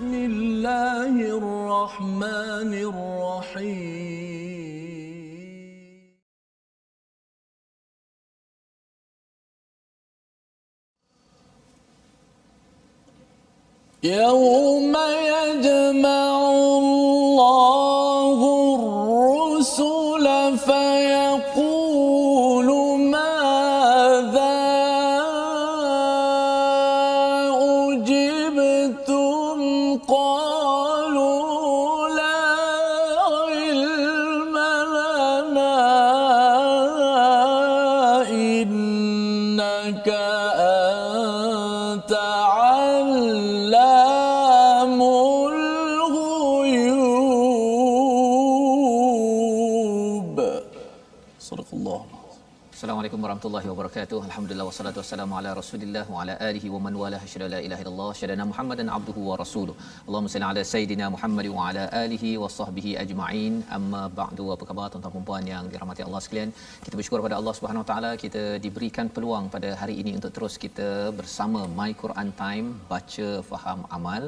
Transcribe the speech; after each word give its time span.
بسم 0.00 0.14
الله 0.14 1.14
الرحمن 1.36 2.72
الرحيم. 2.88 3.90
يوم 14.02 14.96
يجمع 15.36 16.32
الله 16.80 18.40
الرسل 18.80 20.09
warahmatullahi 53.40 53.68
wabarakatuh. 53.72 54.18
Alhamdulillah 54.28 54.64
wassalatu 54.68 54.98
wassalamu 55.00 55.34
ala 55.38 55.50
Rasulillah 55.58 56.02
wa 56.14 56.16
ala 56.22 56.32
alihi 56.48 56.68
wa 56.72 56.80
man 56.84 56.94
wala 57.02 57.18
syada 57.32 57.46
la 57.52 57.60
ilaha 57.66 57.80
illallah 57.82 58.08
syadana 58.18 58.44
Muhammadan 58.50 58.88
abduhu 58.96 59.20
wa 59.28 59.36
rasuluh. 59.42 59.74
Allahumma 60.06 60.32
salli 60.32 60.46
ala 60.48 60.62
sayidina 60.72 61.06
Muhammad 61.14 61.46
wa 61.54 61.62
ala 61.68 61.84
alihi 62.02 62.30
wa 62.42 62.50
sahbihi 62.56 62.90
ajma'in. 63.02 63.54
Amma 63.76 64.02
ba'du. 64.18 64.46
Apa 64.56 64.66
khabar 64.70 64.86
tuan-tuan 64.92 65.14
dan 65.14 65.24
puan 65.28 65.46
yang 65.52 65.64
dirahmati 65.72 66.04
Allah 66.08 66.20
sekalian? 66.24 66.52
Kita 66.84 66.94
bersyukur 67.00 67.20
pada 67.26 67.38
Allah 67.40 67.54
Subhanahu 67.58 67.82
wa 67.84 67.88
taala 67.92 68.10
kita 68.24 68.42
diberikan 68.66 69.08
peluang 69.16 69.46
pada 69.54 69.70
hari 69.82 69.96
ini 70.02 70.12
untuk 70.18 70.34
terus 70.38 70.56
kita 70.64 70.90
bersama 71.20 71.62
My 71.78 71.90
Quran 72.02 72.30
Time 72.42 72.68
baca 72.92 73.30
faham 73.52 73.80
amal 73.98 74.22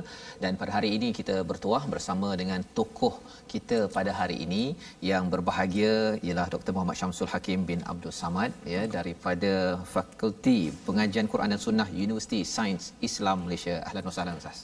dan 0.45 0.53
pada 0.63 0.73
hari 0.79 0.93
ini 0.97 1.11
kita 1.21 1.37
bertuah 1.53 1.83
bersama 1.97 2.31
dengan 2.45 2.63
tokoh 2.81 3.15
kita 3.53 3.81
pada 3.99 4.11
hari 4.23 4.39
ini 4.47 4.65
yang 5.13 5.25
berbahagia 5.37 5.95
ialah 6.27 6.49
Dr. 6.57 6.73
Muhammad 6.79 6.99
Syamsul 7.03 7.33
Hakim 7.35 7.61
bin 7.73 7.81
Abdul 7.95 8.17
Samad 8.23 8.53
ya 8.75 8.83
daripada 9.03 9.53
Fakulti 9.92 10.58
Pengajian 10.86 11.27
Quran 11.33 11.50
dan 11.53 11.61
Sunnah 11.67 11.89
Universiti 12.05 12.41
Sains 12.56 12.84
Islam 13.08 13.39
Malaysia. 13.45 13.75
Ahlan 13.89 14.05
wa 14.08 14.14
sahlan 14.17 14.36
Ustaz. 14.42 14.58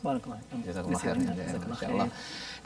Khair. 1.02 1.16
Masya-Allah. 1.72 2.08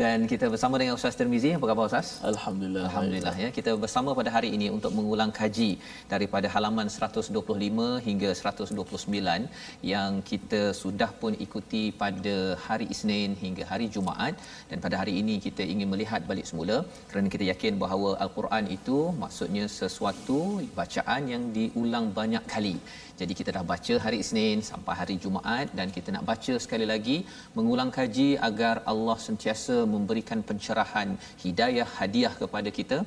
Dan 0.00 0.18
kita 0.32 0.46
bersama 0.52 0.74
dengan 0.80 0.94
Ustaz 0.98 1.16
Tirmizi. 1.18 1.50
Apa 1.56 1.66
khabar 1.70 1.84
Ustaz? 1.90 2.08
Alhamdulillah. 2.32 2.84
Alhamdulillah 2.88 3.34
ya. 3.42 3.48
Kita 3.58 3.72
bersama 3.84 4.10
pada 4.20 4.30
hari 4.36 4.50
ini 4.56 4.66
untuk 4.76 4.92
mengulang 4.98 5.30
kaji 5.40 5.70
daripada 6.12 6.46
halaman 6.54 6.88
125 6.94 7.88
hingga 8.06 8.30
129 8.40 9.92
yang 9.92 10.10
kita 10.30 10.62
sudah 10.82 11.10
pun 11.20 11.32
ikuti 11.46 11.84
pada 12.02 12.36
hari 12.66 12.86
Isnin 12.94 13.32
hingga 13.44 13.64
hari 13.72 13.88
Jumaat 13.96 14.34
dan 14.70 14.78
pada 14.84 14.96
hari 15.00 15.14
ini 15.20 15.36
kita 15.46 15.62
ingin 15.74 15.88
melihat 15.92 16.22
balik 16.30 16.48
semula 16.50 16.76
kerana 17.10 17.28
kita 17.34 17.44
yakin 17.52 17.74
bahawa 17.84 18.10
al-Quran 18.24 18.64
itu 18.76 18.98
maksudnya 19.22 19.64
sesuatu 19.80 20.40
bacaan 20.80 21.22
yang 21.34 21.44
diulang 21.62 22.06
banyak 22.18 22.44
kali. 22.54 22.76
Jadi 23.20 23.32
kita 23.38 23.50
dah 23.56 23.64
baca 23.72 23.94
hari 24.04 24.18
Isnin 24.24 24.60
sampai 24.70 24.94
hari 25.00 25.16
Jumaat 25.24 25.68
dan 25.78 25.88
kita 25.96 26.08
nak 26.14 26.24
baca 26.30 26.54
sekali 26.64 26.86
lagi 26.92 27.16
mengulang 27.56 27.90
kaji 27.98 28.28
agar 28.48 28.76
Allah 28.92 29.18
sentiasa 29.26 29.76
memberikan 29.94 30.40
pencerahan 30.48 31.10
hidayah 31.44 31.88
hadiah 31.98 32.34
kepada 32.42 32.72
kita 32.78 32.98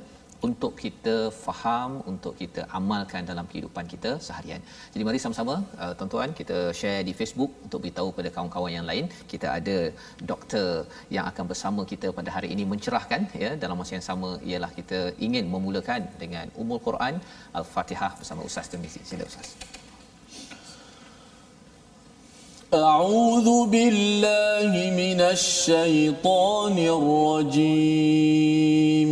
untuk 0.47 0.71
kita 0.83 1.15
faham 1.45 1.91
untuk 2.11 2.33
kita 2.41 2.61
amalkan 2.77 3.23
dalam 3.31 3.45
kehidupan 3.51 3.85
kita 3.93 4.11
seharian. 4.27 4.61
Jadi 4.93 5.03
mari 5.07 5.19
sama-sama 5.23 5.55
uh, 5.83 5.93
tuan-tuan 5.97 6.29
kita 6.39 6.57
share 6.79 7.01
di 7.09 7.13
Facebook 7.19 7.51
untuk 7.65 7.79
beritahu 7.83 8.09
pada 8.17 8.29
kawan-kawan 8.35 8.71
yang 8.77 8.85
lain 8.91 9.05
kita 9.33 9.47
ada 9.57 9.77
doktor 10.31 10.69
yang 11.15 11.25
akan 11.31 11.45
bersama 11.51 11.81
kita 11.91 12.07
pada 12.19 12.29
hari 12.37 12.49
ini 12.55 12.63
mencerahkan 12.73 13.21
ya 13.43 13.51
dalam 13.63 13.77
masa 13.81 13.93
yang 13.97 14.07
sama 14.11 14.29
ialah 14.51 14.71
kita 14.79 14.99
ingin 15.27 15.45
memulakan 15.53 16.01
dengan 16.23 16.45
Ummul 16.63 16.81
Quran 16.87 17.13
Al-Fatihah 17.61 18.11
bersama 18.21 18.41
Ustaz 18.49 18.65
Tirmizi. 18.73 19.03
Sila 19.11 19.25
Ustaz. 19.31 19.49
أعوذ 22.71 23.67
بالله 23.67 24.71
من 24.95 25.19
الشيطان 25.35 26.75
الرجيم 26.95 29.11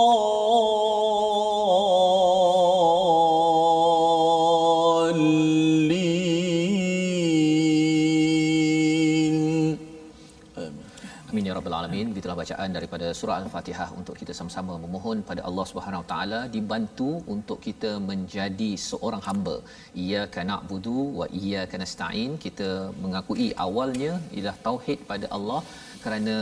Bacaan 12.41 12.69
daripada 12.77 13.07
surah 13.19 13.37
Al-Fatihah 13.41 13.89
untuk 13.99 14.15
kita 14.21 14.33
sama-sama 14.39 14.73
memohon 14.85 15.19
pada 15.29 15.41
Allah 15.49 15.65
Subhanahu 15.71 16.03
Taala 16.11 16.39
dibantu 16.55 17.09
untuk 17.35 17.59
kita 17.67 17.91
menjadi 18.09 18.71
seorang 18.87 19.23
hamba. 19.27 19.55
Iyyaka 20.03 20.47
na'budu 20.51 20.99
wa 21.19 21.27
iyyaka 21.39 21.81
nasta'in. 21.83 22.33
Kita 22.45 22.69
mengakui 23.03 23.49
awalnya 23.65 24.13
ialah 24.35 24.55
tauhid 24.67 24.99
pada 25.11 25.29
Allah 25.37 25.61
kerana 26.03 26.35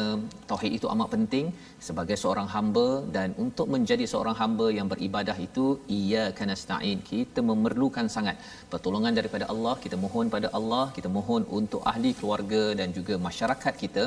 tauhid 0.50 0.72
itu 0.78 0.88
amat 0.94 1.08
penting 1.14 1.46
sebagai 1.88 2.18
seorang 2.22 2.48
hamba 2.54 2.88
dan 3.16 3.30
untuk 3.44 3.68
menjadi 3.76 4.06
seorang 4.12 4.36
hamba 4.42 4.68
yang 4.78 4.88
beribadah 4.94 5.38
itu 5.48 5.66
iyyaka 5.98 6.46
nasta'in. 6.52 7.00
Kita 7.12 7.42
memerlukan 7.50 8.08
sangat 8.16 8.36
pertolongan 8.74 9.16
daripada 9.20 9.48
Allah. 9.54 9.76
Kita 9.84 10.00
mohon 10.04 10.28
pada 10.36 10.50
Allah, 10.60 10.86
kita 10.98 11.12
mohon 11.18 11.44
untuk 11.60 11.82
ahli 11.92 12.12
keluarga 12.20 12.64
dan 12.82 12.92
juga 12.98 13.16
masyarakat 13.28 13.74
kita 13.84 14.06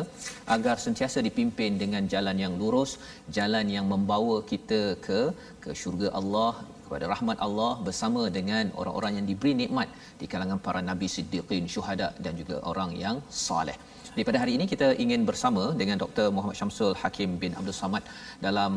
agar 0.57 0.77
sentiasa 0.87 1.21
dipimpin 1.29 1.81
dengan 1.83 2.05
jalan 2.15 2.39
yang 2.45 2.55
lurus, 2.63 2.93
jalan 3.39 3.69
yang 3.77 3.89
membawa 3.95 4.37
kita 4.53 4.83
ke 5.07 5.21
ke 5.65 5.71
syurga 5.81 6.09
Allah 6.21 6.53
kepada 6.93 7.09
rahmat 7.13 7.39
Allah 7.45 7.71
bersama 7.87 8.23
dengan 8.37 8.65
orang-orang 8.81 9.13
yang 9.19 9.27
diberi 9.31 9.53
nikmat 9.61 9.89
di 10.21 10.27
kalangan 10.33 10.59
para 10.67 10.81
nabi 10.89 11.07
siddiqin, 11.15 11.65
syuhada 11.75 12.09
dan 12.25 12.37
juga 12.41 12.57
orang 12.71 12.91
yang 13.05 13.17
soleh. 13.45 13.77
Di 14.17 14.23
pada 14.29 14.39
hari 14.43 14.53
ini 14.57 14.65
kita 14.73 14.89
ingin 15.05 15.23
bersama 15.29 15.63
dengan 15.81 15.97
Dr. 16.03 16.27
Muhammad 16.37 16.57
Syamsul 16.59 16.93
Hakim 17.03 17.31
bin 17.43 17.53
Abdul 17.59 17.77
Samad 17.81 18.05
dalam 18.47 18.73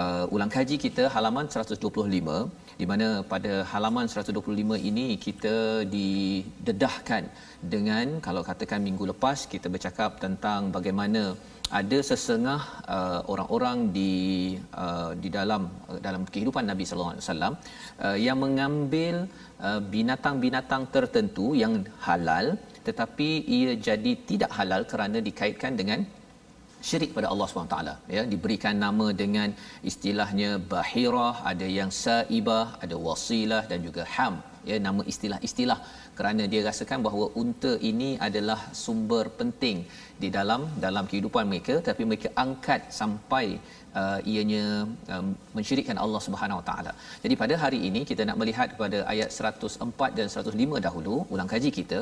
uh, 0.00 0.34
ulang 0.34 0.50
kaji 0.56 0.76
kita 0.86 1.04
halaman 1.14 1.46
125 1.46 2.80
di 2.80 2.86
mana 2.92 3.08
pada 3.32 3.52
halaman 3.72 4.10
125 4.10 4.90
ini 4.90 5.06
kita 5.26 5.56
didedahkan 5.94 7.22
dengan 7.74 8.18
kalau 8.26 8.42
katakan 8.50 8.82
minggu 8.88 9.06
lepas 9.12 9.46
kita 9.54 9.70
bercakap 9.74 10.18
tentang 10.24 10.74
bagaimana 10.78 11.22
ada 11.78 11.98
sesengah 12.10 12.60
uh, 12.94 13.20
orang-orang 13.32 13.78
di 13.96 14.12
uh, 14.84 15.10
di 15.22 15.28
dalam 15.38 15.62
uh, 15.90 16.00
dalam 16.06 16.22
kehidupan 16.32 16.64
Nabi 16.70 16.84
sallallahu 16.86 17.14
alaihi 17.14 17.26
wasallam 17.26 17.54
uh, 18.06 18.16
yang 18.26 18.38
mengambil 18.44 19.16
uh, 19.68 19.80
binatang-binatang 19.94 20.84
tertentu 20.94 21.46
yang 21.62 21.74
halal 22.06 22.58
tetapi 22.88 23.28
ia 23.58 23.72
jadi 23.88 24.12
tidak 24.30 24.50
halal 24.58 24.82
kerana 24.92 25.18
dikaitkan 25.28 25.74
dengan 25.80 26.02
syirik 26.88 27.10
pada 27.16 27.28
Allah 27.32 27.46
SWT 27.46 27.78
ya 28.16 28.22
diberikan 28.32 28.76
nama 28.84 29.06
dengan 29.22 29.48
istilahnya 29.90 30.50
bahirah 30.74 31.34
ada 31.52 31.66
yang 31.78 31.90
saibah 32.04 32.66
ada 32.84 32.96
wasilah 33.08 33.62
dan 33.70 33.80
juga 33.88 34.04
ham. 34.16 34.36
Ya 34.68 34.76
nama 34.86 35.02
istilah-istilah 35.12 35.78
kerana 36.20 36.44
dia 36.52 36.62
rasakan 36.68 37.00
bahawa 37.06 37.26
unta 37.42 37.72
ini 37.90 38.10
adalah 38.28 38.60
sumber 38.84 39.24
penting 39.40 39.78
di 40.22 40.28
dalam 40.38 40.62
dalam 40.86 41.04
kehidupan 41.10 41.44
mereka 41.52 41.74
tapi 41.88 42.02
mereka 42.10 42.28
angkat 42.44 42.80
sampai 43.00 43.46
uh, 44.00 44.18
ianya 44.32 44.64
um, 45.14 45.28
mensyirikkan 45.56 45.98
Allah 46.04 46.20
Subhanahu 46.26 46.60
Wa 46.60 46.66
Taala. 46.68 46.92
Jadi 47.24 47.34
pada 47.42 47.54
hari 47.62 47.80
ini 47.88 48.00
kita 48.10 48.22
nak 48.28 48.38
melihat 48.42 48.68
kepada 48.74 48.98
ayat 49.12 49.30
104 49.50 50.18
dan 50.18 50.28
105 50.42 50.84
dahulu 50.86 51.16
ulang 51.34 51.50
kaji 51.54 51.70
kita 51.78 52.00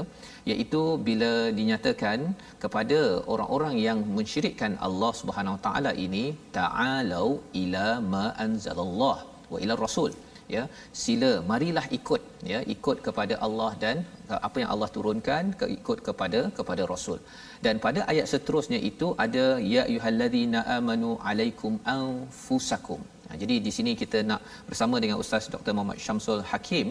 iaitu 0.53 0.83
bila 1.09 1.33
dinyatakan 1.61 2.19
kepada 2.65 3.01
orang-orang 3.35 3.77
yang 3.89 4.01
mensyirikkan 4.19 4.75
Allah 4.89 5.13
Subhanahu 5.23 5.57
Wa 5.59 5.63
Taala 5.69 5.93
ini 6.07 6.25
ta'alau 6.59 7.29
ila 7.65 7.87
ma 8.15 8.27
anzalallah 8.47 9.19
wa 9.53 9.61
ila 9.65 9.77
rasul 9.87 10.13
ya 10.55 10.63
sila 11.03 11.33
marilah 11.51 11.87
ikut 11.99 12.23
ya 12.53 12.61
ikut 12.75 12.99
kepada 13.07 13.37
Allah 13.47 13.71
dan 13.85 13.97
uh, 14.31 14.41
apa 14.49 14.57
yang 14.63 14.71
Allah 14.75 14.89
turunkan 14.97 15.45
ikut 15.79 16.01
kepada 16.09 16.41
kepada 16.59 16.85
rasul 16.93 17.21
dan 17.67 17.77
pada 17.87 18.03
ayat 18.13 18.27
seterusnya 18.33 18.81
itu 18.91 19.09
ada 19.27 19.47
ya 19.75 19.85
ayyuhallazina 19.91 20.63
amanu 20.79 21.13
alaikum 21.31 21.75
anfusakum 21.99 23.03
Ha, 23.29 23.37
jadi 23.41 23.57
di 23.65 23.71
sini 23.77 23.93
kita 24.03 24.19
nak 24.29 24.41
bersama 24.69 24.97
dengan 25.05 25.17
Ustaz 25.23 25.47
Dr. 25.55 25.73
Muhammad 25.77 25.99
Syamsul 26.05 26.41
Hakim 26.51 26.87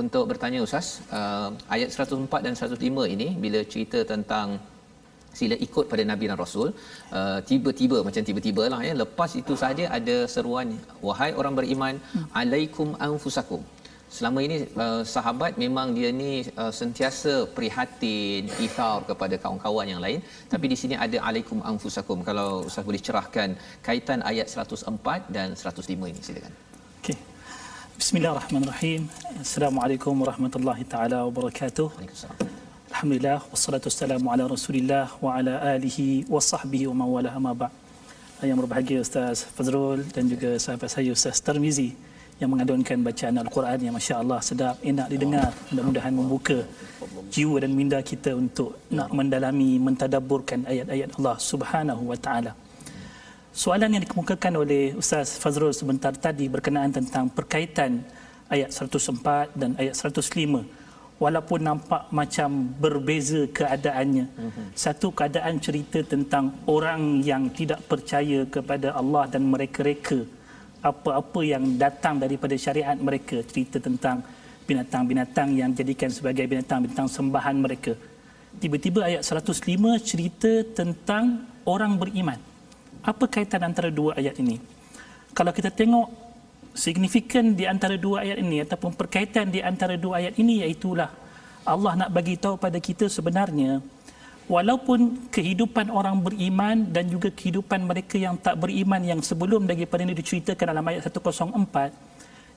untuk 0.00 0.24
bertanya 0.30 0.60
Ustaz 0.66 0.88
uh, 1.18 1.48
ayat 1.74 1.88
104 1.96 2.44
dan 2.46 2.54
105 2.58 3.14
ini 3.14 3.28
bila 3.44 3.60
cerita 3.72 4.00
tentang 4.12 4.60
sila 5.38 5.56
ikut 5.66 5.84
pada 5.92 6.02
nabi 6.10 6.24
dan 6.30 6.38
rasul 6.44 6.68
uh, 7.18 7.38
tiba-tiba 7.50 7.98
macam 8.06 8.22
tiba-tiba 8.28 8.64
lah 8.72 8.80
ya 8.88 8.94
lepas 9.02 9.30
itu 9.42 9.54
saja 9.64 9.84
ada 9.98 10.16
seruan 10.34 10.70
wahai 11.08 11.30
orang 11.40 11.54
beriman 11.58 11.94
hmm. 12.14 12.26
alaikum 12.40 12.90
anfusakum. 13.08 13.62
Selama 14.16 14.38
ini 14.46 14.56
uh, 14.84 15.02
sahabat 15.14 15.52
memang 15.62 15.88
dia 15.96 16.08
ni 16.20 16.30
uh, 16.62 16.72
sentiasa 16.78 17.34
prihatin 17.56 18.50
ithar 18.66 18.96
kepada 19.10 19.38
kawan-kawan 19.42 19.86
yang 19.92 20.02
lain. 20.04 20.18
Tapi 20.52 20.66
di 20.72 20.76
sini 20.80 20.94
ada 21.04 21.18
alaikum 21.28 21.58
anfusakum. 21.70 22.18
Kalau 22.28 22.48
ustaz 22.68 22.88
boleh 22.88 23.02
cerahkan 23.08 23.54
kaitan 23.88 24.26
ayat 24.30 24.50
104 24.50 25.36
dan 25.36 25.54
105 25.54 26.10
ini 26.12 26.20
silakan. 26.26 26.52
Okey. 27.00 27.16
Bismillahirrahmanirrahim. 28.00 29.06
Assalamualaikum 29.44 30.14
warahmatullahi 30.24 30.84
taala 30.94 31.20
wabarakatuh. 31.28 31.86
Waalaikumsalam. 31.94 32.69
Alhamdulillah 32.90 33.46
wassalatu 33.54 33.86
wassalamu 33.86 34.34
ala 34.34 34.50
Rasulillah 34.50 35.14
wa 35.22 35.38
ala 35.38 35.62
alihi 35.62 36.26
wa 36.26 36.42
sahbihi 36.42 36.90
wa 36.90 37.06
mawala 37.06 37.30
amma 37.30 37.54
ba. 37.54 37.68
Yang 38.42 38.66
berbahagia 38.66 38.98
Ustaz 38.98 39.46
Fazrul 39.46 40.02
dan 40.10 40.26
juga 40.26 40.58
sahabat 40.58 40.90
saya 40.90 41.14
Ustaz 41.14 41.38
Tarmizi 41.38 41.94
yang 42.42 42.50
mengadunkan 42.50 42.98
bacaan 42.98 43.38
Al-Quran 43.38 43.78
yang 43.86 43.94
masya-Allah 43.94 44.42
sedap 44.42 44.74
enak 44.82 45.06
didengar 45.06 45.54
mudah-mudahan 45.70 46.10
membuka 46.10 46.66
jiwa 47.30 47.62
dan 47.62 47.78
minda 47.78 48.02
kita 48.02 48.34
untuk 48.34 48.74
nak 48.90 49.14
mendalami 49.14 49.78
mentadabburkan 49.78 50.66
ayat-ayat 50.66 51.14
Allah 51.14 51.36
Subhanahu 51.38 52.02
wa 52.10 52.18
taala. 52.18 52.58
Soalan 53.54 53.94
yang 53.94 54.02
dikemukakan 54.02 54.66
oleh 54.66 54.98
Ustaz 54.98 55.38
Fazrul 55.38 55.70
sebentar 55.70 56.10
tadi 56.10 56.50
berkenaan 56.50 56.90
tentang 56.90 57.30
perkaitan 57.30 58.02
ayat 58.50 58.74
104 58.74 59.54
dan 59.54 59.78
ayat 59.78 59.94
105 59.94 60.79
walaupun 61.20 61.60
nampak 61.60 62.08
macam 62.08 62.72
berbeza 62.80 63.44
keadaannya. 63.52 64.26
Mm-hmm. 64.26 64.66
Satu 64.72 65.12
keadaan 65.12 65.60
cerita 65.60 66.00
tentang 66.00 66.56
orang 66.64 67.20
yang 67.20 67.52
tidak 67.52 67.84
percaya 67.84 68.48
kepada 68.48 68.96
Allah 68.96 69.28
dan 69.28 69.44
mereka-reka 69.44 70.24
apa-apa 70.80 71.40
yang 71.44 71.76
datang 71.76 72.16
daripada 72.16 72.56
syariat 72.56 72.96
mereka 72.96 73.44
cerita 73.44 73.76
tentang 73.76 74.24
binatang-binatang 74.64 75.52
yang 75.52 75.68
dijadikan 75.76 76.08
sebagai 76.08 76.48
binatang-binatang 76.48 77.04
sembahan 77.04 77.56
mereka. 77.60 77.92
Tiba-tiba 78.56 79.04
ayat 79.04 79.22
105 79.22 79.60
cerita 80.00 80.50
tentang 80.72 81.44
orang 81.68 82.00
beriman. 82.00 82.40
Apa 83.04 83.28
kaitan 83.28 83.60
antara 83.60 83.92
dua 83.92 84.16
ayat 84.16 84.40
ini? 84.40 84.56
Kalau 85.36 85.52
kita 85.52 85.68
tengok 85.68 86.29
signifikan 86.74 87.52
di 87.54 87.66
antara 87.66 87.98
dua 87.98 88.22
ayat 88.22 88.38
ini 88.40 88.62
ataupun 88.62 88.94
perkaitan 88.94 89.50
di 89.50 89.60
antara 89.60 89.98
dua 89.98 90.22
ayat 90.22 90.34
ini 90.38 90.62
iaitulah 90.62 91.10
Allah 91.66 91.92
nak 91.94 92.10
bagi 92.14 92.38
tahu 92.40 92.56
pada 92.56 92.78
kita 92.78 93.10
sebenarnya 93.10 93.82
walaupun 94.50 95.30
kehidupan 95.30 95.90
orang 95.94 96.18
beriman 96.18 96.82
dan 96.90 97.06
juga 97.06 97.30
kehidupan 97.30 97.86
mereka 97.86 98.18
yang 98.18 98.34
tak 98.34 98.58
beriman 98.58 98.98
yang 99.02 99.20
sebelum 99.22 99.66
daripada 99.66 100.02
ini 100.02 100.14
diceritakan 100.14 100.74
dalam 100.74 100.86
ayat 100.90 101.06
104 101.06 101.50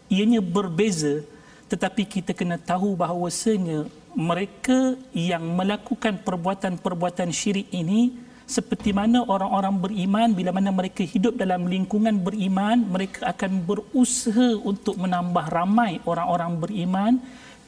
ianya 0.10 0.42
berbeza 0.42 1.22
tetapi 1.70 2.06
kita 2.06 2.32
kena 2.38 2.58
tahu 2.58 2.98
bahawasanya 2.98 3.90
mereka 4.14 4.94
yang 5.14 5.42
melakukan 5.42 6.22
perbuatan-perbuatan 6.22 7.34
syirik 7.34 7.70
ini 7.74 8.14
seperti 8.44 8.92
mana 8.92 9.24
orang-orang 9.24 9.76
beriman 9.80 10.30
bila 10.36 10.52
mana 10.52 10.70
mereka 10.70 11.02
hidup 11.02 11.40
dalam 11.40 11.66
lingkungan 11.66 12.20
beriman 12.20 12.84
mereka 12.88 13.32
akan 13.32 13.64
berusaha 13.64 14.60
untuk 14.62 15.00
menambah 15.00 15.46
ramai 15.48 16.04
orang-orang 16.04 16.52
beriman 16.60 17.14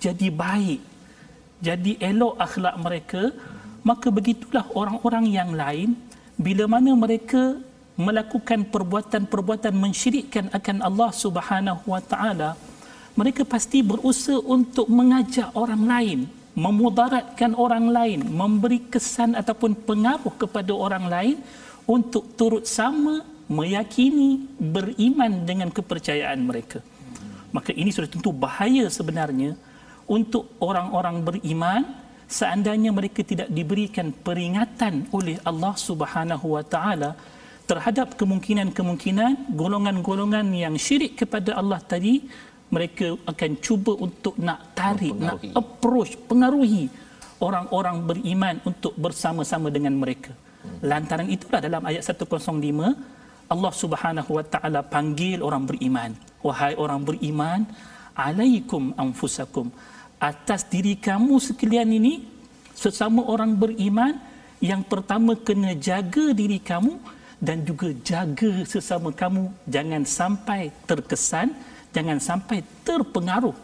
jadi 0.04 0.28
baik 0.30 0.96
jadi 1.64 1.98
elok 1.98 2.36
akhlak 2.38 2.76
mereka. 2.78 3.24
Maka 3.86 4.10
begitulah 4.10 4.66
orang-orang 4.74 5.26
yang 5.30 5.54
lain 5.54 5.94
bila 6.36 6.66
mana 6.66 6.92
mereka 6.98 7.58
melakukan 7.96 8.66
perbuatan-perbuatan 8.68 9.72
mensyirikkan 9.72 10.46
akan 10.52 10.78
Allah 10.84 11.10
Subhanahu 11.16 11.86
wa 11.88 12.02
taala 12.04 12.60
mereka 13.16 13.48
pasti 13.48 13.80
berusaha 13.80 14.36
untuk 14.44 14.92
mengajak 14.92 15.48
orang 15.56 15.84
lain 15.88 16.20
memudaratkan 16.56 17.52
orang 17.60 17.92
lain, 17.92 18.20
memberi 18.32 18.88
kesan 18.88 19.36
ataupun 19.36 19.76
pengaruh 19.76 20.34
kepada 20.40 20.72
orang 20.72 21.06
lain 21.12 21.38
untuk 21.84 22.34
turut 22.40 22.64
sama 22.64 23.22
meyakini 23.52 24.48
beriman 24.58 25.46
dengan 25.46 25.70
kepercayaan 25.70 26.40
mereka. 26.42 26.82
Maka 27.52 27.76
ini 27.76 27.92
sudah 27.94 28.10
tentu 28.10 28.32
bahaya 28.34 28.88
sebenarnya 28.90 29.54
untuk 30.08 30.56
orang-orang 30.64 31.22
beriman 31.22 31.84
seandainya 32.26 32.90
mereka 32.90 33.22
tidak 33.22 33.52
diberikan 33.54 34.10
peringatan 34.10 35.12
oleh 35.14 35.38
Allah 35.46 35.76
Subhanahu 35.78 36.58
wa 36.58 36.64
taala 36.66 37.14
terhadap 37.70 38.14
kemungkinan-kemungkinan 38.18 39.54
golongan-golongan 39.54 40.46
yang 40.54 40.76
syirik 40.78 41.18
kepada 41.18 41.58
Allah 41.58 41.82
tadi 41.82 42.26
mereka 42.74 43.14
akan 43.30 43.52
cuba 43.62 43.94
untuk 43.96 44.36
nak 44.42 44.74
tarik, 44.74 45.14
nak 45.16 45.42
approach, 45.54 46.18
pengaruhi 46.26 46.90
orang-orang 47.40 47.98
beriman 48.04 48.56
untuk 48.66 48.96
bersama-sama 48.98 49.70
dengan 49.70 49.94
mereka. 49.96 50.34
Lantaran 50.82 51.30
itulah 51.30 51.62
dalam 51.62 51.86
ayat 51.86 52.02
105 52.02 52.42
Allah 53.46 53.74
Subhanahu 53.74 54.42
wa 54.42 54.46
taala 54.46 54.82
panggil 54.82 55.46
orang 55.46 55.70
beriman, 55.70 56.18
wahai 56.42 56.74
orang 56.74 57.06
beriman, 57.06 57.62
alaikum 58.18 58.90
anfusakum. 58.98 59.70
Atas 60.18 60.66
diri 60.66 60.98
kamu 60.98 61.38
sekalian 61.38 61.86
ini 61.94 62.26
sesama 62.74 63.22
orang 63.30 63.54
beriman 63.54 64.18
yang 64.58 64.82
pertama 64.82 65.38
kena 65.38 65.78
jaga 65.78 66.34
diri 66.34 66.58
kamu 66.58 66.98
dan 67.38 67.62
juga 67.62 67.94
jaga 68.02 68.66
sesama 68.66 69.14
kamu. 69.14 69.54
Jangan 69.70 70.02
sampai 70.08 70.74
terkesan 70.90 71.54
jangan 71.96 72.18
sampai 72.30 72.60
terpengaruh 72.88 73.56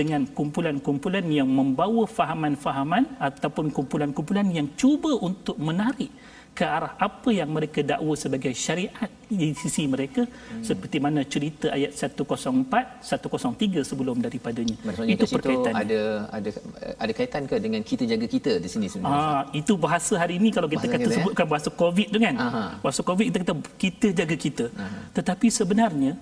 dengan 0.00 0.22
kumpulan-kumpulan 0.38 1.26
yang 1.38 1.48
membawa 1.58 2.06
fahaman-fahaman 2.18 3.04
ataupun 3.28 3.74
kumpulan-kumpulan 3.76 4.46
yang 4.58 4.68
cuba 4.80 5.10
untuk 5.28 5.58
menarik 5.58 6.10
ke 6.50 6.64
arah 6.76 6.92
apa 7.06 7.30
yang 7.30 7.50
mereka 7.56 7.80
dakwa 7.90 8.14
sebagai 8.22 8.50
syariat 8.64 9.10
di 9.30 9.48
sisi 9.60 9.86
mereka 9.92 10.22
hmm. 10.26 10.64
seperti 10.68 10.96
mana 11.04 11.22
cerita 11.34 11.66
ayat 11.76 11.94
104 11.94 13.06
103 13.06 13.86
sebelum 13.90 14.18
daripadanya 14.18 14.76
Maksudnya 14.82 15.14
itu 15.14 15.26
perkaitan 15.30 15.72
ada 15.82 16.00
ada 16.38 16.50
ada 16.98 17.12
kaitan 17.18 17.42
ke 17.50 17.56
dengan 17.66 17.82
kita 17.90 18.04
jaga 18.12 18.26
kita 18.34 18.52
di 18.64 18.68
sini 18.72 18.86
sebenarnya 18.90 19.30
ah 19.30 19.42
itu 19.60 19.72
bahasa 19.78 20.14
hari 20.22 20.36
ini 20.42 20.50
kalau 20.56 20.66
kita 20.66 20.84
bahasa 20.84 20.94
kata 20.94 21.06
kita, 21.06 21.14
ya? 21.14 21.18
sebutkan 21.22 21.46
bahasa 21.54 21.68
covid 21.82 22.08
tu 22.14 22.18
kan 22.26 22.34
Aha. 22.46 22.64
bahasa 22.84 23.00
covid 23.08 23.24
kita 23.30 23.38
kata 23.46 23.54
kita 23.84 24.08
jaga 24.20 24.36
kita 24.46 24.66
Aha. 24.74 25.00
tetapi 25.16 25.46
sebenarnya 25.58 26.12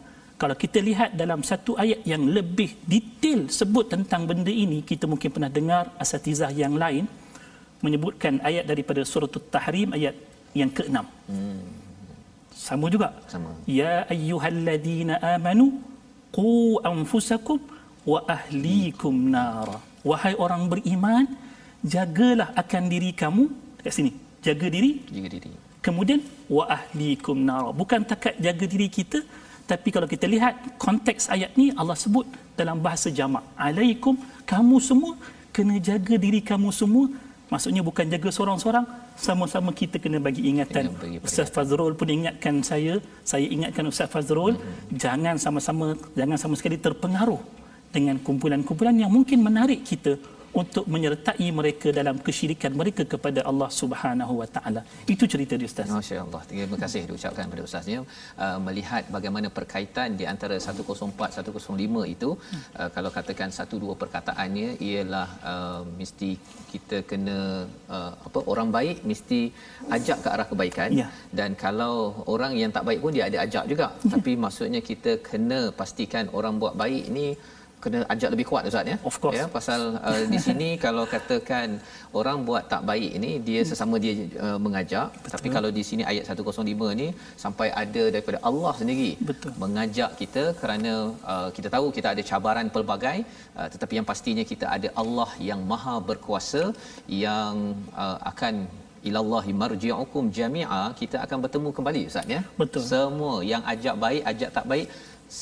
kalau 0.40 0.54
kita 0.62 0.78
lihat 0.88 1.10
dalam 1.20 1.40
satu 1.50 1.74
ayat 1.82 2.00
yang 2.10 2.22
lebih 2.36 2.70
detail 2.92 3.40
sebut 3.58 3.86
tentang 3.94 4.22
benda 4.30 4.52
ini 4.64 4.78
kita 4.90 5.04
mungkin 5.10 5.30
pernah 5.34 5.50
dengar 5.58 5.84
asatizah 6.02 6.50
yang 6.62 6.74
lain 6.82 7.04
menyebutkan 7.84 8.38
ayat 8.48 8.64
daripada 8.70 9.02
surah 9.10 9.30
tahrim 9.54 9.90
ayat 9.98 10.14
yang 10.60 10.70
ke-6 10.76 10.94
hmm. 11.30 11.60
sama 12.66 12.86
juga. 12.94 13.08
Sama. 13.32 13.50
Ya 13.66 14.06
ayyuhalladzina 14.14 15.18
amanu 15.34 15.66
qu 16.36 16.78
anfusakum 16.92 17.58
wa 18.12 18.20
ahlikum 18.36 19.14
nara. 19.34 19.78
Wahai 20.10 20.34
orang 20.44 20.62
beriman 20.72 21.26
jagalah 21.94 22.48
akan 22.62 22.82
diri 22.94 23.10
kamu 23.22 23.44
dekat 23.82 23.92
sini. 23.98 24.12
Jaga 24.46 24.66
diri. 24.76 24.90
Jaga 25.16 25.28
diri. 25.34 25.50
Kemudian 25.86 26.22
wa 26.56 26.64
ahlikum 26.78 27.38
nara. 27.50 27.70
Bukan 27.82 28.06
takat 28.10 28.34
jaga 28.46 28.64
diri 28.74 28.88
kita 28.98 29.20
tapi 29.70 29.88
kalau 29.94 30.08
kita 30.08 30.24
lihat 30.24 30.80
konteks 30.80 31.28
ayat 31.28 31.52
ni 31.60 31.68
Allah 31.80 31.92
sebut 32.04 32.24
dalam 32.56 32.80
bahasa 32.80 33.12
jamak 33.12 33.44
alaikum 33.52 34.16
kamu 34.48 34.76
semua 34.80 35.12
kena 35.58 35.76
jaga 35.82 36.14
diri 36.14 36.40
kamu 36.50 36.70
semua. 36.70 37.10
Maksudnya 37.48 37.80
bukan 37.80 38.04
jaga 38.12 38.28
seorang-seorang 38.28 38.84
sama-sama 39.16 39.72
kita 39.72 39.96
kena 39.96 40.20
bagi 40.20 40.42
ingatan. 40.52 40.92
Bagi 41.00 41.18
Ustaz 41.24 41.48
Fazrul 41.48 41.96
pun 42.00 42.08
ingatkan 42.16 42.60
saya 42.60 43.00
saya 43.24 43.46
ingatkan 43.56 43.84
Ustaz 43.92 44.08
Fazrul 44.12 44.54
hmm. 44.56 44.96
jangan 45.04 45.36
sama-sama 45.40 45.96
jangan 46.12 46.38
sama 46.42 46.54
sekali 46.60 46.76
terpengaruh 46.76 47.40
dengan 47.88 48.20
kumpulan-kumpulan 48.20 48.92
yang 49.00 49.08
mungkin 49.08 49.40
menarik 49.40 49.80
kita 49.80 50.20
untuk 50.60 50.84
menyertai 50.94 51.46
mereka 51.58 51.88
dalam 51.98 52.16
kesyirikan 52.26 52.72
mereka 52.80 53.02
kepada 53.04 53.40
Allah 53.50 53.68
Subhanahu 53.80 54.34
Wa 54.40 54.48
Taala. 54.56 54.82
Itu 55.14 55.24
cerita 55.32 55.54
dia 55.60 55.68
Ustaz. 55.70 55.90
Masya-Allah. 55.92 56.42
Terima 56.50 56.78
kasih 56.84 57.02
diucapkan 57.08 57.44
kepada 57.48 57.62
ustaznya 57.68 57.98
uh, 58.44 58.58
melihat 58.66 59.04
bagaimana 59.16 59.48
perkaitan 59.58 60.16
di 60.20 60.24
antara 60.32 60.56
104 60.56 61.38
105 61.38 62.14
itu 62.14 62.30
uh, 62.32 62.88
kalau 62.96 63.10
katakan 63.18 63.50
satu 63.58 63.76
dua 63.82 63.94
perkataannya 64.02 64.68
ialah 64.88 65.28
uh, 65.52 65.80
mesti 66.00 66.30
kita 66.72 66.98
kena 67.10 67.38
uh, 67.96 68.12
apa 68.26 68.40
orang 68.52 68.68
baik 68.78 68.98
mesti 69.10 69.40
ajak 69.96 70.18
ke 70.24 70.28
arah 70.34 70.46
kebaikan 70.50 70.90
ya. 71.00 71.08
dan 71.38 71.52
kalau 71.64 71.94
orang 72.34 72.52
yang 72.60 72.72
tak 72.76 72.86
baik 72.88 73.00
pun 73.04 73.12
dia 73.16 73.26
ada 73.30 73.38
ajak 73.46 73.64
juga. 73.72 73.86
Ya. 73.92 74.10
Tapi 74.16 74.32
maksudnya 74.44 74.80
kita 74.90 75.12
kena 75.28 75.60
pastikan 75.80 76.26
orang 76.38 76.56
buat 76.62 76.74
baik 76.82 77.04
ni 77.18 77.28
kena 77.82 77.98
ajak 78.12 78.30
lebih 78.34 78.46
kuat 78.50 78.62
ustaz 78.70 78.90
ya. 78.92 78.96
Of 79.10 79.16
course. 79.22 79.38
Ya 79.38 79.46
pasal 79.56 79.80
uh, 80.08 80.22
di 80.32 80.38
sini 80.46 80.68
kalau 80.84 81.04
katakan 81.14 81.68
orang 82.20 82.38
buat 82.48 82.64
tak 82.72 82.82
baik 82.90 83.10
ini 83.18 83.30
dia 83.48 83.60
sesama 83.70 83.96
dia 84.04 84.14
uh, 84.46 84.58
mengajak 84.64 85.08
Betul. 85.14 85.32
tapi 85.34 85.48
kalau 85.56 85.70
di 85.78 85.82
sini 85.90 86.02
ayat 86.12 86.24
105 86.34 86.98
ni 87.00 87.08
sampai 87.44 87.68
ada 87.82 88.04
daripada 88.14 88.38
Allah 88.50 88.72
sendiri 88.80 89.10
Betul. 89.30 89.52
mengajak 89.62 90.10
kita 90.22 90.44
kerana 90.60 90.92
uh, 91.32 91.48
kita 91.56 91.68
tahu 91.76 91.86
kita 91.98 92.08
ada 92.14 92.24
cabaran 92.30 92.68
pelbagai 92.76 93.18
uh, 93.58 93.68
tetapi 93.74 93.94
yang 94.00 94.08
pastinya 94.10 94.44
kita 94.52 94.66
ada 94.76 94.90
Allah 95.02 95.30
yang 95.50 95.62
maha 95.72 95.96
berkuasa 96.10 96.64
yang 97.24 97.56
uh, 98.04 98.18
akan 98.32 98.54
ilallahi 99.08 99.52
marji'ukum 99.62 100.24
jami'a 100.38 100.82
kita 101.00 101.16
akan 101.24 101.38
bertemu 101.44 101.68
kembali 101.76 102.00
ustaz 102.10 102.34
ya. 102.34 102.40
Betul. 102.60 102.82
Semua 102.92 103.34
yang 103.52 103.62
ajak 103.72 103.94
baik 104.04 104.22
ajak 104.32 104.50
tak 104.56 104.66
baik 104.72 104.88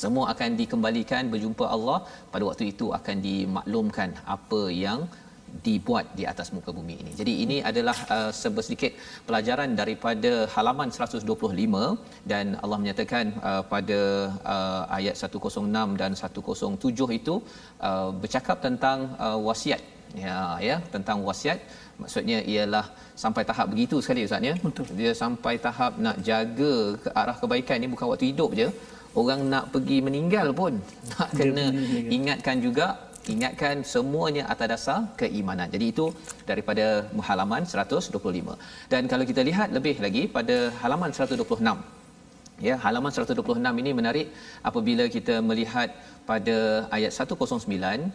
semua 0.01 0.25
akan 0.33 0.51
dikembalikan 0.61 1.31
berjumpa 1.33 1.65
Allah 1.77 1.99
pada 2.33 2.45
waktu 2.49 2.65
itu 2.73 2.89
akan 2.99 3.17
dimaklumkan 3.29 4.11
apa 4.37 4.63
yang 4.85 5.01
dibuat 5.67 6.07
di 6.19 6.25
atas 6.33 6.49
muka 6.55 6.71
bumi 6.79 6.95
ini. 7.03 7.13
Jadi 7.21 7.33
ini 7.45 7.57
adalah 7.71 7.97
uh, 8.15 8.31
sedikit 8.69 8.93
pelajaran 9.29 9.71
daripada 9.81 10.33
halaman 10.55 10.89
125 10.97 12.31
dan 12.33 12.47
Allah 12.63 12.79
menyatakan 12.83 13.27
uh, 13.51 13.63
pada 13.73 14.01
uh, 14.55 14.83
ayat 14.99 15.15
106 15.17 16.01
dan 16.01 16.13
107 16.23 17.19
itu 17.21 17.35
uh, 17.89 18.11
bercakap 18.23 18.59
tentang 18.67 18.99
uh, 19.27 19.39
wasiat. 19.49 19.83
Ya 20.25 20.37
ya 20.67 20.77
tentang 20.93 21.19
wasiat 21.29 21.59
maksudnya 22.01 22.39
ialah 22.53 22.85
sampai 23.23 23.43
tahap 23.49 23.67
begitu 23.73 23.97
sekali 24.05 24.21
ustaz 24.27 24.49
ya. 24.49 24.55
Dia 25.01 25.13
sampai 25.23 25.55
tahap 25.67 25.93
nak 26.05 26.19
jaga 26.29 26.75
ke 27.03 27.09
arah 27.21 27.37
kebaikan 27.41 27.77
ni 27.83 27.89
bukan 27.95 28.07
waktu 28.13 28.27
hidup 28.33 28.53
je 28.61 28.69
orang 29.21 29.41
nak 29.53 29.65
pergi 29.75 29.99
meninggal 30.07 30.49
pun 30.61 30.73
nak 31.13 31.31
kena 31.39 31.67
ingatkan 32.17 32.57
juga 32.67 32.87
ingatkan 33.35 33.77
semuanya 33.93 34.43
atas 34.53 34.69
dasar 34.73 34.99
keimanan. 35.21 35.69
Jadi 35.75 35.87
itu 35.93 36.07
daripada 36.51 36.87
halaman 37.29 37.63
125. 37.67 38.55
Dan 38.93 39.03
kalau 39.13 39.25
kita 39.31 39.43
lihat 39.49 39.69
lebih 39.77 39.97
lagi 40.05 40.23
pada 40.37 40.57
halaman 40.83 41.11
126. 41.11 41.95
Ya, 42.67 42.75
halaman 42.85 43.13
126 43.13 43.81
ini 43.83 43.91
menarik 43.99 44.27
apabila 44.69 45.05
kita 45.17 45.35
melihat 45.49 45.89
pada 46.31 46.57
ayat 46.97 47.13
109 47.13 48.09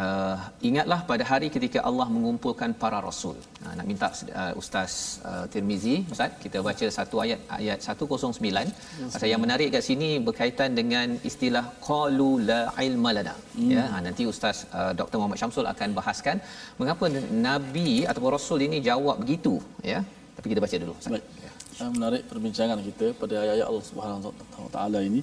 uh, 0.00 0.36
ingatlah 0.68 0.98
pada 1.10 1.24
hari 1.30 1.48
ketika 1.54 1.78
Allah 1.88 2.06
mengumpulkan 2.14 2.70
para 2.82 2.98
rasul. 3.08 3.36
Uh, 3.64 3.72
nak 3.78 3.86
minta 3.90 4.08
uh, 4.40 4.52
Ustaz 4.60 4.92
uh, 5.30 5.44
Tirmizi, 5.52 5.96
Ustaz, 6.14 6.32
kita 6.44 6.60
baca 6.68 6.86
satu 6.98 7.22
ayat 7.24 7.40
ayat 7.58 7.78
109. 7.94 8.74
Pasal 9.14 9.28
yang 9.32 9.42
menarik 9.44 9.68
kat 9.76 9.84
sini 9.88 10.10
berkaitan 10.28 10.72
dengan 10.80 11.16
istilah 11.30 11.64
qalu 11.88 12.30
la 12.50 12.60
ilma 12.86 13.12
lana. 13.18 13.34
Hmm. 13.56 13.70
Ya, 13.74 13.84
ha, 13.92 14.02
nanti 14.06 14.24
Ustaz 14.34 14.58
uh, 14.78 14.92
Dr. 15.00 15.16
Muhammad 15.20 15.40
Syamsul 15.42 15.68
akan 15.74 15.90
bahaskan 15.98 16.38
mengapa 16.80 17.06
nabi 17.48 17.90
ataupun 18.10 18.32
rasul 18.38 18.62
ini 18.68 18.80
jawab 18.90 19.18
begitu, 19.24 19.56
ya. 19.92 20.00
Tapi 20.36 20.46
kita 20.52 20.62
baca 20.64 20.76
dulu. 20.84 20.94
Ustaz. 21.00 21.12
Baik. 21.16 21.26
Ya. 21.44 21.52
Menarik 21.96 22.22
perbincangan 22.30 22.78
kita 22.88 23.06
pada 23.20 23.34
ayat-ayat 23.42 23.66
Allah 23.70 23.84
Subhanahu 23.90 24.32
Wa 24.66 24.70
Taala 24.76 25.00
ini. 25.08 25.20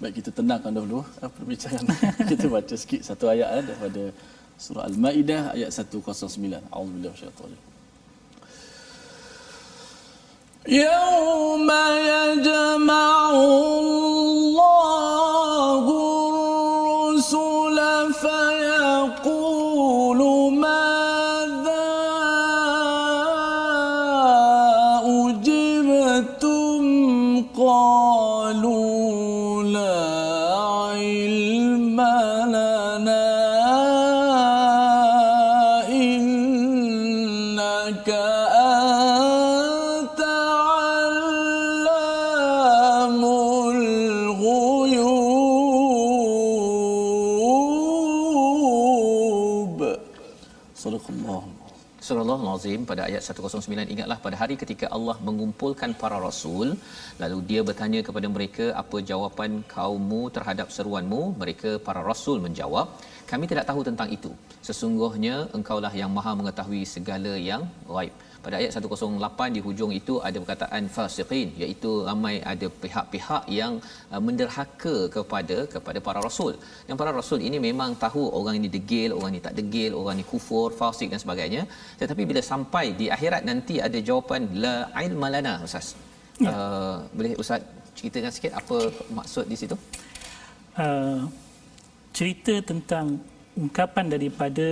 Baik 0.00 0.24
kita 0.24 0.30
tenangkan 0.32 0.72
dahulu 0.72 1.04
uh, 1.04 1.30
perbincangan. 1.30 1.84
kita 2.30 2.46
baca 2.48 2.74
sikit 2.74 3.04
satu 3.04 3.28
ayat 3.28 3.48
uh, 3.52 3.62
daripada 3.64 4.02
surah 4.56 4.84
Al-Maidah 4.88 5.56
ayat 5.56 5.70
109. 5.72 6.00
A'udzubillahi 6.16 6.62
minasyaitanir 6.88 7.70
يوم 10.68 11.70
يجمع 12.12 13.30
الله 13.30 13.93
ayat 53.07 53.21
109 53.27 53.93
ingatlah 53.93 54.17
pada 54.25 54.37
hari 54.41 54.55
ketika 54.61 54.85
Allah 54.95 55.15
mengumpulkan 55.27 55.91
para 56.01 56.17
rasul 56.27 56.67
lalu 57.21 57.37
dia 57.49 57.61
bertanya 57.69 58.01
kepada 58.07 58.27
mereka 58.35 58.65
apa 58.81 58.99
jawapan 59.11 59.51
kaummu 59.75 60.21
terhadap 60.37 60.69
seruanmu? 60.77 61.21
Mereka 61.41 61.71
para 61.87 62.03
rasul 62.11 62.39
menjawab 62.45 62.87
kami 63.31 63.45
tidak 63.51 63.65
tahu 63.69 63.81
tentang 63.89 64.09
itu. 64.17 64.31
Sesungguhnya 64.67 65.35
engkaulah 65.57 65.93
yang 66.01 66.11
maha 66.17 66.33
mengetahui 66.39 66.83
segala 66.95 67.33
yang 67.49 67.63
gaib 67.89 68.13
pada 68.45 68.55
ayat 68.61 68.71
108 68.77 69.55
di 69.55 69.59
hujung 69.65 69.91
itu 69.99 70.13
ada 70.27 70.37
perkataan 70.43 70.83
fasiqin 70.95 71.47
iaitu 71.61 71.91
ramai 72.07 72.33
ada 72.51 72.67
pihak-pihak 72.83 73.43
yang 73.59 73.73
uh, 74.13 74.21
menderhaka 74.25 74.95
kepada 75.15 75.57
kepada 75.73 75.99
para 76.07 76.19
rasul. 76.27 76.53
Yang 76.89 76.97
para 77.01 77.11
rasul 77.19 77.39
ini 77.47 77.59
memang 77.67 77.91
tahu 78.05 78.23
orang 78.39 78.57
ini 78.59 78.69
degil, 78.75 79.11
orang 79.17 79.31
ini 79.33 79.41
tak 79.47 79.55
degil, 79.59 79.91
orang 79.99 80.15
ini 80.19 80.25
kufur, 80.33 80.69
fasik 80.81 81.09
dan 81.13 81.21
sebagainya. 81.25 81.63
Tetapi 82.01 82.23
bila 82.31 82.43
sampai 82.51 82.85
di 82.99 83.07
akhirat 83.15 83.41
nanti 83.49 83.77
ada 83.87 83.99
jawapan 84.09 84.41
la 84.65 84.75
ilma 85.05 85.29
lana 85.35 85.55
ustaz. 85.67 85.87
Ya. 86.45 86.51
Uh, 86.51 86.97
boleh 87.17 87.33
ustaz 87.43 87.61
ceritakan 87.97 88.31
sikit 88.37 88.53
apa 88.61 88.77
maksud 89.19 89.45
di 89.51 89.57
situ? 89.61 89.75
Uh, 90.83 91.21
cerita 92.17 92.55
tentang 92.71 93.05
ungkapan 93.61 94.05
daripada 94.15 94.67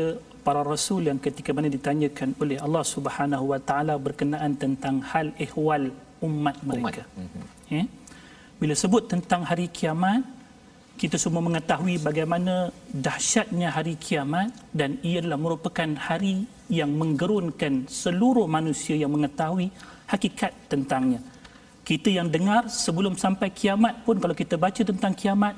para 0.46 0.62
rasul 0.74 1.08
yang 1.10 1.20
ketika 1.26 1.56
mana 1.56 1.72
ditanyakan 1.72 2.30
oleh 2.44 2.58
Allah 2.66 2.84
Subhanahu 2.84 3.46
wa 3.52 3.60
taala 3.70 3.96
berkenaan 4.08 4.54
tentang 4.64 5.00
hal 5.12 5.28
ihwal 5.46 5.88
umat 6.28 6.56
mereka. 6.70 7.04
Umat. 7.16 7.72
Ya. 7.72 7.84
Bila 8.62 8.74
sebut 8.84 9.04
tentang 9.12 9.42
hari 9.50 9.68
kiamat, 9.78 10.22
kita 11.02 11.18
semua 11.18 11.42
mengetahui 11.48 11.96
bagaimana 12.08 12.70
dahsyatnya 13.08 13.74
hari 13.74 13.96
kiamat 13.98 14.54
dan 14.72 15.02
ia 15.02 15.20
adalah 15.24 15.40
merupakan 15.42 15.90
hari 15.98 16.46
yang 16.70 16.92
menggerunkan 16.94 17.90
seluruh 17.90 18.46
manusia 18.46 18.96
yang 18.96 19.12
mengetahui 19.16 19.68
hakikat 20.08 20.54
tentangnya. 20.70 21.20
Kita 21.84 22.08
yang 22.08 22.32
dengar 22.32 22.72
sebelum 22.72 23.20
sampai 23.20 23.52
kiamat 23.52 24.06
pun 24.06 24.22
kalau 24.22 24.38
kita 24.38 24.56
baca 24.56 24.80
tentang 24.80 25.12
kiamat 25.12 25.58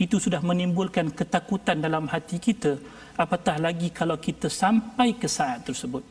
itu 0.00 0.16
sudah 0.16 0.40
menimbulkan 0.40 1.12
ketakutan 1.12 1.80
dalam 1.80 2.08
hati 2.08 2.36
kita 2.40 2.80
apatah 3.16 3.56
lagi 3.56 3.88
kalau 3.90 4.20
kita 4.20 4.52
sampai 4.52 5.16
ke 5.16 5.26
saat 5.26 5.64
tersebut. 5.64 6.04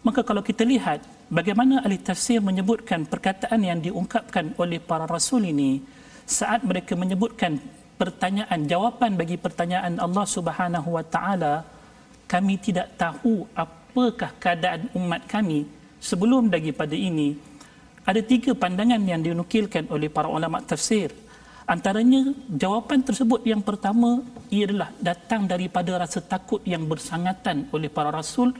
Maka 0.00 0.24
kalau 0.24 0.40
kita 0.40 0.64
lihat 0.64 1.04
bagaimana 1.28 1.84
ahli 1.84 2.00
tafsir 2.00 2.40
menyebutkan 2.40 3.04
perkataan 3.04 3.60
yang 3.60 3.78
diungkapkan 3.84 4.56
oleh 4.56 4.80
para 4.80 5.04
rasul 5.04 5.44
ini 5.44 5.84
saat 6.24 6.64
mereka 6.64 6.96
menyebutkan 6.96 7.60
pertanyaan 8.00 8.64
jawapan 8.64 9.12
bagi 9.18 9.36
pertanyaan 9.36 10.00
Allah 10.00 10.24
Subhanahu 10.24 10.88
wa 10.96 11.04
taala 11.04 11.66
kami 12.30 12.56
tidak 12.60 12.96
tahu 12.96 13.44
apakah 13.52 14.32
keadaan 14.38 14.88
umat 14.96 15.26
kami 15.26 15.66
sebelum 15.98 16.48
daripada 16.48 16.94
ini 16.94 17.34
ada 18.06 18.22
tiga 18.24 18.54
pandangan 18.54 19.02
yang 19.02 19.20
dinukilkan 19.20 19.90
oleh 19.92 20.08
para 20.08 20.30
ulama 20.30 20.62
tafsir 20.62 21.10
antaranya 21.68 22.32
jawapan 22.48 23.04
tersebut 23.04 23.40
yang 23.44 23.60
pertama 23.60 24.24
ialah 24.48 24.88
datang 25.08 25.44
daripada 25.44 26.00
rasa 26.02 26.24
takut 26.24 26.64
yang 26.64 26.88
bersangatan 26.88 27.68
oleh 27.76 27.92
para 27.92 28.08
rasul 28.08 28.56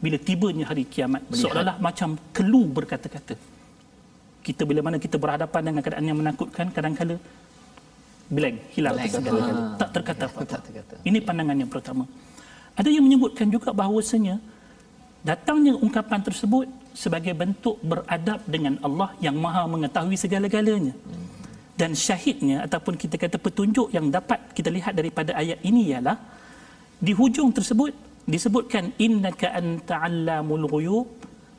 bila 0.00 0.16
tibanya 0.16 0.64
hari 0.72 0.88
kiamat. 0.88 1.20
Melihat. 1.28 1.40
seolah-olah 1.40 1.76
macam 1.86 2.16
kelu 2.32 2.62
berkata-kata. 2.78 3.36
Kita 4.40 4.62
bila 4.64 4.80
mana 4.86 4.96
kita 4.96 5.20
berhadapan 5.20 5.60
dengan 5.68 5.80
keadaan 5.84 6.06
yang 6.08 6.18
menakutkan 6.22 6.66
kadang-kadang 6.72 7.20
blank 8.32 8.56
hilang 8.74 8.96
blank. 8.96 9.12
Ha. 9.12 9.52
tak 9.80 9.88
terkata 9.96 10.24
apa-apa. 10.32 10.58
ini 11.04 11.18
pandangan 11.20 11.56
yang 11.60 11.70
pertama. 11.70 12.04
Ada 12.76 12.88
yang 12.88 13.04
menyebutkan 13.04 13.48
juga 13.52 13.72
bahawasanya 13.72 14.36
datangnya 15.28 15.72
ungkapan 15.76 16.20
tersebut 16.24 16.66
sebagai 16.96 17.32
bentuk 17.36 17.76
beradab 17.84 18.40
dengan 18.48 18.80
Allah 18.80 19.12
yang 19.20 19.36
Maha 19.36 19.68
mengetahui 19.68 20.16
segala-galanya 20.16 20.96
dan 21.80 21.92
syahidnya 22.06 22.56
ataupun 22.66 22.94
kita 23.02 23.16
kata 23.22 23.36
petunjuk 23.46 23.88
yang 23.96 24.06
dapat 24.16 24.40
kita 24.56 24.72
lihat 24.76 24.92
daripada 25.00 25.36
ayat 25.42 25.60
ini 25.70 25.92
ialah 25.92 26.16
di 27.06 27.12
hujung 27.20 27.52
tersebut 27.58 27.92
disebutkan 28.24 28.96
innaka 29.06 29.52
anta 29.60 30.00
allamul 30.08 30.66
ghuyub. 30.72 31.08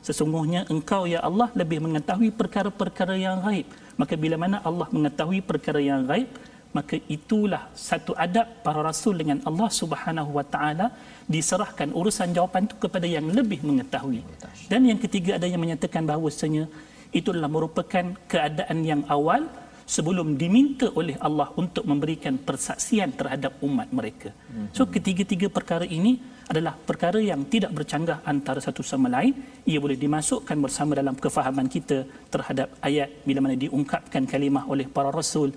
Sesungguhnya 0.06 0.60
engkau 0.72 1.02
ya 1.14 1.20
Allah 1.28 1.48
lebih 1.60 1.78
mengetahui 1.84 2.30
perkara-perkara 2.40 3.14
yang 3.18 3.38
gaib. 3.46 3.66
Maka 4.00 4.14
bila 4.14 4.36
mana 4.42 4.56
Allah 4.68 4.86
mengetahui 4.96 5.40
perkara 5.50 5.80
yang 5.82 6.02
gaib 6.10 6.28
maka 6.76 6.96
itulah 7.08 7.62
satu 7.72 8.12
adab 8.24 8.60
para 8.64 8.80
rasul 8.84 9.16
dengan 9.20 9.38
Allah 9.48 9.68
Subhanahu 9.80 10.30
wa 10.38 10.44
taala 10.54 10.86
diserahkan 11.34 11.88
urusan 12.00 12.36
jawapan 12.36 12.68
itu 12.68 12.76
kepada 12.84 13.06
yang 13.08 13.26
lebih 13.38 13.60
mengetahui. 13.64 14.20
Dan 14.68 14.84
yang 14.90 15.00
ketiga 15.00 15.40
ada 15.40 15.48
yang 15.48 15.60
menyatakan 15.64 16.04
bahawasanya 16.04 16.64
adalah 17.08 17.48
merupakan 17.56 18.04
keadaan 18.32 18.78
yang 18.84 19.02
awal 19.16 19.48
sebelum 19.94 20.36
diminta 20.42 20.86
oleh 21.00 21.16
Allah 21.26 21.48
untuk 21.62 21.84
memberikan 21.90 22.34
persaksian 22.48 23.10
terhadap 23.20 23.52
umat 23.68 23.88
mereka. 23.98 24.30
So 24.76 24.84
ketiga-tiga 24.96 25.48
perkara 25.58 25.86
ini 25.98 26.12
adalah 26.52 26.74
perkara 26.88 27.20
yang 27.30 27.40
tidak 27.52 27.72
bercanggah 27.78 28.18
antara 28.32 28.60
satu 28.66 28.82
sama 28.90 29.08
lain. 29.16 29.32
Ia 29.70 29.78
boleh 29.84 29.98
dimasukkan 30.04 30.56
bersama 30.64 30.92
dalam 31.00 31.16
kefahaman 31.24 31.68
kita 31.76 31.98
terhadap 32.34 32.68
ayat 32.88 33.08
bila 33.28 33.40
mana 33.44 33.56
diungkapkan 33.64 34.24
kalimah 34.32 34.64
oleh 34.72 34.86
para 34.96 35.10
rasul 35.20 35.50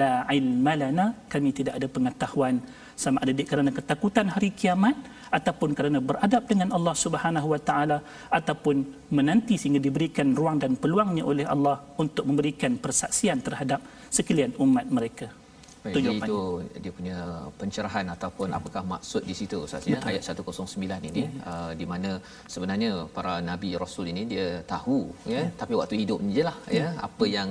la 0.00 0.12
ilma 0.36 0.74
lana 0.82 1.06
kami 1.32 1.50
tidak 1.58 1.74
ada 1.80 1.88
pengetahuan 1.96 2.60
sama 2.98 3.22
ada 3.22 3.30
kerana 3.30 3.70
ketakutan 3.70 4.26
hari 4.34 4.50
kiamat 4.50 4.98
ataupun 5.30 5.70
kerana 5.78 5.98
beradab 6.08 6.42
dengan 6.50 6.74
Allah 6.76 6.94
Subhanahu 7.04 7.54
wa 7.54 7.60
taala 7.68 7.98
ataupun 8.38 8.76
menanti 9.14 9.54
sehingga 9.60 9.78
diberikan 9.78 10.34
ruang 10.34 10.58
dan 10.58 10.74
peluangnya 10.74 11.22
oleh 11.22 11.46
Allah 11.46 11.78
untuk 12.02 12.26
memberikan 12.26 12.74
persaksian 12.84 13.38
terhadap 13.46 13.80
sekalian 14.10 14.52
umat 14.58 14.86
mereka. 14.90 15.30
Baik, 15.84 16.04
itu, 16.20 16.40
dia 16.82 16.92
punya 16.98 17.18
pencerahan 17.60 18.06
ataupun 18.14 18.48
apakah 18.58 18.82
maksud 18.92 19.22
di 19.30 19.34
situ 19.40 19.56
Ustaz 19.66 19.86
ya 19.92 19.98
ayat 20.10 20.22
109 20.30 21.08
ini 21.10 21.22
ya. 21.24 21.28
uh, 21.50 21.72
di 21.80 21.86
mana 21.92 22.10
sebenarnya 22.54 22.90
para 23.16 23.34
nabi 23.48 23.70
rasul 23.82 24.06
ini 24.12 24.22
dia 24.32 24.46
tahu 24.72 24.98
ya, 25.32 25.36
ya. 25.36 25.44
tapi 25.60 25.72
waktu 25.80 25.94
hidup 26.02 26.18
ni 26.26 26.32
jelah 26.38 26.56
ya. 26.66 26.80
ya 26.80 26.88
apa 27.08 27.24
yang 27.36 27.48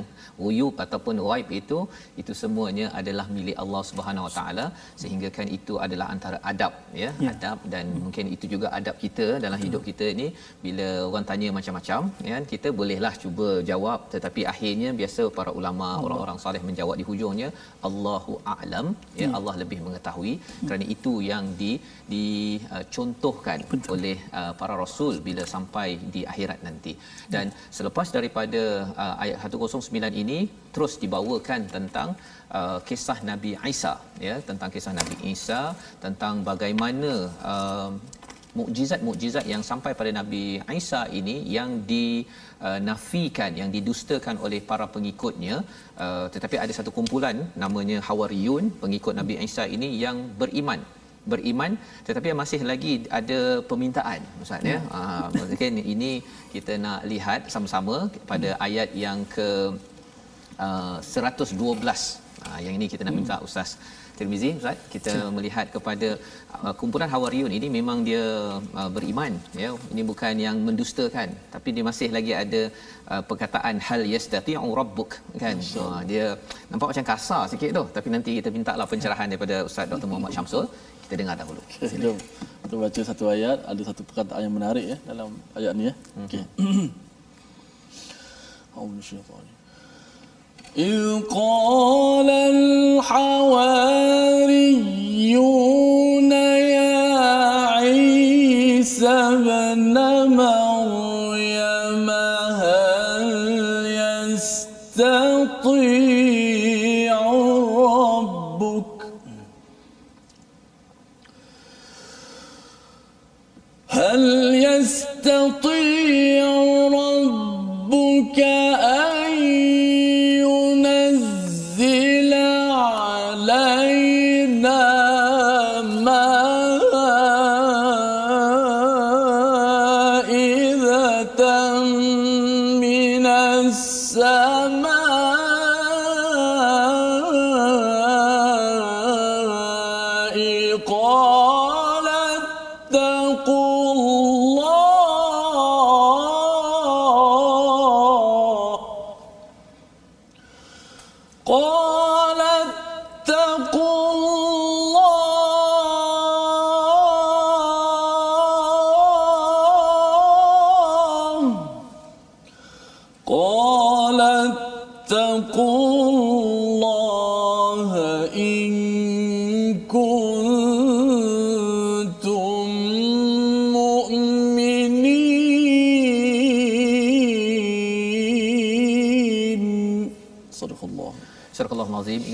uyub 0.47 0.75
ataupun 0.85 1.15
ghaib 1.27 1.47
itu 1.59 1.79
itu 2.21 2.33
semuanya 2.41 2.87
adalah 2.99 3.25
milik 3.37 3.57
Allah 3.63 3.83
Subhanahu 3.91 4.27
Wa 4.27 4.33
Taala 4.37 4.65
sehingga 5.03 5.31
kan 5.37 5.47
itu 5.57 5.75
adalah 5.85 6.07
antara 6.15 6.39
adab 6.51 6.73
ya, 7.03 7.11
ya. 7.25 7.31
adab 7.33 7.59
dan 7.73 7.85
hmm. 7.87 8.01
mungkin 8.05 8.25
itu 8.35 8.45
juga 8.53 8.67
adab 8.79 8.97
kita 9.05 9.27
dalam 9.45 9.59
hidup 9.65 9.83
kita 9.89 10.07
ini 10.15 10.27
bila 10.65 10.87
orang 11.09 11.27
tanya 11.31 11.49
macam-macam 11.59 12.01
ya 12.31 12.37
kita 12.53 12.69
bolehlah 12.79 13.13
cuba 13.23 13.49
jawab 13.71 13.99
tetapi 14.15 14.43
akhirnya 14.53 14.91
biasa 15.01 15.23
para 15.39 15.53
ulama 15.59 15.87
Allah. 15.87 16.05
orang-orang 16.05 16.37
soleh 16.45 16.63
menjawab 16.69 16.95
di 17.01 17.05
hujungnya 17.09 17.49
Allah 17.89 18.16
Allahu 18.17 18.33
a'lam 18.53 18.87
ya 19.21 19.27
hmm. 19.27 19.37
Allah 19.37 19.53
lebih 19.61 19.79
mengetahui 19.85 20.33
hmm. 20.41 20.67
kerana 20.67 20.85
itu 20.95 21.13
yang 21.29 21.45
di 21.61 21.71
dicontohkan 22.13 23.59
uh, 23.61 23.93
oleh 23.95 24.17
uh, 24.39 24.53
para 24.59 24.75
rasul 24.83 25.13
bila 25.27 25.43
sampai 25.53 25.87
di 26.15 26.21
akhirat 26.33 26.59
nanti 26.67 26.93
dan 27.35 27.45
hmm. 27.53 27.69
selepas 27.77 28.09
daripada 28.17 28.61
uh, 29.03 29.15
ayat 29.23 29.37
109 29.69 30.23
ini 30.23 30.39
terus 30.75 30.95
dibawakan 31.03 31.61
tentang 31.75 32.09
uh, 32.59 32.79
kisah 32.89 33.19
Nabi 33.29 33.51
Isa 33.73 33.93
ya 34.27 34.35
tentang 34.49 34.71
kisah 34.75 34.93
Nabi 34.99 35.15
Isa 35.33 35.61
tentang 36.05 36.41
bagaimana 36.51 37.11
uh, 37.53 37.91
mukjizat-mukjizat 38.59 39.45
yang 39.53 39.63
sampai 39.69 39.91
pada 39.99 40.11
Nabi 40.19 40.43
Isa 40.79 41.01
ini 41.19 41.35
yang 41.55 41.69
dinafikan 41.91 43.51
yang 43.59 43.69
didustakan 43.75 44.37
oleh 44.45 44.59
para 44.69 44.85
pengikutnya. 44.95 45.55
Uh, 46.03 46.25
tetapi 46.33 46.55
ada 46.63 46.73
satu 46.77 46.91
kumpulan 46.97 47.37
namanya 47.63 47.97
Hawariyun 48.07 48.65
pengikut 48.83 49.15
Nabi 49.21 49.35
Isa 49.47 49.65
ini 49.77 49.89
yang 50.05 50.19
beriman. 50.41 50.81
Beriman 51.31 51.71
tetapi 52.07 52.31
masih 52.41 52.61
lagi 52.71 52.93
ada 53.19 53.39
permintaan 53.69 54.21
ustaz 54.43 54.63
ya? 54.71 54.79
Uh, 54.97 55.27
mungkin 55.39 55.73
ini 55.93 56.11
kita 56.55 56.79
nak 56.85 57.03
lihat 57.11 57.51
sama-sama 57.53 58.07
pada 58.31 58.55
ayat 58.67 58.89
yang 59.05 59.27
ke 59.35 59.49
uh, 60.65 60.97
112 61.03 61.51
uh, 62.47 62.59
yang 62.65 62.73
ini 62.79 62.87
kita 62.93 63.03
nak 63.03 63.15
minta 63.19 63.37
ustaz 63.47 63.75
Tirmizi 64.19 64.49
Ustaz 64.59 64.77
kita 64.95 65.11
Sure. 65.13 65.31
melihat 65.37 65.65
kepada 65.75 66.09
uh, 66.65 66.73
kumpulan 66.79 67.09
Hawariyun 67.13 67.51
ini 67.57 67.67
memang 67.77 67.97
dia 68.07 68.23
uh, 68.79 68.89
beriman 68.95 69.31
ya. 69.63 69.69
Ini 69.93 70.01
bukan 70.11 70.33
yang 70.45 70.57
mendustakan 70.67 71.29
tapi 71.55 71.69
dia 71.75 71.83
masih 71.89 72.09
lagi 72.17 72.33
ada 72.43 72.61
uh, 73.13 73.21
perkataan 73.29 73.75
hal 73.87 74.01
yastati'u 74.13 74.69
rabbuk 74.79 75.11
kan. 75.43 75.57
Uh, 75.83 76.01
dia 76.11 76.25
nampak 76.71 76.87
macam 76.91 77.05
kasar 77.11 77.43
sikit 77.53 77.69
tu 77.79 77.83
tapi 77.97 78.07
nanti 78.15 78.31
kita 78.39 78.49
minta 78.57 78.73
lah 78.79 78.87
pencerahan 78.93 79.27
daripada 79.31 79.55
Ustaz 79.69 79.85
Dr 79.91 80.09
Muhammad 80.11 80.31
Syamsul. 80.37 80.65
Kita 81.05 81.15
dengar 81.23 81.35
dahulu. 81.41 81.61
Jom 82.03 82.17
kita 82.63 82.75
baca 82.83 83.01
satu 83.09 83.23
ayat. 83.31 83.57
Ada 83.71 83.81
satu 83.89 84.01
perkataan 84.07 84.41
yang 84.45 84.55
menarik 84.59 84.85
ya 84.91 84.97
dalam 85.09 85.29
ayat 85.59 85.73
ni 85.79 85.83
ya. 85.89 85.93
Okey. 86.25 86.43
Allahu 88.77 89.56
إذ 90.77 91.19
قال 91.35 92.29
الحواريون 92.29 92.71
يا 96.31 97.17
عيسى 97.67 99.29
مريم 100.27 102.09
هل 102.09 103.27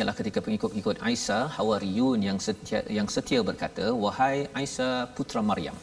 Ingatlah 0.03 0.21
ketika 0.21 0.39
pengikut-pengikut 0.45 0.97
Aisyah 1.07 1.43
Hawariyun 1.55 2.19
yang 2.27 2.37
setia 2.45 2.79
yang 2.95 3.07
setia 3.13 3.39
berkata 3.49 3.85
wahai 4.03 4.37
Aisyah 4.59 4.95
putra 5.15 5.41
Maryam 5.49 5.77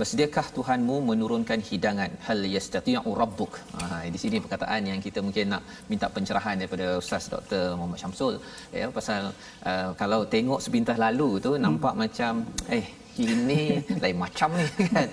Bersediakah 0.00 0.46
Tuhanmu 0.56 0.96
menurunkan 1.10 1.62
hidangan? 1.68 2.10
Hal 2.26 2.40
yastati'u 2.54 3.10
rabbuk? 3.20 3.52
Ha, 3.78 4.10
di 4.14 4.18
sini 4.22 4.42
perkataan 4.44 4.90
yang 4.90 4.98
kita 5.06 5.22
mungkin 5.26 5.54
nak 5.54 5.62
minta 5.90 6.10
pencerahan 6.16 6.58
daripada 6.62 6.98
Ustaz 7.02 7.30
Dr. 7.34 7.62
Muhammad 7.78 8.02
Syamsul 8.02 8.34
ya 8.80 8.90
pasal 8.98 9.30
uh, 9.70 9.90
kalau 10.02 10.20
tengok 10.34 10.58
sebintas 10.66 10.98
lalu 11.06 11.30
tu 11.46 11.52
hmm. 11.54 11.62
nampak 11.66 11.94
macam 12.02 12.42
eh 12.78 12.84
ini 13.22 13.60
lain 14.02 14.16
macam 14.24 14.50
ni 14.58 14.66
kan? 14.92 15.08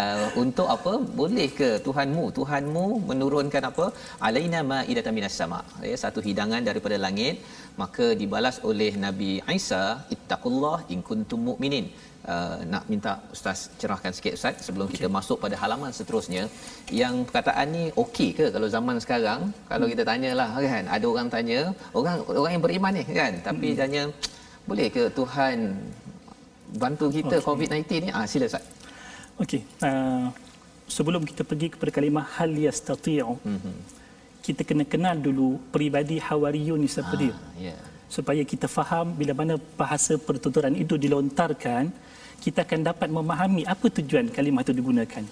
Uh, 0.00 0.26
untuk 0.42 0.68
apa? 0.76 0.92
Boleh 1.20 1.48
ke 1.58 1.68
Tuhanmu? 1.86 2.24
Tuhanmu 2.38 2.86
menurunkan 3.10 3.62
apa? 3.70 3.86
Alaina 4.26 4.60
maidatan 4.72 5.14
minas 5.18 5.36
sama. 5.40 5.60
Ya 5.90 5.96
satu 6.04 6.20
hidangan 6.28 6.62
daripada 6.70 6.98
langit. 7.06 7.38
Maka 7.82 8.06
dibalas 8.20 8.56
oleh 8.70 8.92
Nabi 9.04 9.30
Isa 9.58 9.84
ittaqullah 10.14 10.78
in 10.94 11.00
kuntum 11.08 11.40
mu'minin. 11.50 11.86
Uh, 12.24 12.56
nak 12.72 12.84
minta 12.88 13.20
ustaz 13.34 13.68
cerahkan 13.80 14.12
sikit 14.16 14.32
ustaz 14.38 14.54
sebelum 14.66 14.86
okay. 14.88 14.96
kita 14.96 15.08
masuk 15.16 15.38
pada 15.44 15.56
halaman 15.62 15.90
seterusnya. 15.98 16.44
Yang 17.00 17.14
perkataan 17.28 17.66
ni 17.76 17.84
okey 18.02 18.30
ke 18.38 18.46
kalau 18.54 18.68
zaman 18.76 18.96
sekarang? 19.04 19.40
Kalau 19.70 19.86
kita 19.92 20.02
tanyalah 20.10 20.50
kan? 20.56 20.84
Ada 20.96 21.06
orang 21.12 21.28
tanya 21.34 21.60
orang 21.98 22.16
orang 22.40 22.52
yang 22.56 22.64
beriman 22.66 22.92
ni 22.98 23.04
kan? 23.20 23.32
Tapi 23.48 23.68
hmm. 23.70 23.78
tanya 23.80 24.02
boleh 24.70 24.88
ke 24.96 25.02
Tuhan 25.18 25.58
bantu 26.82 27.04
kita 27.18 27.36
okay. 27.38 27.46
COVID-19 27.46 27.90
ni 28.06 28.10
ah 28.18 28.26
sila 28.32 28.44
ustaz 28.50 28.64
okey 29.42 29.60
uh, 29.88 30.26
sebelum 30.96 31.22
kita 31.30 31.42
pergi 31.50 31.68
kepada 31.74 31.90
kalimah 31.96 32.26
hal 32.36 32.50
yastati'u 32.66 33.34
mm-hmm. 33.40 33.76
kita 34.46 34.62
kena 34.68 34.84
kenal 34.92 35.16
dulu 35.26 35.48
peribadi 35.74 36.18
hawariyun 36.28 36.80
ni 36.84 36.88
siapa 36.94 37.14
ah, 37.16 37.20
dia 37.22 37.34
yeah. 37.68 37.80
supaya 38.16 38.42
kita 38.52 38.66
faham 38.78 39.06
bila 39.20 39.32
mana 39.40 39.54
bahasa 39.80 40.14
pertuturan 40.28 40.74
itu 40.84 40.94
dilontarkan 41.04 41.84
kita 42.44 42.60
akan 42.68 42.80
dapat 42.84 43.08
memahami 43.08 43.62
apa 43.64 43.88
tujuan 43.88 44.28
kalimah 44.28 44.60
itu 44.60 44.76
digunakan. 44.76 45.24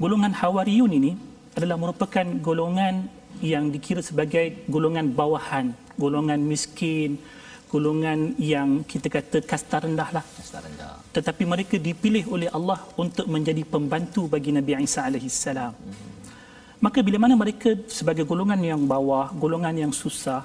Golongan 0.00 0.32
Hawariyun 0.32 0.92
ini 0.96 1.12
adalah 1.52 1.76
merupakan 1.76 2.24
golongan 2.40 3.04
yang 3.44 3.68
dikira 3.68 4.00
sebagai 4.00 4.64
golongan 4.64 5.12
bawahan, 5.12 5.76
golongan 6.00 6.40
miskin, 6.40 7.20
golongan 7.72 8.36
yang 8.36 8.84
kita 8.84 9.08
kata 9.08 9.40
kasta 9.40 9.80
rendah 9.88 10.08
lah. 10.12 10.24
Kasta 10.36 10.60
rendah. 10.60 11.00
Tetapi 11.16 11.42
mereka 11.48 11.80
dipilih 11.80 12.28
oleh 12.28 12.48
Allah 12.52 12.84
untuk 13.00 13.24
menjadi 13.24 13.64
pembantu 13.64 14.28
bagi 14.28 14.52
Nabi 14.52 14.76
Isa 14.84 15.08
alaihissalam. 15.08 15.72
Mm-hmm. 15.72 16.10
Maka 16.84 16.98
bila 17.00 17.16
mana 17.24 17.34
mereka 17.38 17.72
sebagai 17.88 18.28
golongan 18.28 18.60
yang 18.60 18.82
bawah, 18.84 19.32
golongan 19.32 19.88
yang 19.88 19.92
susah, 19.94 20.44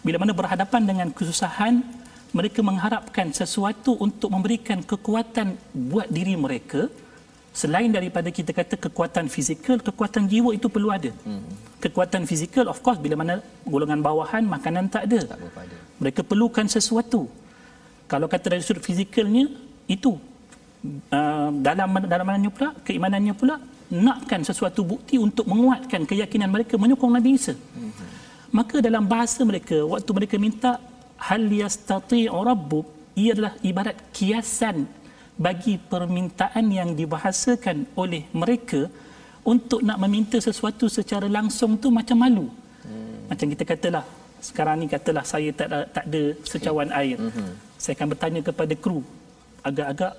bila 0.00 0.16
mana 0.22 0.32
berhadapan 0.32 0.82
dengan 0.88 1.08
kesusahan, 1.12 1.84
mereka 2.32 2.64
mengharapkan 2.64 3.28
sesuatu 3.36 3.98
untuk 4.00 4.32
memberikan 4.32 4.80
kekuatan 4.80 5.58
buat 5.74 6.08
diri 6.08 6.38
mereka 6.38 6.88
selain 7.60 7.88
daripada 7.96 8.28
kita 8.38 8.52
kata 8.58 8.74
kekuatan 8.84 9.26
fizikal 9.34 9.80
kekuatan 9.86 10.28
jiwa 10.32 10.50
itu 10.58 10.68
perlu 10.74 10.88
ada. 10.96 11.10
Hmm. 11.24 11.40
kekuatan 11.80 12.22
fizikal 12.30 12.66
of 12.72 12.78
course 12.84 13.00
bila 13.04 13.14
mana 13.20 13.34
golongan 13.72 14.00
bawahan 14.06 14.44
makanan 14.54 14.84
tak 14.94 15.02
ada, 15.08 15.18
tak 15.30 15.38
mereka 16.02 16.20
perlukan 16.30 16.66
sesuatu. 16.76 17.20
Kalau 18.12 18.26
kata 18.32 18.46
dari 18.52 18.62
sudut 18.66 18.84
fizikalnya 18.88 19.44
itu 19.94 20.10
uh, 21.16 21.48
dalam 21.66 21.88
dalam 22.12 22.26
mananya 22.28 22.50
pula 22.56 22.70
keimanannya 22.86 23.34
pula 23.40 23.56
nakkan 24.06 24.42
sesuatu 24.48 24.80
bukti 24.92 25.16
untuk 25.26 25.46
menguatkan 25.52 26.04
keyakinan 26.10 26.50
mereka 26.52 26.74
menyokong 26.76 27.12
Nabi 27.16 27.30
Isa. 27.40 27.54
Hmm. 27.56 27.92
maka 28.58 28.76
dalam 28.86 29.04
bahasa 29.12 29.40
mereka 29.50 29.76
waktu 29.92 30.10
mereka 30.18 30.36
minta 30.46 30.70
hal 31.28 31.42
yastati'u 31.62 32.36
rabbuk 32.50 32.86
ia 33.22 33.32
adalah 33.34 33.52
ibarat 33.70 33.96
kiasan 34.16 34.84
bagi 35.36 35.76
permintaan 35.76 36.64
yang 36.72 36.96
dibahasakan 36.96 37.92
oleh 38.00 38.24
mereka 38.32 38.88
untuk 39.44 39.84
nak 39.84 40.00
meminta 40.00 40.40
sesuatu 40.40 40.88
secara 40.88 41.28
langsung 41.28 41.76
tu 41.76 41.92
macam 41.92 42.16
malu. 42.18 42.46
Hmm. 42.82 43.28
Macam 43.28 43.46
kita 43.52 43.64
katalah 43.68 44.04
sekarang 44.40 44.76
ni 44.82 44.86
katalah 44.88 45.24
saya 45.24 45.52
tak 45.52 45.68
ada, 45.70 45.80
tak 45.92 46.04
ada 46.08 46.22
secawan 46.42 46.88
okay. 46.88 47.00
air. 47.12 47.16
Hmm. 47.20 47.52
Saya 47.76 47.92
akan 48.00 48.08
bertanya 48.16 48.40
kepada 48.40 48.74
kru 48.74 49.00
agak-agak 49.60 50.12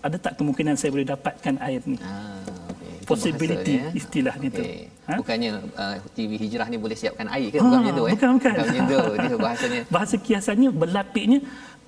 ada 0.00 0.16
tak 0.16 0.32
kemungkinan 0.40 0.74
saya 0.80 0.90
boleh 0.92 1.08
dapatkan 1.08 1.54
air 1.60 1.80
ni? 1.84 1.96
Ah, 2.00 2.40
okay. 2.72 3.04
Possibility 3.04 3.74
bahasa, 3.84 3.98
istilah 4.00 4.34
okay. 4.36 4.48
itu. 4.48 4.62
Ha? 5.08 5.12
Bukannya 5.20 5.50
uh, 5.76 5.96
TV 6.16 6.40
Hijrah 6.40 6.66
ni 6.72 6.76
boleh 6.80 6.96
siapkan 6.96 7.28
air 7.28 7.52
ke? 7.52 7.60
Bukan 7.60 7.68
ha, 7.68 7.80
macam 7.84 7.92
tu 7.92 8.04
eh? 8.08 8.12
Bukan, 8.16 8.28
bukan. 8.40 8.52
Bukan 8.56 8.64
macam 8.64 8.84
tu. 8.88 9.00
Dia 9.20 9.36
bahasanya. 9.36 9.80
Bahasa 9.94 10.14
kiasannya, 10.16 10.70
berlapiknya 10.72 11.38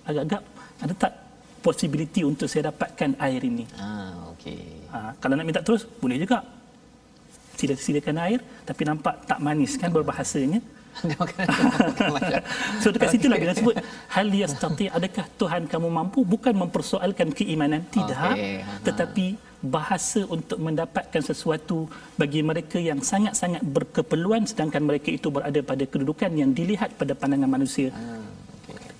agak-agak 0.05 0.43
ada 0.83 0.95
tak 0.99 1.13
possibility 1.63 2.27
untuk 2.27 2.51
saya 2.51 2.75
dapatkan 2.75 3.17
air 3.23 3.43
ini. 3.47 3.65
Ah, 3.79 4.35
okey. 4.35 4.91
Ha, 4.91 4.99
kalau 5.23 5.35
nak 5.39 5.47
minta 5.47 5.63
terus, 5.63 5.87
boleh 5.87 6.19
juga. 6.19 6.43
Sila 7.55 7.79
silakan 7.79 8.19
air, 8.27 8.41
tapi 8.67 8.83
nampak 8.83 9.23
tak 9.31 9.39
manis 9.39 9.79
kan 9.79 9.95
berbahasanya. 9.95 10.61
so 12.85 12.93
dekat 12.93 13.17
situ 13.17 13.27
lah 13.33 13.41
dia 13.41 13.57
sebut 13.57 13.73
hal 14.13 14.29
yastati 14.29 14.93
adakah 14.93 15.25
Tuhan 15.41 15.65
kamu 15.65 15.89
mampu 15.89 16.21
bukan 16.21 16.53
mempersoalkan 16.53 17.33
keimanan 17.33 17.81
tidak 17.89 18.37
okay. 18.37 18.61
tetapi 18.85 19.27
bahasa 19.65 20.27
untuk 20.29 20.61
mendapatkan 20.61 21.23
sesuatu 21.25 21.89
bagi 22.21 22.45
mereka 22.45 22.77
yang 22.77 23.01
sangat-sangat 23.01 23.65
berkeperluan 23.65 24.45
sedangkan 24.45 24.85
mereka 24.85 25.09
itu 25.09 25.33
berada 25.33 25.61
pada 25.65 25.85
kedudukan 25.89 26.31
yang 26.37 26.53
dilihat 26.53 26.93
pada 27.01 27.17
pandangan 27.17 27.49
manusia 27.49 27.89
ah, 27.95 28.21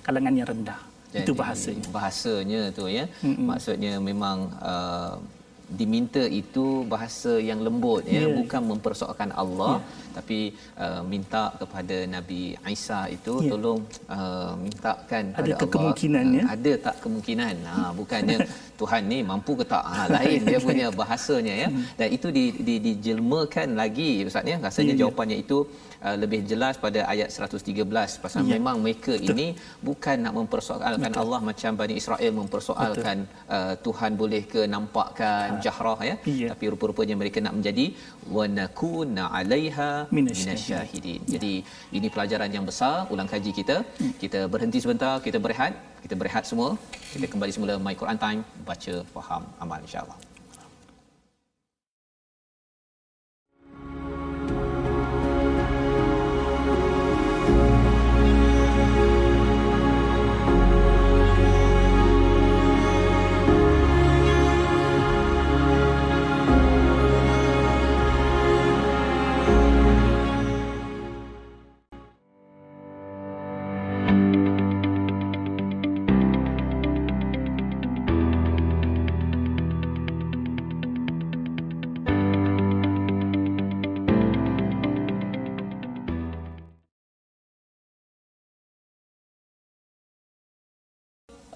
kalangan 0.01 0.33
yang 0.33 0.47
rendah 0.49 0.92
Jadi, 1.13 1.29
itu 1.29 1.33
bahasanya 1.37 1.85
bahasanya 1.93 2.61
tu 2.73 2.89
ya 2.89 3.05
Mm-mm. 3.21 3.45
maksudnya 3.45 4.01
memang 4.01 4.49
uh, 4.57 5.21
diminta 5.79 6.23
itu 6.41 6.83
bahasa 6.93 7.39
yang 7.49 7.59
lembut 7.65 8.03
ya 8.05 8.23
yeah. 8.23 8.33
bukan 8.39 8.61
mempersoalkan 8.71 9.31
Allah 9.43 9.79
yeah 9.79 10.03
tapi 10.17 10.39
uh, 10.83 11.01
minta 11.11 11.43
kepada 11.61 11.97
Nabi 12.15 12.41
Isa 12.75 12.99
itu 13.15 13.33
ya. 13.45 13.49
tolong 13.51 13.81
uh, 14.15 14.53
mintakan 14.63 15.23
ada 15.33 15.51
pada 15.57 15.65
kemungkinan 15.73 16.25
Allah 16.29 16.37
ya? 16.39 16.43
uh, 16.45 16.55
ada 16.55 16.73
tak 16.85 16.95
kemungkinan 17.03 17.55
ha 17.69 17.77
bukannya 17.99 18.37
Tuhan 18.81 19.01
ni 19.11 19.19
mampu 19.31 19.51
ke 19.59 19.65
tak 19.73 19.83
ha 19.93 20.05
lain 20.15 20.39
dia 20.49 20.59
punya 20.67 20.87
bahasanya 20.99 21.53
ya 21.63 21.69
hmm. 21.69 21.83
dan 21.99 22.07
itu 22.17 22.27
di, 22.37 22.45
di 22.67 22.75
dijelmakan 22.85 23.67
lagi 23.81 24.11
ustaz 24.29 24.51
ya 24.53 24.57
rasanya 24.67 24.93
ya, 24.95 24.99
jawapannya 25.01 25.37
ya. 25.39 25.43
itu 25.45 25.57
uh, 26.05 26.15
lebih 26.23 26.41
jelas 26.51 26.77
pada 26.85 26.99
ayat 27.13 27.29
113 27.33 28.23
pasal 28.23 28.41
ya. 28.45 28.53
memang 28.55 28.77
mereka 28.85 29.13
Betul. 29.17 29.33
ini 29.33 29.47
bukan 29.89 30.17
nak 30.25 30.33
mempersoalkan 30.39 31.09
Betul. 31.09 31.21
Allah 31.23 31.39
macam 31.49 31.71
Bani 31.81 31.95
Israel 32.01 32.31
mempersoalkan 32.41 33.17
uh, 33.57 33.73
Tuhan 33.85 34.11
boleh 34.21 34.43
ke 34.53 34.61
nampakkan 34.75 35.52
ha. 35.57 35.63
jahrah 35.65 35.99
ya? 36.09 36.15
ya 36.41 36.47
tapi 36.53 36.65
rupa-rupanya 36.73 37.15
mereka 37.21 37.37
nak 37.45 37.55
menjadi 37.57 37.85
wa 38.35 38.45
nakuna 38.57 39.23
'alaiha 39.37 39.89
minasyahidin. 40.17 41.21
Ya. 41.25 41.31
Jadi 41.35 41.53
ini 41.97 42.07
pelajaran 42.15 42.51
yang 42.57 42.67
besar 42.71 42.93
ulang 43.13 43.29
kaji 43.33 43.53
kita. 43.59 43.77
Hmm. 44.01 44.13
Kita 44.23 44.41
berhenti 44.53 44.81
sebentar, 44.85 45.15
kita 45.27 45.39
berehat, 45.45 45.73
kita 46.05 46.17
berehat 46.21 46.45
semua. 46.51 46.69
Kita 47.13 47.25
kembali 47.33 47.53
semula 47.55 47.75
My 47.87 47.95
Quran 48.03 48.19
Time, 48.25 48.41
baca, 48.69 48.95
faham, 49.15 49.43
amal 49.63 49.81
insya-Allah. 49.87 50.32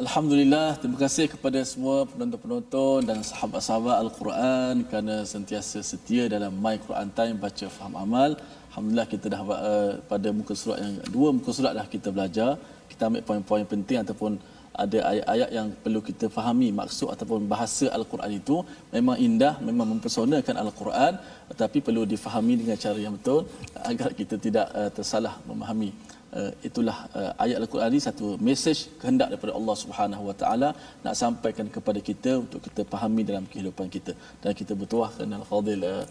Alhamdulillah, 0.08 0.80
terima 0.80 0.98
kasih 1.04 1.26
kepada 1.32 1.60
semua 1.70 1.96
penonton-penonton 2.10 3.00
dan 3.10 3.18
sahabat-sahabat 3.30 3.96
Al-Quran 4.04 4.74
kerana 4.88 5.16
sentiasa 5.32 5.84
setia 5.90 6.24
dalam 6.34 6.54
My 6.64 6.76
Quran 6.86 7.10
Time 7.18 7.36
baca 7.46 7.68
faham 7.78 7.96
amal. 8.04 8.40
Alhamdulillah 8.72 9.08
kita 9.14 9.26
dah 9.34 9.42
uh, 9.44 9.92
pada 10.12 10.32
muka 10.38 10.56
surat 10.62 10.80
yang 10.84 10.96
dua 11.16 11.36
muka 11.38 11.52
surat 11.58 11.76
dah 11.80 11.84
kita 11.96 12.08
belajar. 12.16 12.52
Kita 12.92 13.02
ambil 13.10 13.24
poin-poin 13.30 13.68
penting 13.74 14.00
ataupun 14.06 14.40
ada 14.84 15.00
ayat-ayat 15.12 15.50
yang 15.58 15.68
perlu 15.84 16.00
kita 16.10 16.26
fahami 16.38 16.70
maksud 16.80 17.12
ataupun 17.16 17.44
bahasa 17.54 17.92
Al-Quran 17.98 18.32
itu 18.40 18.64
memang 18.96 19.20
indah, 19.28 19.54
memang 19.70 19.88
mempersonakan 19.92 20.56
Al-Quran 20.64 21.14
tetapi 21.52 21.84
perlu 21.88 22.08
difahami 22.14 22.56
dengan 22.64 22.80
cara 22.86 23.00
yang 23.06 23.20
betul 23.20 23.44
agar 23.92 24.16
kita 24.20 24.40
tidak 24.40 24.68
uh, 24.72 24.88
tersalah 24.88 25.36
memahami 25.50 25.92
uh, 26.40 26.52
itulah 26.68 26.98
uh, 27.20 27.32
ayat 27.44 27.58
Al-Quran 27.62 27.90
ini 27.94 28.02
satu 28.10 28.28
mesej 28.48 28.78
kehendak 29.02 29.28
daripada 29.32 29.54
Allah 29.60 29.76
Subhanahu 29.84 30.24
Wa 30.30 30.36
Taala 30.42 30.70
nak 31.06 31.16
sampaikan 31.24 31.68
kepada 31.76 32.00
kita 32.10 32.32
untuk 32.44 32.62
kita 32.68 32.84
fahami 32.94 33.24
dalam 33.30 33.46
kehidupan 33.52 33.88
kita 33.96 34.14
dan 34.44 34.52
kita 34.62 34.74
bertuahkan 34.82 35.28
al-fadil 35.40 35.82
uh, 35.94 36.04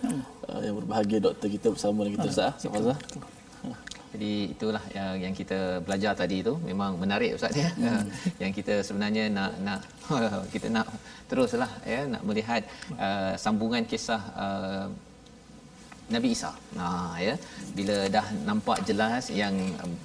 uh, 0.51 0.61
yang 0.67 0.77
berbahagia 0.81 1.21
doktor 1.29 1.49
kita 1.57 1.69
bersama 1.75 2.07
dengan 2.07 2.19
kita 2.21 2.31
Ustaz. 2.35 2.69
Fazal. 2.75 2.99
Jadi 4.17 4.33
itulah 4.55 4.81
yang 4.97 5.29
yang 5.29 5.35
kita 5.37 5.59
belajar 5.85 6.13
tadi 6.17 6.41
tu 6.41 6.57
memang 6.69 6.97
menarik 6.97 7.37
ustaz 7.37 7.53
ya. 7.53 7.69
Hmm. 7.77 8.09
yang 8.43 8.53
kita 8.59 8.81
sebenarnya 8.81 9.25
nak 9.29 9.53
nak 9.67 9.81
kita 10.55 10.73
nak 10.77 10.89
teruslah 11.29 11.69
ya 11.85 12.01
nak 12.09 12.23
melihat 12.25 12.63
uh, 12.97 13.37
sambungan 13.37 13.85
kisah 13.85 14.23
uh, 14.45 14.87
Nabi 16.15 16.29
Isa. 16.37 16.51
Nah 16.79 17.15
ya 17.27 17.35
bila 17.79 17.97
dah 18.17 18.27
nampak 18.49 18.79
jelas 18.89 19.25
yang 19.41 19.55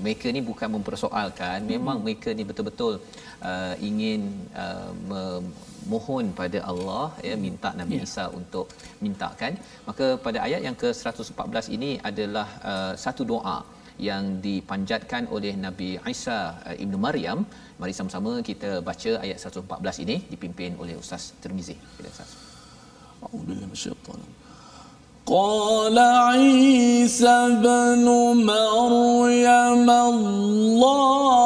mereka 0.04 0.28
ni 0.36 0.42
bukan 0.50 0.70
mempersoalkan 0.76 1.58
memang 1.74 1.98
hmm. 1.98 2.06
mereka 2.06 2.30
ni 2.38 2.44
betul-betul 2.50 2.94
uh, 3.50 3.76
ingin 3.90 4.22
uh, 4.64 5.42
mohon 5.92 6.26
pada 6.40 6.60
Allah 6.72 7.06
ya 7.28 7.36
minta 7.46 7.70
Nabi 7.82 7.98
ya. 8.02 8.08
Isa 8.08 8.26
untuk 8.40 8.66
mintakan 9.06 9.54
maka 9.90 10.08
pada 10.26 10.42
ayat 10.48 10.62
yang 10.68 10.78
ke-114 10.84 11.66
ini 11.78 11.92
adalah 12.12 12.48
uh, 12.72 12.94
satu 13.06 13.26
doa 13.34 13.60
yang 14.10 14.42
dipanjatkan 14.46 15.24
oleh 15.36 15.54
Nabi 15.66 15.90
Isa 16.16 16.40
uh, 16.66 16.76
Ibnu 16.84 16.98
Maryam. 17.06 17.46
Mari 17.82 17.94
sama-sama 17.98 18.32
kita 18.50 18.72
baca 18.90 19.12
ayat 19.26 19.38
114 19.38 20.04
ini 20.06 20.16
dipimpin 20.34 20.74
oleh 20.82 20.98
Ustaz 21.04 21.24
Tirmizi. 21.42 21.78
Bila 21.98 22.10
Ustaz. 22.16 22.32
A'udzubillahi 23.26 23.70
minasyaitanir 23.70 24.41
قال 25.26 26.00
عيسى 26.00 27.48
بن 27.64 28.06
مريم 28.46 29.90
اللهم 29.90 31.42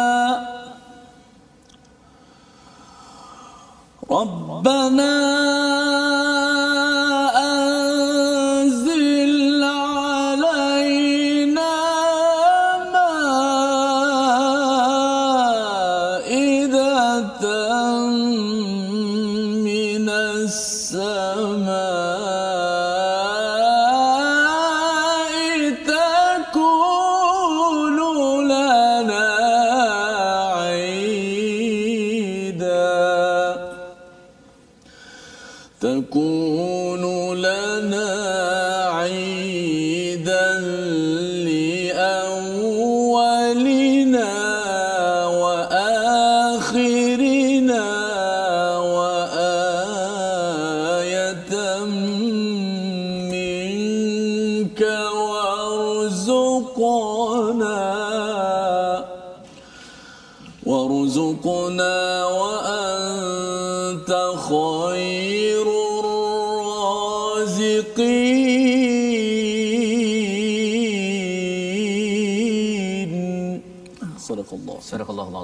ربنا 4.10 5.12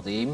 Azim. 0.08 0.30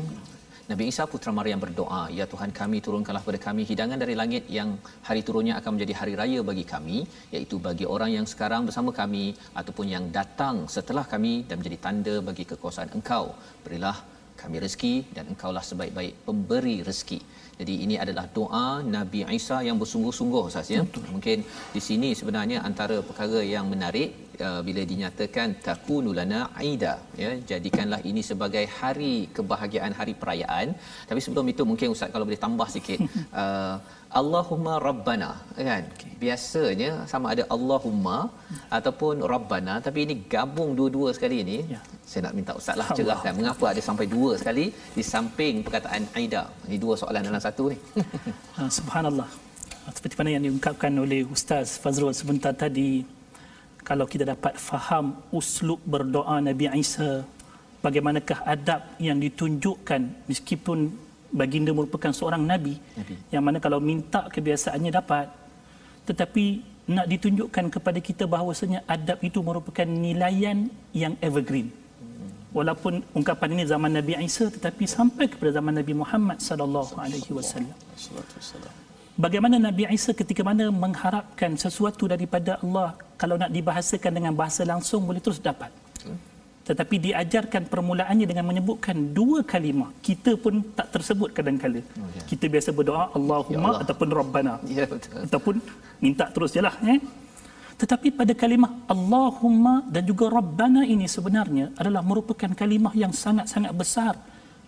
Nabi 0.71 0.85
Isa 0.91 1.03
putra 1.13 1.31
Maryam 1.39 1.59
berdoa, 1.63 2.03
"Ya 2.19 2.25
Tuhan 2.33 2.51
kami, 2.59 2.79
turunkanlah 2.87 3.23
kepada 3.25 3.41
kami 3.47 3.63
hidangan 3.71 3.99
dari 4.03 4.15
langit 4.21 4.45
yang 4.57 4.69
hari 5.09 5.21
turunnya 5.27 5.55
akan 5.61 5.71
menjadi 5.75 5.95
hari 6.01 6.15
raya 6.21 6.41
bagi 6.51 6.65
kami, 6.73 6.99
iaitu 7.35 7.59
bagi 7.67 7.85
orang 7.95 8.11
yang 8.17 8.27
sekarang 8.33 8.63
bersama 8.69 8.95
kami 9.01 9.25
ataupun 9.61 9.87
yang 9.95 10.05
datang 10.19 10.71
setelah 10.77 11.05
kami 11.13 11.33
dan 11.49 11.59
menjadi 11.59 11.79
tanda 11.87 12.15
bagi 12.29 12.47
kekuasaan 12.51 12.95
Engkau. 12.97 13.35
Berilah 13.67 13.97
kami 14.43 14.63
rezeki 14.65 14.95
dan 15.17 15.27
Engkaulah 15.35 15.65
sebaik-baik 15.71 16.23
pemberi 16.29 16.77
rezeki." 16.89 17.19
Jadi 17.59 17.75
ini 17.87 17.99
adalah 18.05 18.27
doa 18.39 18.67
Nabi 18.97 19.27
Isa 19.41 19.59
yang 19.69 19.77
bersungguh-sungguh 19.83 20.43
Ustaz 20.51 20.71
ya. 20.77 20.87
Mungkin 21.15 21.43
di 21.75 21.83
sini 21.89 22.15
sebenarnya 22.21 22.63
antara 22.71 22.99
perkara 23.11 23.43
yang 23.55 23.67
menarik 23.75 24.24
uh, 24.47 24.61
bila 24.67 24.83
dinyatakan 24.93 25.49
takunu 25.67 26.11
lana 26.19 26.41
aida 26.63 26.95
ya 27.23 27.31
jadikanlah 27.51 28.01
ini 28.11 28.23
sebagai 28.31 28.65
hari 28.79 29.15
kebahagiaan 29.37 29.93
hari 29.99 30.15
perayaan. 30.23 30.69
Tapi 31.09 31.21
sebelum 31.25 31.47
itu 31.53 31.63
mungkin 31.71 31.95
Ustaz 31.95 32.11
kalau 32.15 32.27
boleh 32.29 32.43
tambah 32.47 32.69
sikit 32.77 32.99
uh, 33.43 33.77
Allahumma 34.21 34.75
Rabbana 34.89 35.31
kan? 35.69 35.83
Okay. 35.95 36.11
biasanya 36.23 36.91
sama 37.13 37.27
ada 37.35 37.45
Allahumma 37.55 38.19
ataupun 38.79 39.25
Rabbana 39.33 39.75
tapi 39.87 40.07
ini 40.07 40.15
gabung 40.35 40.71
dua-dua 40.79 41.11
sekali 41.17 41.39
ini. 41.45 41.59
Ya. 41.75 41.83
saya 42.11 42.21
nak 42.27 42.35
minta 42.39 42.53
ustaz 42.59 42.77
lah 42.81 42.89
cerahkan 42.97 43.33
mengapa 43.39 43.65
ada 43.73 43.83
sampai 43.89 44.07
dua 44.15 44.33
sekali 44.41 44.67
di 44.97 45.03
samping 45.13 45.55
perkataan 45.67 46.05
Aida. 46.19 46.43
Ini 46.69 46.77
dua 46.85 46.95
soalan 47.03 47.23
dalam 47.29 47.43
satu 47.49 47.65
ni. 47.73 47.79
Ah, 48.59 48.71
subhanallah. 48.79 49.27
Seperti 49.97 50.15
mana 50.19 50.31
yang 50.37 50.45
diungkapkan 50.47 50.93
oleh 51.05 51.21
ustaz 51.35 51.77
Fazrul 51.83 52.15
sebentar 52.21 52.53
tadi 52.65 53.03
kalau 53.85 54.09
kita 54.09 54.25
dapat 54.25 54.57
faham 54.57 55.21
uslub 55.29 55.79
berdoa 55.85 56.41
Nabi 56.41 56.67
Isa 56.81 57.23
bagaimanakah 57.85 58.49
adab 58.49 58.81
yang 58.97 59.21
ditunjukkan 59.21 60.25
meskipun 60.25 60.89
baginda 61.29 61.71
merupakan 61.77 62.09
seorang 62.09 62.41
nabi, 62.41 62.81
nabi. 62.97 63.15
yang 63.29 63.45
mana 63.45 63.61
kalau 63.61 63.77
minta 63.77 64.25
kebiasaannya 64.33 64.89
dapat 64.89 65.29
tetapi 66.09 66.45
nak 66.89 67.07
ditunjukkan 67.13 67.65
kepada 67.77 67.99
kita 68.01 68.25
bahawasanya 68.25 68.85
adab 68.89 69.21
itu 69.25 69.41
merupakan 69.41 69.89
nilaian 69.89 70.69
yang 70.93 71.17
evergreen. 71.25 71.73
Walaupun 72.53 73.03
ungkapan 73.17 73.57
ini 73.57 73.65
zaman 73.67 73.91
Nabi 73.91 74.15
Isa 74.21 74.47
tetapi 74.47 74.85
sampai 74.87 75.27
kepada 75.27 75.59
zaman 75.59 75.75
Nabi 75.75 75.91
Muhammad 75.97 76.39
sallallahu 76.39 76.95
alaihi 77.03 77.35
wasallam 77.35 77.75
bagaimana 79.15 79.57
Nabi 79.63 79.87
Isa 79.95 80.11
ketika 80.11 80.43
mana 80.43 80.69
mengharapkan 80.85 81.55
sesuatu 81.55 82.11
daripada 82.11 82.59
Allah 82.63 82.99
kalau 83.21 83.39
nak 83.39 83.51
dibahasakan 83.55 84.11
dengan 84.11 84.33
bahasa 84.35 84.67
langsung 84.67 85.07
boleh 85.07 85.23
terus 85.23 85.39
dapat 85.39 85.71
tetapi 86.65 86.97
diajarkan 86.97 87.69
permulaannya 87.69 88.25
dengan 88.25 88.49
menyebutkan 88.49 88.97
dua 89.13 89.45
kalimah 89.45 89.93
kita 90.01 90.33
pun 90.41 90.65
tak 90.73 90.89
tersebut 90.97 91.29
kadang-kala 91.37 91.85
oh, 91.85 92.09
ya. 92.17 92.25
kita 92.25 92.49
biasa 92.49 92.73
berdoa 92.73 93.13
Allahumma 93.13 93.53
ya 93.53 93.61
Allah. 93.61 93.83
ataupun 93.85 94.09
Rabbana 94.09 94.55
ya, 94.77 94.85
betul. 94.89 95.29
ataupun 95.29 95.55
minta 96.01 96.25
terus 96.33 96.57
je 96.57 96.65
lah 96.65 96.75
eh? 96.89 96.99
tetapi 97.77 98.09
pada 98.17 98.33
kalimah 98.33 98.73
Allahumma 98.89 99.85
dan 99.93 100.03
juga 100.09 100.33
Rabbana 100.33 100.89
ini 100.89 101.05
sebenarnya 101.05 101.77
adalah 101.77 102.01
merupakan 102.01 102.49
kalimah 102.57 102.97
yang 102.97 103.13
sangat-sangat 103.13 103.73
besar 103.77 104.15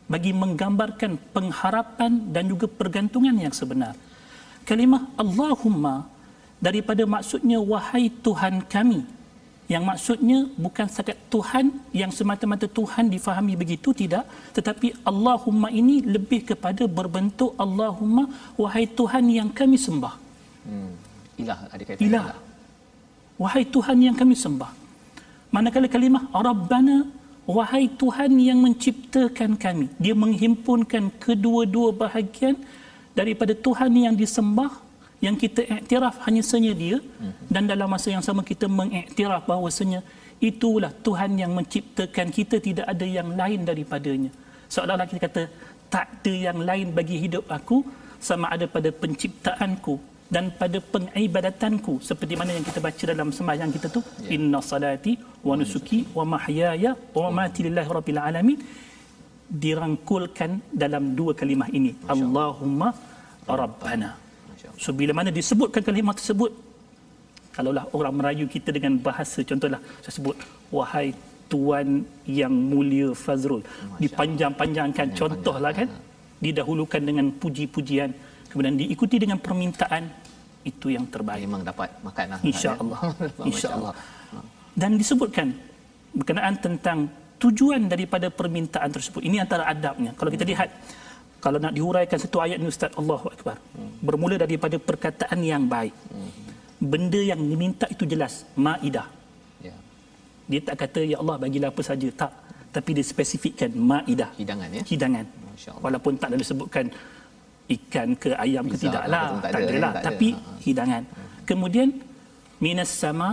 bagi 0.06 0.36
menggambarkan 0.36 1.16
pengharapan 1.34 2.12
dan 2.28 2.44
juga 2.52 2.68
pergantungan 2.68 3.34
yang 3.34 3.56
sebenar 3.56 3.96
kalimah 4.68 5.02
Allahumma 5.22 6.10
daripada 6.58 7.06
maksudnya 7.06 7.58
wahai 7.62 8.10
Tuhan 8.26 8.66
kami. 8.66 9.02
Yang 9.66 9.82
maksudnya 9.82 10.38
bukan 10.54 10.86
setakat 10.86 11.18
Tuhan 11.26 11.74
yang 11.90 12.14
semata-mata 12.14 12.70
Tuhan 12.70 13.10
difahami 13.10 13.58
begitu 13.58 13.90
tidak. 13.90 14.22
Tetapi 14.54 15.02
Allahumma 15.10 15.74
ini 15.74 16.06
lebih 16.06 16.46
kepada 16.50 16.86
berbentuk 16.86 17.50
Allahumma 17.58 18.30
wahai 18.54 18.86
Tuhan 18.86 19.26
yang 19.26 19.50
kami 19.50 19.74
sembah. 19.74 20.14
Hmm. 20.66 20.92
ilah 21.38 21.58
ada 21.70 21.82
kaitan 21.86 22.02
ilah. 22.06 22.26
wahai 23.42 23.62
Tuhan 23.66 23.98
yang 24.06 24.16
kami 24.18 24.34
sembah. 24.38 24.70
Manakala 25.54 25.90
kalimah 25.90 26.30
Rabbana 26.30 26.96
wahai 27.46 27.90
Tuhan 27.90 28.38
yang 28.38 28.58
menciptakan 28.62 29.58
kami. 29.58 29.86
Dia 29.98 30.14
menghimpunkan 30.14 31.10
kedua-dua 31.22 31.90
bahagian 31.90 32.54
daripada 33.18 33.52
Tuhan 33.66 33.90
yang 34.04 34.14
disembah 34.22 34.72
yang 35.24 35.36
kita 35.42 35.60
iktiraf 35.76 36.16
hanya 36.28 36.42
senya 36.50 36.72
dia. 36.82 36.98
Dan 37.54 37.64
dalam 37.72 37.88
masa 37.94 38.08
yang 38.14 38.24
sama 38.28 38.42
kita 38.50 38.66
mengiktiraf 38.68 39.42
bahawasanya 39.50 40.00
itulah 40.50 40.92
Tuhan 41.06 41.40
yang 41.42 41.52
menciptakan 41.58 42.28
kita 42.38 42.56
tidak 42.66 42.86
ada 42.92 43.06
yang 43.18 43.28
lain 43.40 43.60
daripadanya. 43.70 44.30
Seolah-olah 44.72 45.08
kita 45.08 45.20
kata 45.26 45.42
tak 45.94 46.06
ada 46.12 46.34
yang 46.46 46.58
lain 46.68 46.92
bagi 46.98 47.16
hidup 47.24 47.44
aku 47.58 47.78
sama 48.28 48.46
ada 48.54 48.66
pada 48.76 48.90
penciptaanku 49.02 49.94
dan 50.34 50.50
pada 50.60 50.78
pengibadatanku. 50.94 51.94
Seperti 52.08 52.34
mana 52.40 52.50
yang 52.56 52.66
kita 52.68 52.80
baca 52.86 53.04
dalam 53.12 53.28
sembahyang 53.38 53.70
kita 53.76 53.86
tu? 53.96 54.00
Ya. 54.26 54.36
inna 54.36 54.60
salati 54.70 55.14
wa 55.48 55.54
nusuki 55.60 56.00
wa 56.18 56.24
mahyaya 56.34 56.92
wa 57.16 57.20
mamati 57.30 57.60
lillahi 57.66 57.90
rabbil 57.98 58.20
alamin 58.28 58.58
dirangkulkan 59.48 60.50
dalam 60.82 61.14
dua 61.18 61.32
kalimah 61.32 61.68
ini. 61.70 61.94
Allahumma 62.14 62.90
rabbana. 63.46 64.10
So 64.82 64.90
bila 64.92 65.12
mana 65.16 65.30
disebutkan 65.30 65.80
kalimah 65.80 66.14
tersebut 66.18 66.52
kalaulah 67.56 67.88
orang 67.96 68.14
merayu 68.18 68.44
kita 68.44 68.68
dengan 68.68 69.00
bahasa 69.00 69.40
contohlah 69.40 69.80
saya 70.04 70.12
sebut 70.12 70.36
wahai 70.68 71.16
tuan 71.48 72.04
yang 72.28 72.52
mulia 72.52 73.14
Fazrul. 73.14 73.62
Dipanjang-panjangkan. 74.02 75.06
Contohlah 75.14 75.72
kan 75.72 75.88
didahulukan 76.42 77.00
dengan 77.00 77.32
puji-pujian 77.32 78.10
kemudian 78.50 78.76
diikuti 78.76 79.16
dengan 79.16 79.38
permintaan 79.40 80.04
itu 80.66 80.92
yang 80.92 81.06
terbaik. 81.08 81.46
Memang 81.46 81.64
dapat 81.64 81.88
makan 82.02 82.26
lah. 82.34 82.38
Insyaallah 82.44 83.00
insyaallah 83.50 83.94
dan 84.76 85.00
disebutkan 85.00 85.56
berkenaan 86.12 86.54
tentang 86.60 87.08
tujuan 87.42 87.82
daripada 87.92 88.26
permintaan 88.32 88.90
tersebut. 88.96 89.20
Ini 89.28 89.44
antara 89.44 89.68
adabnya. 89.72 90.12
Kalau 90.18 90.30
kita 90.34 90.44
lihat 90.50 90.68
kalau 91.44 91.58
nak 91.62 91.72
dihuraikan 91.76 92.18
satu 92.18 92.38
ayat 92.44 92.58
ni 92.58 92.66
ustaz 92.72 92.90
Allahu 93.00 93.26
akbar. 93.34 93.56
Bermula 94.06 94.36
daripada 94.44 94.76
perkataan 94.80 95.38
yang 95.52 95.64
baik. 95.68 95.94
Benda 96.92 97.20
yang 97.20 97.40
diminta 97.40 97.86
itu 97.94 98.04
jelas 98.12 98.44
maidah. 98.66 99.08
Ya. 99.64 99.76
dia 100.50 100.60
tak 100.60 100.76
kata 100.84 101.00
ya 101.12 101.16
Allah 101.22 101.36
bagilah 101.44 101.68
apa 101.72 101.82
saja. 101.84 102.08
Tak. 102.22 102.32
Tapi 102.74 102.90
dia 102.96 103.04
spesifikkan 103.04 103.70
maidah. 103.72 104.30
Hidangan 104.36 104.68
ya? 104.76 104.82
Hidangan. 104.84 105.24
Walaupun 105.80 106.12
tak 106.20 106.28
ada 106.32 106.36
disebutkan 106.44 106.84
ikan 107.76 108.08
ke 108.22 108.30
ayam 108.44 108.64
ke 108.70 108.76
tidak 108.78 109.04
lah. 109.10 109.40
tak, 109.42 109.50
tak 109.54 109.60
ada 109.64 109.74
lah. 109.84 109.92
Tapi 110.08 110.28
ada. 110.32 110.40
Ha. 110.40 110.60
hidangan. 110.66 111.02
Kemudian 111.48 111.88
minas 112.64 112.90
sama 112.90 113.28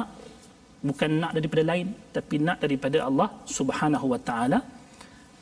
bukan 0.83 1.09
nak 1.21 1.31
daripada 1.35 1.63
lain 1.71 1.87
tapi 2.17 2.35
nak 2.45 2.57
daripada 2.63 2.97
Allah 3.07 3.29
Subhanahu 3.57 4.05
wa 4.13 4.19
taala 4.29 4.59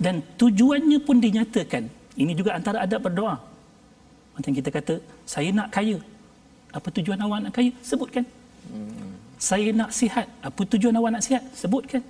dan 0.04 0.16
tujuannya 0.42 1.00
pun 1.08 1.18
dinyatakan. 1.22 1.84
Ini 2.22 2.34
juga 2.40 2.58
antara 2.58 2.78
adab 2.86 3.06
berdoa. 3.06 3.36
Macam 4.36 4.52
kita 4.58 4.70
kata 4.74 4.94
saya 5.34 5.50
nak 5.54 5.70
kaya. 5.76 5.98
Apa 6.78 6.88
tujuan 6.98 7.20
awak 7.22 7.40
nak 7.46 7.54
kaya? 7.58 7.72
Sebutkan. 7.86 8.26
Hmm. 8.62 9.14
saya 9.42 9.70
nak 9.74 9.90
sihat. 10.00 10.28
Apa 10.48 10.62
tujuan 10.72 10.94
awak 10.98 11.12
nak 11.18 11.24
sihat? 11.28 11.44
Sebutkan. 11.62 12.02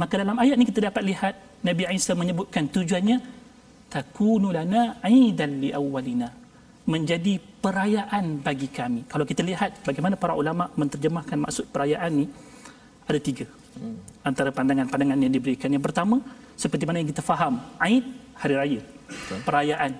Maka 0.00 0.14
dalam 0.20 0.36
ayat 0.42 0.56
ini 0.56 0.66
kita 0.68 0.80
dapat 0.88 1.02
lihat 1.04 1.34
Nabi 1.68 1.84
Isa 1.92 2.12
menyebutkan 2.16 2.64
tujuannya 2.72 3.16
takunu 3.92 4.48
lana 4.56 4.96
aidan 5.04 5.60
li 5.62 5.70
awwalina. 5.80 6.28
Menjadi 6.88 7.36
perayaan 7.64 8.40
bagi 8.46 8.68
kami. 8.78 9.04
Kalau 9.12 9.24
kita 9.28 9.44
lihat 9.44 9.84
bagaimana 9.86 10.16
para 10.16 10.32
ulama 10.32 10.72
menterjemahkan 10.80 11.38
maksud 11.44 11.68
perayaan 11.74 12.24
ni 12.24 12.26
ada 13.08 13.20
tiga. 13.20 13.46
Hmm. 13.76 13.96
Antara 14.22 14.50
pandangan-pandangan 14.52 15.18
yang 15.18 15.32
diberikan. 15.32 15.68
Yang 15.72 15.84
pertama, 15.90 16.20
seperti 16.54 16.84
mana 16.84 17.00
yang 17.00 17.10
kita 17.10 17.24
faham, 17.24 17.58
Aid 17.80 18.04
hari 18.36 18.54
raya. 18.54 18.80
Betul. 19.08 19.38
Perayaan 19.46 19.92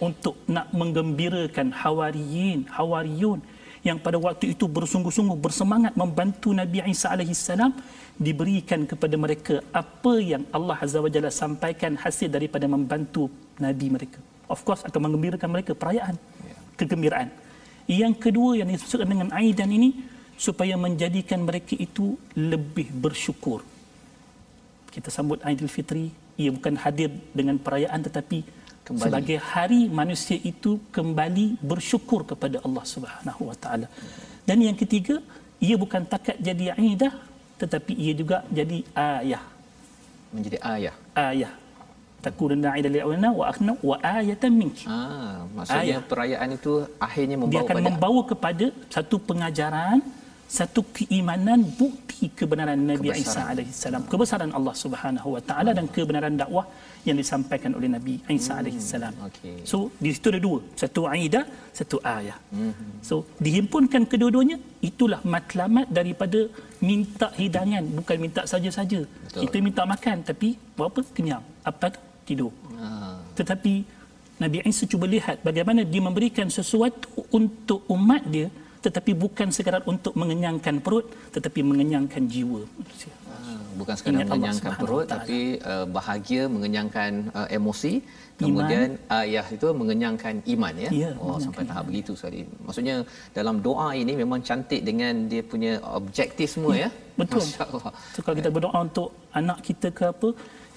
untuk 0.00 0.34
nak 0.48 0.72
menggembirakan 0.72 1.72
hawariyin, 1.76 2.66
hawariyun 2.72 3.40
yang 3.80 3.96
pada 3.96 4.20
waktu 4.20 4.52
itu 4.52 4.68
bersungguh-sungguh 4.68 5.40
bersemangat 5.40 5.96
membantu 5.96 6.52
Nabi 6.52 6.84
Isa 6.84 7.08
alaihi 7.12 7.32
salam 7.32 7.72
diberikan 8.20 8.84
kepada 8.84 9.16
mereka 9.16 9.64
apa 9.72 10.20
yang 10.20 10.44
Allah 10.52 10.76
Azza 10.76 11.00
wa 11.00 11.08
Jalla 11.08 11.32
sampaikan 11.32 11.96
hasil 11.96 12.28
daripada 12.28 12.68
membantu 12.68 13.32
nabi 13.56 13.88
mereka. 13.88 14.20
Of 14.52 14.60
course 14.68 14.84
akan 14.84 15.08
mengembirakan 15.08 15.48
mereka 15.48 15.72
perayaan 15.72 16.20
kegembiraan. 16.76 17.32
Yang 17.88 18.14
kedua 18.20 18.60
yang 18.60 18.68
disebutkan 18.68 19.08
dengan 19.08 19.28
aidan 19.32 19.72
ini 19.72 19.96
supaya 20.40 20.74
menjadikan 20.80 21.44
mereka 21.48 21.76
itu 21.86 22.16
lebih 22.32 22.88
bersyukur. 23.04 23.60
Kita 24.88 25.12
sambut 25.12 25.38
Aidilfitri, 25.44 26.08
ia 26.40 26.50
bukan 26.56 26.74
hadir 26.80 27.12
dengan 27.36 27.60
perayaan 27.60 28.00
tetapi 28.08 28.38
kembali. 28.88 29.04
sebagai 29.04 29.38
hari 29.52 29.80
manusia 30.00 30.40
itu 30.52 30.80
kembali 30.96 31.60
bersyukur 31.60 32.24
kepada 32.30 32.56
Allah 32.64 32.84
Subhanahu 32.94 33.52
Wa 33.52 33.56
Taala. 33.62 33.86
Dan 34.48 34.64
yang 34.64 34.76
ketiga, 34.82 35.20
ia 35.60 35.76
bukan 35.76 36.08
takat 36.08 36.40
jadi 36.40 36.72
aidah 36.72 37.12
tetapi 37.60 37.92
ia 37.92 38.12
juga 38.16 38.36
jadi 38.48 38.78
ayah. 38.96 39.44
Menjadi 40.32 40.58
ayah. 40.74 40.94
Ayah. 41.12 41.52
Takununa 42.24 42.68
aidah 42.76 42.90
li'awna 42.96 43.28
wa 43.40 43.44
akhna 43.52 43.72
wa 43.80 43.96
ayatan 44.16 44.52
minki. 44.60 44.84
Ah, 44.88 45.44
maksudnya 45.56 46.00
ayah. 46.00 46.00
perayaan 46.04 46.48
itu 46.56 46.72
akhirnya 47.06 47.36
membawa 47.36 47.52
dia 47.52 47.60
akan 47.64 47.76
kepada... 47.76 47.88
membawa 47.88 48.20
kepada 48.32 48.66
satu 48.92 49.16
pengajaran 49.28 50.00
satu 50.58 50.80
keimanan 50.96 51.60
bukti 51.80 52.26
kebenaran 52.38 52.80
Nabi 52.90 53.08
kebesaran. 53.14 53.30
Isa 53.30 53.42
alaihi 53.52 53.72
salam 53.82 54.02
kebesaran 54.12 54.50
Allah 54.58 54.74
Subhanahu 54.82 55.28
wa 55.34 55.42
taala 55.48 55.70
dan 55.78 55.86
kebenaran 55.94 56.34
dakwah 56.40 56.66
yang 57.08 57.16
disampaikan 57.22 57.72
oleh 57.78 57.88
Nabi 57.96 58.14
Isa 58.38 58.52
hmm. 58.52 58.60
alaihi 58.60 58.80
salam. 58.92 59.14
Okay. 59.28 59.54
So 59.70 59.76
di 60.04 60.10
situ 60.14 60.26
ada 60.32 60.40
dua, 60.46 60.58
satu 60.82 61.02
aidah, 61.12 61.44
satu 61.78 61.96
ayah. 62.14 62.38
Hmm. 62.50 62.74
So 63.08 63.14
dihimpunkan 63.46 64.04
kedua-duanya 64.12 64.58
itulah 64.90 65.20
matlamat 65.34 65.86
daripada 65.98 66.40
minta 66.90 67.28
hidangan 67.40 67.84
bukan 68.00 68.18
minta 68.24 68.42
saja-saja. 68.52 69.00
Kita 69.42 69.56
minta 69.68 69.84
makan 69.94 70.26
tapi 70.30 70.58
buat 70.74 70.90
apa? 70.90 71.02
Kenyang. 71.16 71.44
Apa 71.70 71.94
tu? 71.94 72.00
Tidur. 72.26 72.52
Ha. 72.78 72.86
Tetapi 73.38 73.72
Nabi 74.42 74.58
Isa 74.70 74.84
cuba 74.92 75.06
lihat 75.14 75.46
bagaimana 75.46 75.80
dia 75.92 76.02
memberikan 76.08 76.48
sesuatu 76.58 77.08
untuk 77.38 77.86
umat 77.94 78.22
dia 78.34 78.48
tetapi 78.84 79.12
bukan 79.22 79.48
sekadar 79.56 79.82
untuk 79.92 80.12
mengenyangkan 80.20 80.80
perut 80.84 81.06
tetapi 81.34 81.60
mengenyangkan 81.70 82.22
jiwa 82.32 82.60
manusia. 82.78 83.12
Ah, 83.28 83.60
bukan 83.80 83.94
sekadar 83.98 84.16
Ingat 84.16 84.28
mengenyangkan 84.32 84.72
perut 84.80 85.06
tapi 85.14 85.38
uh, 85.72 85.86
bahagia 85.96 86.42
mengenyangkan 86.54 87.10
uh, 87.36 87.48
emosi 87.58 87.92
kemudian 88.40 88.88
iman. 88.96 89.18
ayah 89.20 89.46
itu 89.56 89.66
mengenyangkan 89.80 90.34
iman 90.54 90.74
ya. 90.84 90.90
ya 91.02 91.10
oh 91.20 91.36
sampai 91.44 91.62
tahap 91.68 91.84
iman. 91.84 91.90
begitu 91.92 92.12
sekali. 92.18 92.40
Maksudnya 92.66 92.96
dalam 93.36 93.56
doa 93.66 93.88
ini 94.02 94.12
memang 94.22 94.40
cantik 94.48 94.80
dengan 94.88 95.14
dia 95.30 95.42
punya 95.52 95.72
objektif 96.00 96.48
semua 96.56 96.72
ya. 96.72 96.88
ya? 96.88 96.90
Betul. 97.20 97.44
So, 98.16 98.18
kalau 98.24 98.36
kita 98.40 98.50
berdoa 98.56 98.78
untuk 98.88 99.08
anak 99.40 99.58
kita 99.68 99.88
ke 99.98 100.04
apa, 100.12 100.28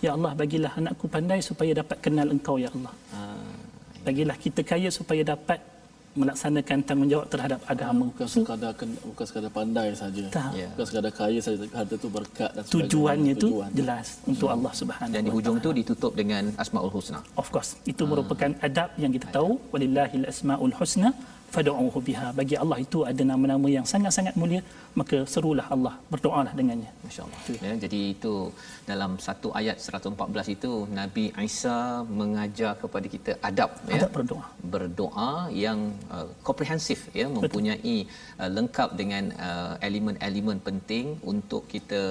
ya 0.04 0.10
Allah 0.16 0.32
bagilah 0.42 0.72
anakku 0.80 1.08
pandai 1.16 1.40
supaya 1.50 1.72
dapat 1.82 1.98
kenal 2.06 2.28
Engkau 2.36 2.56
ya 2.64 2.70
Allah. 2.76 2.94
Ah, 3.16 3.52
bagilah 4.08 4.36
kita 4.46 4.62
kaya 4.72 4.92
supaya 4.92 5.24
dapat 5.34 5.60
melaksanakan 6.22 6.78
tanggungjawab 6.88 7.28
terhadap 7.34 7.60
agama. 7.74 8.06
Bukan 8.14 8.28
sekadar 8.30 8.72
bukan 9.10 9.26
sekadar 9.30 9.52
pandai 9.58 9.88
saja. 9.98 10.26
Ya. 10.54 10.68
bukan 10.74 10.86
sekadar 10.90 11.12
kaya 11.20 11.40
saja 11.42 11.58
harta 11.78 11.96
itu 12.00 12.10
berkat 12.18 12.50
dan 12.56 12.64
tujuannya 12.76 13.34
itu 13.38 13.50
jelas 13.78 14.08
untuk 14.30 14.48
hmm. 14.48 14.56
Allah 14.56 14.72
Subhanahu 14.82 15.14
dan 15.16 15.22
di 15.28 15.32
hujung 15.36 15.58
tu 15.66 15.70
ditutup 15.80 16.12
dengan 16.22 16.44
asmaul 16.64 16.94
husna. 16.96 17.20
Of 17.42 17.50
course 17.54 17.72
itu 17.90 18.04
hmm. 18.04 18.12
merupakan 18.14 18.52
adab 18.68 18.90
yang 19.04 19.12
kita 19.18 19.28
tahu. 19.38 19.58
Walillahil 19.74 20.26
asmaul 20.34 20.76
husna 20.80 21.12
fad'uhu 21.56 22.00
biha. 22.08 22.28
Bagi 22.40 22.56
Allah 22.64 22.78
itu 22.86 23.00
ada 23.12 23.24
nama-nama 23.32 23.68
yang 23.78 23.86
sangat-sangat 23.92 24.36
mulia 24.42 24.62
maka 25.00 25.18
serulah 25.34 25.66
Allah 25.76 25.94
berdoalah 26.12 26.54
dengannya. 26.60 26.92
Masyaallah. 27.06 27.40
Ya 27.66 27.74
jadi 27.84 28.00
itu 28.14 28.34
dalam 28.90 29.12
satu 29.26 29.50
ayat 29.60 29.78
114 29.82 30.56
itu 30.56 30.72
Nabi 31.00 31.26
Isa 31.48 31.78
mengajar 32.20 32.72
kepada 32.84 33.08
kita 33.16 33.32
adab, 33.50 33.72
adab 33.90 34.10
ya 34.10 34.16
berdoa. 34.18 34.46
Berdoa 34.76 35.32
yang 35.66 35.80
uh, 36.16 36.28
komprehensif 36.48 37.00
ya 37.20 37.28
mempunyai 37.38 37.98
uh, 38.42 38.50
lengkap 38.58 38.90
dengan 39.02 39.24
uh, 39.50 39.74
elemen-elemen 39.88 40.60
penting 40.70 41.06
untuk 41.34 41.66
kita 41.74 42.02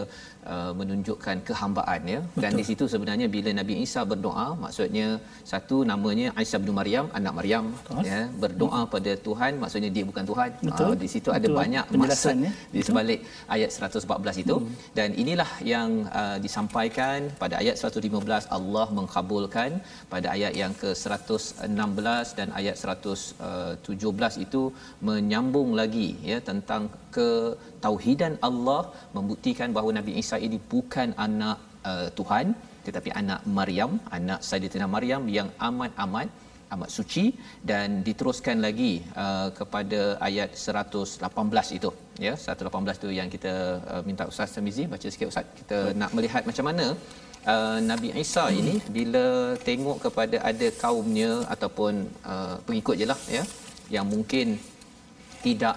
uh, 0.55 0.72
menunjukkan 0.81 1.37
kehambaan 1.48 2.00
ya 2.14 2.20
Betul. 2.24 2.42
dan 2.42 2.50
di 2.59 2.64
situ 2.68 2.85
sebenarnya 2.92 3.26
bila 3.35 3.50
Nabi 3.61 3.74
Isa 3.85 4.00
berdoa 4.12 4.46
maksudnya 4.64 5.07
satu 5.52 5.76
namanya 5.90 6.28
Isa 6.44 6.59
bin 6.64 6.74
Maryam 6.78 7.07
anak 7.19 7.35
Maryam 7.38 7.64
ya 8.10 8.21
berdoa 8.42 8.81
hmm. 8.83 8.92
pada 8.94 9.12
Tuhan 9.27 9.52
maksudnya 9.62 9.90
dia 9.96 10.04
bukan 10.10 10.25
Tuhan 10.31 10.50
Betul. 10.69 10.88
Uh, 10.90 10.96
di 11.04 11.08
situ 11.14 11.29
Betul. 11.31 11.38
ada 11.38 11.48
banyak 11.60 11.85
maksud 12.02 12.37
ya? 12.46 12.52
di 12.75 12.81
sebalik 12.88 13.21
Betul. 13.23 13.54
ayat 13.54 13.71
114 13.77 14.42
itu 14.44 14.56
hmm. 14.58 14.73
dan 14.98 15.08
inilah 15.25 15.50
yang 15.75 15.90
uh, 16.23 16.37
disampaikan 16.46 17.31
pada 17.42 17.54
ayat 17.62 17.77
115 17.79 18.56
Allah 18.58 18.87
mengkabulkan 18.98 19.71
pada 20.12 20.27
ayat 20.37 20.52
yang 20.62 20.73
ke 20.83 20.90
116 20.94 22.38
dan 22.38 22.48
ayat 22.60 22.77
117 22.79 24.44
itu 24.46 24.62
menyambung 25.08 25.71
lagi 25.81 26.08
ya 26.31 26.38
tentang 26.50 26.83
ketauhidan 27.17 28.35
Allah 28.48 28.83
membuktikan 29.17 29.71
bahawa 29.77 29.92
Nabi 29.98 30.15
Isa 30.23 30.38
ini 30.46 30.58
bukan 30.73 31.10
anak 31.27 31.58
uh, 31.90 32.08
Tuhan 32.21 32.46
tetapi 32.87 33.10
anak 33.21 33.40
Maryam 33.58 33.92
anak 34.19 34.40
Sayyidatina 34.48 34.88
Maryam 34.96 35.25
yang 35.38 35.50
amat-amat 35.69 36.29
amat 36.75 36.90
suci 36.96 37.25
dan 37.71 37.88
diteruskan 38.06 38.56
lagi 38.67 38.92
uh, 39.23 39.48
kepada 39.58 40.00
ayat 40.29 40.50
118 40.56 41.77
itu 41.79 41.90
ya 42.27 42.35
118 42.44 43.00
itu 43.00 43.10
yang 43.19 43.29
kita 43.35 43.54
uh, 43.92 44.02
minta 44.08 44.25
Ustaz 44.33 44.56
Tamizi 44.56 44.85
baca 44.92 45.06
sikit 45.15 45.29
Ustaz 45.33 45.46
kita 45.60 45.79
hmm. 45.81 45.96
nak 46.00 46.10
melihat 46.17 46.42
macam 46.50 46.67
mana 46.71 46.87
uh, 47.52 47.79
Nabi 47.90 48.10
Isa 48.25 48.44
ini 48.60 48.75
bila 48.98 49.25
tengok 49.69 49.98
kepada 50.06 50.38
ada 50.50 50.69
kaumnya 50.85 51.33
ataupun 51.54 51.94
uh, 52.33 52.56
pengikut 52.69 52.96
jelah 53.02 53.21
ya 53.37 53.44
yang 53.96 54.06
mungkin 54.15 54.56
tidak 55.46 55.77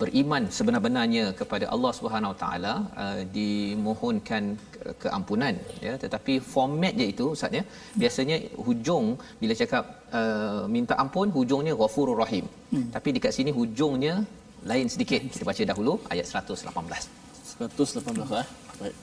beriman 0.00 0.42
sebenar-benarnya 0.56 1.24
kepada 1.40 1.66
Allah 1.74 1.92
Subhanahu 1.98 2.32
Wa 2.32 2.38
Taala 2.42 2.74
uh, 3.02 3.20
dimohonkan 3.36 4.44
keampunan 5.02 5.54
ya. 5.86 5.94
Tetapi 6.04 6.34
format 6.54 6.92
dia 6.98 7.08
itu 7.14 7.26
ustaz 7.36 7.58
ya 7.58 7.64
biasanya 8.02 8.36
hujung 8.66 9.06
bila 9.42 9.54
cakap 9.62 9.84
uh, 10.20 10.62
minta 10.76 10.96
ampun 11.04 11.28
hujungnya 11.38 11.74
ghafurur 11.80 12.18
rahim. 12.24 12.46
Hmm. 12.72 12.86
tapi 12.94 13.08
dekat 13.16 13.32
sini 13.38 13.50
hujungnya 13.58 14.14
lain 14.70 14.86
sedikit. 14.94 15.20
Kita 15.34 15.44
baca 15.50 15.62
dahulu 15.72 15.92
ayat 16.14 16.26
118 16.26 16.70
118 17.56 18.40
eh? 18.42 18.46
Baik. 18.80 18.96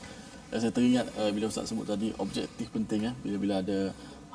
Saya 0.61 0.71
teringat 0.77 1.07
uh, 1.19 1.29
bila 1.35 1.45
ustaz 1.51 1.65
sebut 1.71 1.87
tadi 1.93 2.09
objektif 2.25 2.67
penting 2.75 3.01
eh 3.09 3.13
bila-bila 3.23 3.55
ada 3.63 3.79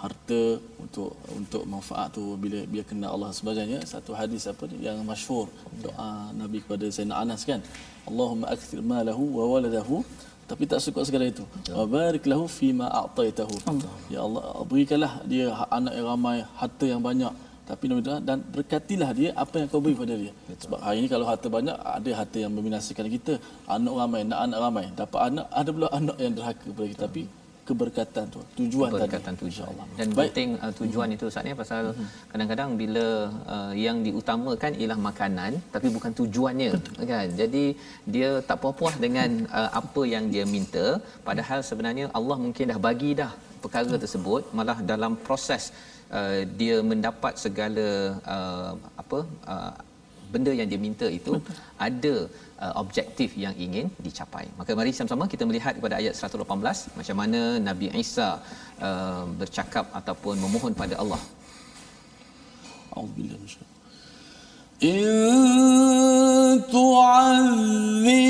harta 0.02 0.42
untuk 0.82 1.10
untuk 1.38 1.62
manfaat 1.72 2.08
tu 2.16 2.22
bila 2.42 2.60
dia 2.72 2.82
kena 2.90 3.06
Allah 3.14 3.30
sebagainya. 3.38 3.78
Satu 3.92 4.14
hadis 4.20 4.46
apa 4.52 4.64
ni? 4.70 4.86
Yang 4.86 4.98
masyhur 5.10 5.46
doa 5.84 6.10
Nabi 6.40 6.58
kepada 6.64 6.86
Sayyidina 6.86 7.18
Anas 7.22 7.42
kan? 7.50 7.60
Allahumma 8.08 8.46
akthir 8.54 8.80
malahu 8.92 9.24
wa 9.38 9.44
waladahu. 9.52 9.98
Tapi 10.48 10.64
tak 10.70 10.80
suka 10.80 11.04
sekadar 11.06 11.28
itu. 11.34 11.44
Wa 11.78 11.84
barik 11.84 12.24
lahu 12.30 12.44
fi 12.48 12.72
ma 12.80 12.86
a'taitahu 13.00 13.56
ya 14.14 14.24
Allah 14.26 14.64
berikanlah 14.70 15.12
dia 15.32 15.52
anak 15.78 15.92
yang 15.98 16.06
ramai 16.12 16.36
harta 16.60 16.86
yang 16.94 17.02
banyak. 17.04 17.34
Tapi 17.68 17.84
dan 18.24 18.40
berkatilah 18.56 19.10
dia 19.12 19.30
apa 19.36 19.60
yang 19.60 19.68
kau 19.68 19.82
beri 19.84 19.92
pada 19.92 20.16
dia. 20.16 20.32
Sebab 20.64 20.80
hari 20.80 21.04
ini 21.04 21.08
kalau 21.12 21.28
harta 21.28 21.52
banyak 21.52 21.76
ada 21.76 22.10
harta 22.16 22.38
yang 22.40 22.52
membinasakan 22.56 23.12
kita. 23.16 23.34
Anak 23.76 23.92
ramai 23.92 24.20
nak 24.24 24.40
anak 24.46 24.58
ramai. 24.64 24.84
Dapat 24.96 25.20
anak 25.28 25.46
ada 25.52 25.68
pula 25.76 25.88
anak 26.00 26.16
yang 26.16 26.32
derhaka 26.38 26.64
kepada 26.64 26.88
kita. 26.92 27.02
Tapi 27.04 27.22
keberkatan 27.68 28.24
tu 28.34 28.40
tujuan 28.60 28.90
keberkatan 28.92 29.32
tadi 29.34 29.42
tujuan 29.44 29.72
dan 29.98 30.06
Baik. 30.08 30.18
penting 30.18 30.48
uh, 30.64 30.72
tujuan 30.80 31.08
itu 31.16 31.26
saatnya 31.34 31.54
pasal 31.62 31.82
hmm. 31.90 32.08
kadang-kadang 32.30 32.70
bila 32.82 33.06
uh, 33.54 33.72
yang 33.86 33.98
diutamakan 34.06 34.72
ialah 34.80 34.98
makanan 35.08 35.52
tapi 35.74 35.88
bukan 35.96 36.12
tujuannya 36.20 36.72
kan? 37.10 37.28
Jadi 37.40 37.64
dia 38.14 38.30
tak 38.48 38.58
puas-puas 38.62 38.96
dengan 39.04 39.30
uh, 39.58 39.70
apa 39.80 40.02
yang 40.14 40.24
dia 40.34 40.44
minta. 40.54 40.86
Padahal 41.28 41.60
sebenarnya 41.70 42.06
Allah 42.18 42.36
mungkin 42.44 42.72
dah 42.72 42.80
bagi 42.88 43.10
dah 43.20 43.32
perkara 43.62 43.94
tersebut 44.04 44.42
malah 44.58 44.78
dalam 44.92 45.12
proses 45.26 45.64
uh, 46.18 46.40
dia 46.60 46.76
mendapat 46.90 47.34
segala 47.44 47.86
uh, 48.34 48.72
apa 49.02 49.20
uh, 49.54 49.72
benda 50.33 50.51
yang 50.59 50.67
dia 50.71 50.79
minta 50.85 51.07
itu 51.17 51.33
Betul. 51.37 51.57
ada 51.87 52.15
uh, 52.63 52.73
objektif 52.83 53.29
yang 53.43 53.53
ingin 53.65 53.85
dicapai. 54.05 54.45
Maka 54.59 54.71
mari 54.79 54.91
sama-sama 54.97 55.25
kita 55.33 55.43
melihat 55.49 55.73
kepada 55.77 55.95
ayat 56.01 56.13
118 56.17 56.97
macam 56.99 57.15
mana 57.21 57.41
Nabi 57.69 57.87
Isa 58.03 58.29
uh, 58.87 59.23
bercakap 59.41 59.85
ataupun 59.99 60.35
memohon 60.45 60.73
pada 60.81 60.97
Allah. 61.03 61.21
Auzubillahi 62.97 63.37
minasyaitanir 63.41 63.71
إن 64.83 66.61
تعذبهم 66.75 68.27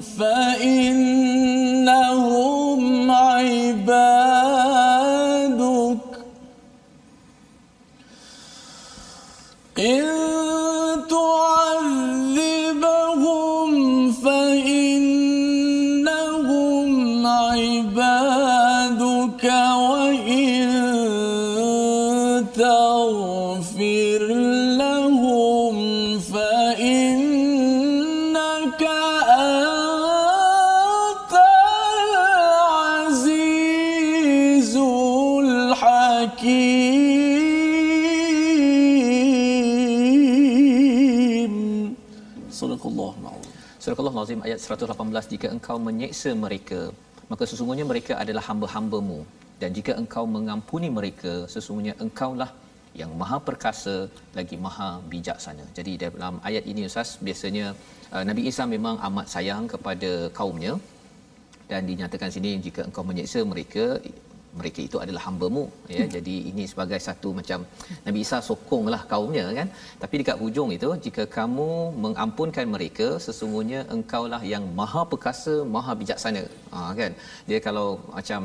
فإنهم 0.00 1.55
Al-Azim 44.17 44.41
ayat 44.47 44.59
118 44.65 45.33
jika 45.33 45.47
engkau 45.55 45.77
menyeksa 45.87 46.31
mereka 46.45 46.79
maka 47.31 47.43
sesungguhnya 47.51 47.85
mereka 47.91 48.13
adalah 48.23 48.43
hamba-hambamu 48.49 49.19
dan 49.61 49.69
jika 49.77 49.91
engkau 50.01 50.23
mengampuni 50.35 50.89
mereka 50.97 51.33
sesungguhnya 51.53 51.93
engkaulah 52.05 52.49
yang 53.01 53.11
maha 53.21 53.37
perkasa 53.47 53.95
lagi 54.37 54.57
maha 54.65 54.89
bijaksana. 55.11 55.65
Jadi 55.77 55.91
dalam 56.03 56.35
ayat 56.49 56.63
ini 56.71 56.81
Ustaz 56.89 57.09
biasanya 57.27 57.65
uh, 58.15 58.23
Nabi 58.29 58.49
Isa 58.51 58.63
memang 58.75 58.95
amat 59.07 59.25
sayang 59.33 59.65
kepada 59.73 60.11
kaumnya 60.37 60.73
dan 61.71 61.81
dinyatakan 61.89 62.31
sini 62.35 62.51
jika 62.67 62.81
engkau 62.87 63.03
menyeksa 63.09 63.39
mereka 63.51 63.85
mereka 64.59 64.79
itu 64.87 64.97
adalah 65.03 65.21
hamba-Mu 65.27 65.63
ya. 65.95 66.03
Hmm. 66.03 66.11
jadi 66.15 66.35
ini 66.49 66.63
sebagai 66.71 66.99
satu 67.07 67.29
macam 67.39 67.59
Nabi 68.05 68.19
Isa 68.25 68.37
sokonglah 68.49 69.01
kaumnya 69.11 69.45
kan. 69.59 69.67
Tapi 70.01 70.13
dekat 70.21 70.37
hujung 70.43 70.69
itu 70.77 70.89
jika 71.05 71.23
kamu 71.37 71.69
mengampunkan 72.03 72.65
mereka 72.75 73.07
sesungguhnya 73.25 73.79
engkaulah 73.95 74.41
yang 74.53 74.63
maha 74.79 75.03
perkasa 75.11 75.55
maha 75.75 75.93
bijaksana. 76.01 76.43
Ha, 76.73 76.79
kan. 76.99 77.11
Dia 77.49 77.59
kalau 77.67 77.87
macam 78.17 78.41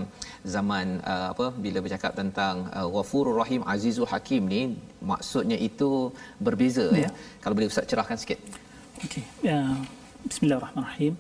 zaman 0.55 0.87
uh, 1.13 1.27
apa 1.33 1.47
bila 1.65 1.79
bercakap 1.85 2.13
tentang 2.21 2.55
uh, 2.79 2.89
Ghafurur 2.95 3.37
Rahim 3.43 3.63
Azizul 3.75 4.11
Hakim 4.13 4.43
ni 4.55 4.63
maksudnya 5.13 5.59
itu 5.69 5.91
berbeza 6.47 6.87
ya, 6.93 7.07
ya. 7.07 7.11
kalau 7.43 7.55
boleh 7.57 7.71
Ustaz 7.73 7.87
cerahkan 7.91 8.19
sikit. 8.23 8.39
Okey. 9.05 9.25
Ya 9.51 9.61
bismillahirrahmanirrahim. 10.29 11.15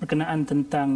Berkenaan 0.00 0.40
tentang 0.52 0.90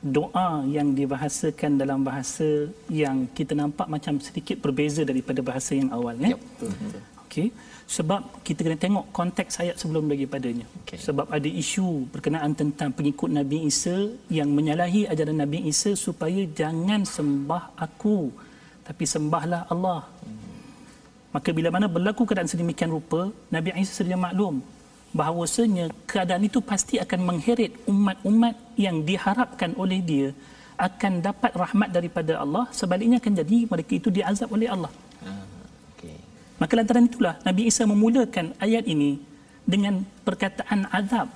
doa 0.00 0.64
yang 0.64 0.96
dibahasakan 0.96 1.76
dalam 1.76 2.00
bahasa 2.00 2.48
yang 2.88 3.28
kita 3.36 3.52
nampak 3.52 3.84
macam 3.84 4.16
sedikit 4.16 4.56
berbeza 4.64 5.04
daripada 5.04 5.44
bahasa 5.44 5.76
yang 5.76 5.92
awal 5.92 6.16
ya. 6.16 6.32
Yep. 6.32 6.40
Okey. 7.28 7.48
Sebab 7.90 8.20
kita 8.46 8.60
kena 8.64 8.78
tengok 8.80 9.04
konteks 9.12 9.60
ayat 9.62 9.76
sebelum 9.76 10.08
daripadanya. 10.08 10.66
Okay. 10.82 10.98
Sebab 11.06 11.26
ada 11.36 11.50
isu 11.62 12.06
berkenaan 12.14 12.54
tentang 12.54 12.94
pengikut 12.96 13.28
Nabi 13.28 13.66
Isa 13.70 14.14
yang 14.32 14.48
menyalahi 14.56 15.10
ajaran 15.12 15.38
Nabi 15.42 15.68
Isa 15.72 15.92
supaya 15.98 16.42
jangan 16.60 17.02
sembah 17.04 17.76
aku 17.76 18.30
tapi 18.86 19.04
sembahlah 19.04 19.68
Allah. 19.68 20.02
Hmm. 20.06 20.38
Maka 21.34 21.50
bila 21.54 21.68
mana 21.74 21.86
berlaku 21.86 22.22
keadaan 22.26 22.50
sedemikian 22.50 22.90
rupa, 22.90 23.30
Nabi 23.54 23.74
Isa 23.82 24.02
sedia 24.02 24.18
maklum 24.18 24.64
bahawasanya 25.10 25.90
keadaan 26.06 26.46
itu 26.46 26.62
pasti 26.62 27.02
akan 27.02 27.20
mengheret 27.26 27.74
umat-umat 27.90 28.54
yang 28.78 29.02
diharapkan 29.02 29.74
oleh 29.74 29.98
dia 29.98 30.28
akan 30.80 31.20
dapat 31.20 31.52
rahmat 31.52 31.90
daripada 31.92 32.40
Allah 32.40 32.64
sebaliknya 32.72 33.20
akan 33.20 33.34
jadi 33.44 33.58
mereka 33.68 33.92
itu 34.00 34.08
diazab 34.08 34.48
oleh 34.48 34.70
Allah. 34.70 34.92
Ah, 35.20 35.44
okay. 35.92 36.16
Maka 36.56 36.72
lantaran 36.78 37.04
itulah 37.04 37.36
Nabi 37.44 37.68
Isa 37.68 37.84
memulakan 37.84 38.56
ayat 38.56 38.88
ini 38.88 39.20
dengan 39.66 40.06
perkataan 40.24 40.88
azab 40.88 41.28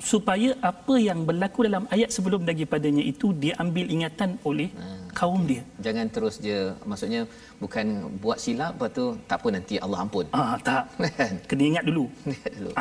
supaya 0.00 0.56
apa 0.70 0.94
yang 0.96 1.28
berlaku 1.28 1.68
dalam 1.68 1.84
ayat 1.94 2.10
sebelum 2.16 2.42
daripadanya 2.48 3.04
itu 3.12 3.36
diambil 3.44 3.86
ingatan 3.96 4.40
oleh 4.48 4.70
hmm 4.72 5.00
kaum 5.18 5.42
dia. 5.50 5.62
Jangan 5.84 6.06
terus 6.14 6.34
dia 6.44 6.60
maksudnya 6.90 7.20
bukan 7.62 7.86
buat 8.22 8.38
silap 8.44 8.72
lepas 8.78 8.90
tu 8.98 9.04
tak 9.30 9.38
apa 9.42 9.48
nanti 9.56 9.74
Allah 9.84 9.98
ampun. 10.04 10.26
Ah 10.38 10.54
tak. 10.68 10.84
Kan? 11.18 11.34
Kena 11.48 11.62
ingat 11.70 11.84
dulu. 11.88 12.04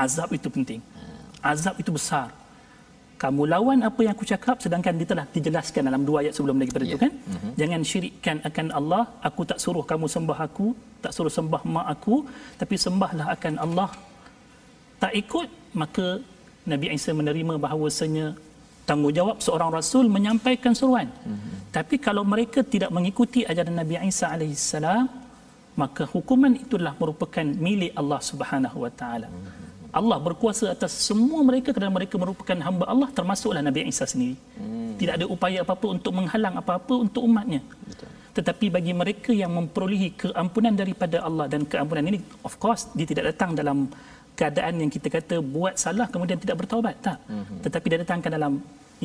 Azab 0.03 0.29
itu 0.37 0.49
penting. 0.57 0.79
Azab 1.51 1.75
itu 1.81 1.91
besar. 1.97 2.29
Kamu 3.19 3.43
lawan 3.51 3.79
apa 3.83 3.99
yang 4.05 4.13
aku 4.15 4.23
cakap 4.23 4.63
sedangkan 4.63 4.95
dia 4.99 5.07
telah 5.11 5.25
dijelaskan 5.35 5.81
dalam 5.91 6.01
dua 6.07 6.17
ayat 6.23 6.33
sebelum 6.37 6.55
lagi 6.61 6.71
pada 6.71 6.85
yeah. 6.85 6.91
itu 6.95 6.99
kan. 7.03 7.11
Mm-hmm. 7.11 7.51
Jangan 7.59 7.81
syirikkan 7.91 8.37
akan 8.49 8.67
Allah. 8.79 9.03
Aku 9.27 9.41
tak 9.49 9.59
suruh 9.63 9.83
kamu 9.91 10.05
sembah 10.15 10.39
aku, 10.47 10.67
tak 11.03 11.11
suruh 11.15 11.33
sembah 11.37 11.61
mak 11.75 11.87
aku, 11.93 12.15
tapi 12.61 12.75
sembahlah 12.85 13.27
akan 13.35 13.53
Allah. 13.65 13.89
Tak 15.03 15.11
ikut 15.21 15.47
maka 15.81 16.07
Nabi 16.73 16.93
Isa 16.97 17.11
menerima 17.11 17.53
bahawasanya 17.57 18.37
tanggungjawab 18.89 19.37
seorang 19.45 19.69
rasul 19.77 20.05
menyampaikan 20.15 20.73
seruan. 20.73 21.07
Mm-hmm. 21.09 21.73
Tapi 21.77 21.95
kalau 22.01 22.23
mereka 22.25 22.65
tidak 22.65 22.89
mengikuti 22.89 23.45
ajaran 23.45 23.77
Nabi 23.81 24.01
Isa 24.09 24.25
alaihissalam, 24.33 25.05
maka 25.77 26.03
hukuman 26.13 26.53
itulah 26.57 26.93
merupakan 27.01 27.45
milik 27.45 27.93
Allah 27.93 28.19
Subhanahu 28.29 28.77
wa 28.85 28.91
taala. 28.99 29.29
Mm-hmm. 29.29 29.67
Allah 29.99 30.17
berkuasa 30.21 30.65
atas 30.69 30.93
semua 31.07 31.41
mereka 31.49 31.73
kerana 31.73 31.89
mereka 31.89 32.15
merupakan 32.21 32.57
hamba 32.65 32.85
Allah 32.93 33.09
termasuklah 33.17 33.61
Nabi 33.61 33.89
Isa 33.93 34.05
sendiri. 34.09 34.37
Mm-hmm. 34.37 34.89
Tidak 34.99 35.13
ada 35.21 35.25
upaya 35.35 35.57
apa-apa 35.65 35.87
untuk 35.95 36.13
menghalang 36.17 36.55
apa-apa 36.61 36.93
untuk 37.05 37.21
umatnya. 37.29 37.61
Betul. 37.65 38.09
Tetapi 38.37 38.65
bagi 38.69 38.93
mereka 38.93 39.31
yang 39.33 39.51
memperolehi 39.57 40.09
keampunan 40.23 40.73
daripada 40.81 41.17
Allah 41.27 41.45
dan 41.49 41.61
keampunan 41.65 42.05
ini 42.09 42.19
of 42.45 42.53
course 42.61 42.87
dia 42.97 43.07
tidak 43.09 43.33
datang 43.33 43.57
dalam 43.57 43.89
keadaan 44.39 44.73
yang 44.81 44.91
kita 44.95 45.07
kata 45.17 45.35
buat 45.55 45.75
salah 45.83 46.07
kemudian 46.13 46.39
tidak 46.43 46.57
bertaubat 46.61 46.95
tak. 47.07 47.19
Mm-hmm. 47.27 47.59
Tetapi 47.65 47.85
dia 47.91 47.99
datangkan 48.03 48.31
dalam 48.37 48.53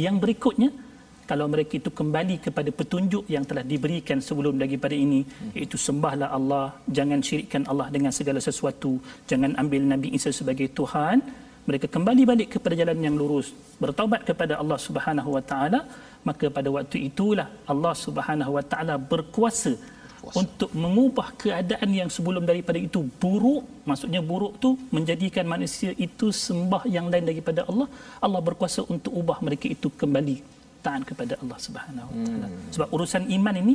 yang 0.06 0.16
berikutnya 0.22 0.70
kalau 1.30 1.46
mereka 1.52 1.72
itu 1.80 1.90
kembali 2.00 2.36
kepada 2.46 2.70
petunjuk 2.78 3.24
yang 3.34 3.44
telah 3.48 3.64
diberikan 3.72 4.18
sebelum 4.28 4.54
daripada 4.62 4.96
ini 5.04 5.20
iaitu 5.56 5.76
sembahlah 5.86 6.28
Allah 6.38 6.66
jangan 6.96 7.20
syirikkan 7.28 7.64
Allah 7.70 7.86
dengan 7.94 8.12
segala 8.18 8.40
sesuatu 8.48 8.92
jangan 9.30 9.56
ambil 9.62 9.82
Nabi 9.92 10.08
Isa 10.18 10.30
sebagai 10.40 10.68
Tuhan 10.78 11.24
mereka 11.68 11.86
kembali 11.94 12.22
balik 12.30 12.48
kepada 12.54 12.74
jalan 12.80 12.98
yang 13.06 13.16
lurus 13.20 13.48
bertaubat 13.82 14.22
kepada 14.28 14.60
Allah 14.62 14.78
Subhanahu 14.86 15.30
wa 15.36 15.42
taala 15.50 15.80
maka 16.28 16.46
pada 16.56 16.68
waktu 16.76 17.08
itulah 17.08 17.48
Allah 17.72 17.94
Subhanahu 18.04 18.52
wa 18.56 18.64
taala 18.72 18.94
berkuasa 19.12 19.72
untuk 20.40 20.70
mengubah 20.82 21.28
keadaan 21.42 21.90
yang 22.00 22.10
sebelum 22.16 22.44
daripada 22.50 22.78
itu 22.88 23.00
buruk 23.22 23.62
maksudnya 23.88 24.20
buruk 24.30 24.52
tu 24.64 24.70
menjadikan 24.96 25.44
manusia 25.54 25.90
itu 26.06 26.28
sembah 26.46 26.82
yang 26.96 27.06
lain 27.12 27.24
daripada 27.30 27.60
Allah 27.70 27.88
Allah 28.24 28.40
berkuasa 28.48 28.80
untuk 28.94 29.12
ubah 29.20 29.38
mereka 29.46 29.66
itu 29.76 29.88
kembali 30.02 30.36
taat 30.84 31.02
kepada 31.10 31.34
Allah 31.40 31.58
Subhanahu 31.66 32.08
Wa 32.12 32.24
Taala. 32.28 32.48
Hmm. 32.52 32.64
Sebab 32.74 32.88
urusan 32.96 33.22
iman 33.36 33.56
ini 33.62 33.74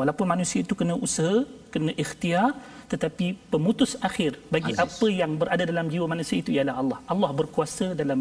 walaupun 0.00 0.26
manusia 0.34 0.58
itu 0.64 0.74
kena 0.80 0.94
usaha, 1.06 1.44
kena 1.74 1.92
ikhtiar 2.04 2.56
tetapi 2.92 3.26
pemutus 3.52 3.92
akhir 4.08 4.32
bagi 4.54 4.72
Aziz. 4.74 4.82
apa 4.84 5.06
yang 5.20 5.32
berada 5.40 5.62
dalam 5.72 5.86
jiwa 5.92 6.06
manusia 6.14 6.36
itu 6.42 6.50
ialah 6.56 6.74
Allah. 6.82 6.98
Allah 7.12 7.30
berkuasa 7.40 7.86
dalam 8.00 8.20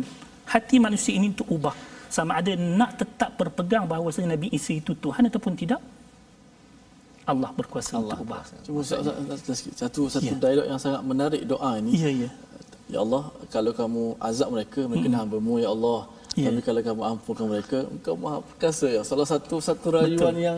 hati 0.54 0.78
manusia 0.88 1.14
ini 1.18 1.28
untuk 1.34 1.48
ubah 1.56 1.74
sama 2.16 2.42
ada 2.42 2.54
nak 2.80 2.92
tetap 3.02 3.32
berpegang 3.40 3.86
bahawa 3.92 4.10
Nabi 4.34 4.48
Isa 4.58 4.74
itu 4.82 4.94
Tuhan 5.06 5.24
ataupun 5.30 5.54
tidak. 5.62 5.82
Allah 7.34 7.50
berkuasa 7.54 7.92
Allah 8.02 8.18
untuk 8.18 8.26
ubah. 8.26 8.42
Cuma 8.66 8.82
satu 9.82 10.02
satu 10.10 10.34
ya. 10.34 10.40
dialog 10.44 10.66
yang 10.72 10.80
sangat 10.82 11.02
menarik 11.06 11.42
doa 11.46 11.72
ini. 11.80 11.92
Ya 11.96 12.12
ya. 12.12 12.30
Ya 12.90 13.00
Allah, 13.06 13.24
kalau 13.54 13.72
kamu 13.80 14.04
azab 14.18 14.50
mereka, 14.50 14.82
mereka 14.90 15.08
hmm. 15.14 15.20
hamba-Mu 15.22 15.54
ya 15.62 15.70
Allah. 15.70 16.00
Yeah. 16.34 16.50
Tapi 16.50 16.60
kalau 16.66 16.82
kamu 16.82 17.02
ampunkan 17.14 17.46
mereka, 17.46 17.78
engkau 17.86 18.16
maha 18.18 18.38
perkasa 18.42 18.86
ya. 18.90 19.02
Salah 19.06 19.28
satu 19.30 19.62
satu 19.62 19.94
rayuan 19.94 20.18
Betul. 20.18 20.42
yang 20.42 20.58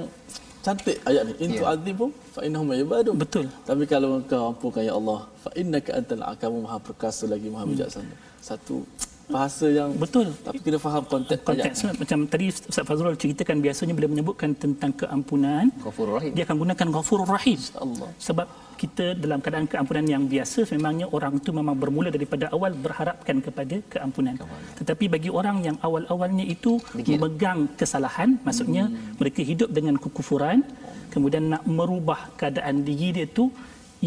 cantik 0.63 0.97
ayat 1.03 1.23
ni. 1.27 1.33
Intu 1.43 1.63
yeah. 1.63 1.75
azibu 1.75 2.05
fa 2.31 2.39
innahum 2.47 2.71
yabadu. 2.71 3.11
Betul. 3.19 3.51
Tapi 3.67 3.83
kalau 3.83 4.23
engkau 4.23 4.55
ampunkan 4.55 4.83
ya 4.87 4.95
Allah, 4.95 5.27
fa 5.43 5.51
innaka 5.59 5.91
antal 5.99 6.23
kamu 6.39 6.57
maha 6.63 6.77
perkasa 6.79 7.27
lagi 7.27 7.47
maha 7.51 7.67
hmm. 7.67 7.71
bijaksana. 7.75 8.15
Satu 8.39 8.87
bahasa 9.35 9.65
yang 9.77 9.89
betul. 10.03 10.27
tapi 10.45 10.59
kita 10.67 10.77
faham 10.85 11.03
konteks 11.13 11.41
konteks 11.49 11.79
macam 12.01 12.19
tadi 12.33 12.45
Ustaz 12.53 12.83
Fazrul 12.89 13.15
ceritakan 13.23 13.57
biasanya 13.65 13.93
bila 13.97 14.07
menyebutkan 14.13 14.49
tentang 14.63 14.91
keampunan 15.01 15.65
ghafurur 15.85 16.13
rahim. 16.17 16.31
dia 16.35 16.43
akan 16.47 16.57
gunakan 16.63 16.87
ghafurur 16.95 17.29
rahim. 17.35 17.59
Allah 17.85 18.09
sebab 18.27 18.47
kita 18.81 19.05
dalam 19.23 19.39
keadaan 19.43 19.67
keampunan 19.71 20.05
yang 20.13 20.23
biasa 20.33 20.59
memangnya 20.73 21.07
orang 21.15 21.33
itu 21.39 21.49
memang 21.59 21.75
bermula 21.81 22.09
daripada 22.15 22.45
awal 22.55 22.73
berharapkan 22.85 23.37
kepada 23.45 23.75
keampunan. 23.93 24.35
Tetapi 24.79 25.05
bagi 25.15 25.29
orang 25.39 25.57
yang 25.67 25.77
awal-awalnya 25.87 26.45
itu 26.55 26.81
Dikira. 26.81 27.21
memegang 27.21 27.59
kesalahan 27.81 28.29
maksudnya 28.47 28.83
hmm. 28.89 29.21
mereka 29.21 29.41
hidup 29.51 29.69
dengan 29.77 29.95
kekufuran 30.03 30.65
kemudian 31.13 31.45
nak 31.53 31.63
merubah 31.79 32.19
keadaan 32.39 32.81
diri 32.87 33.09
dia 33.15 33.25
itu 33.29 33.45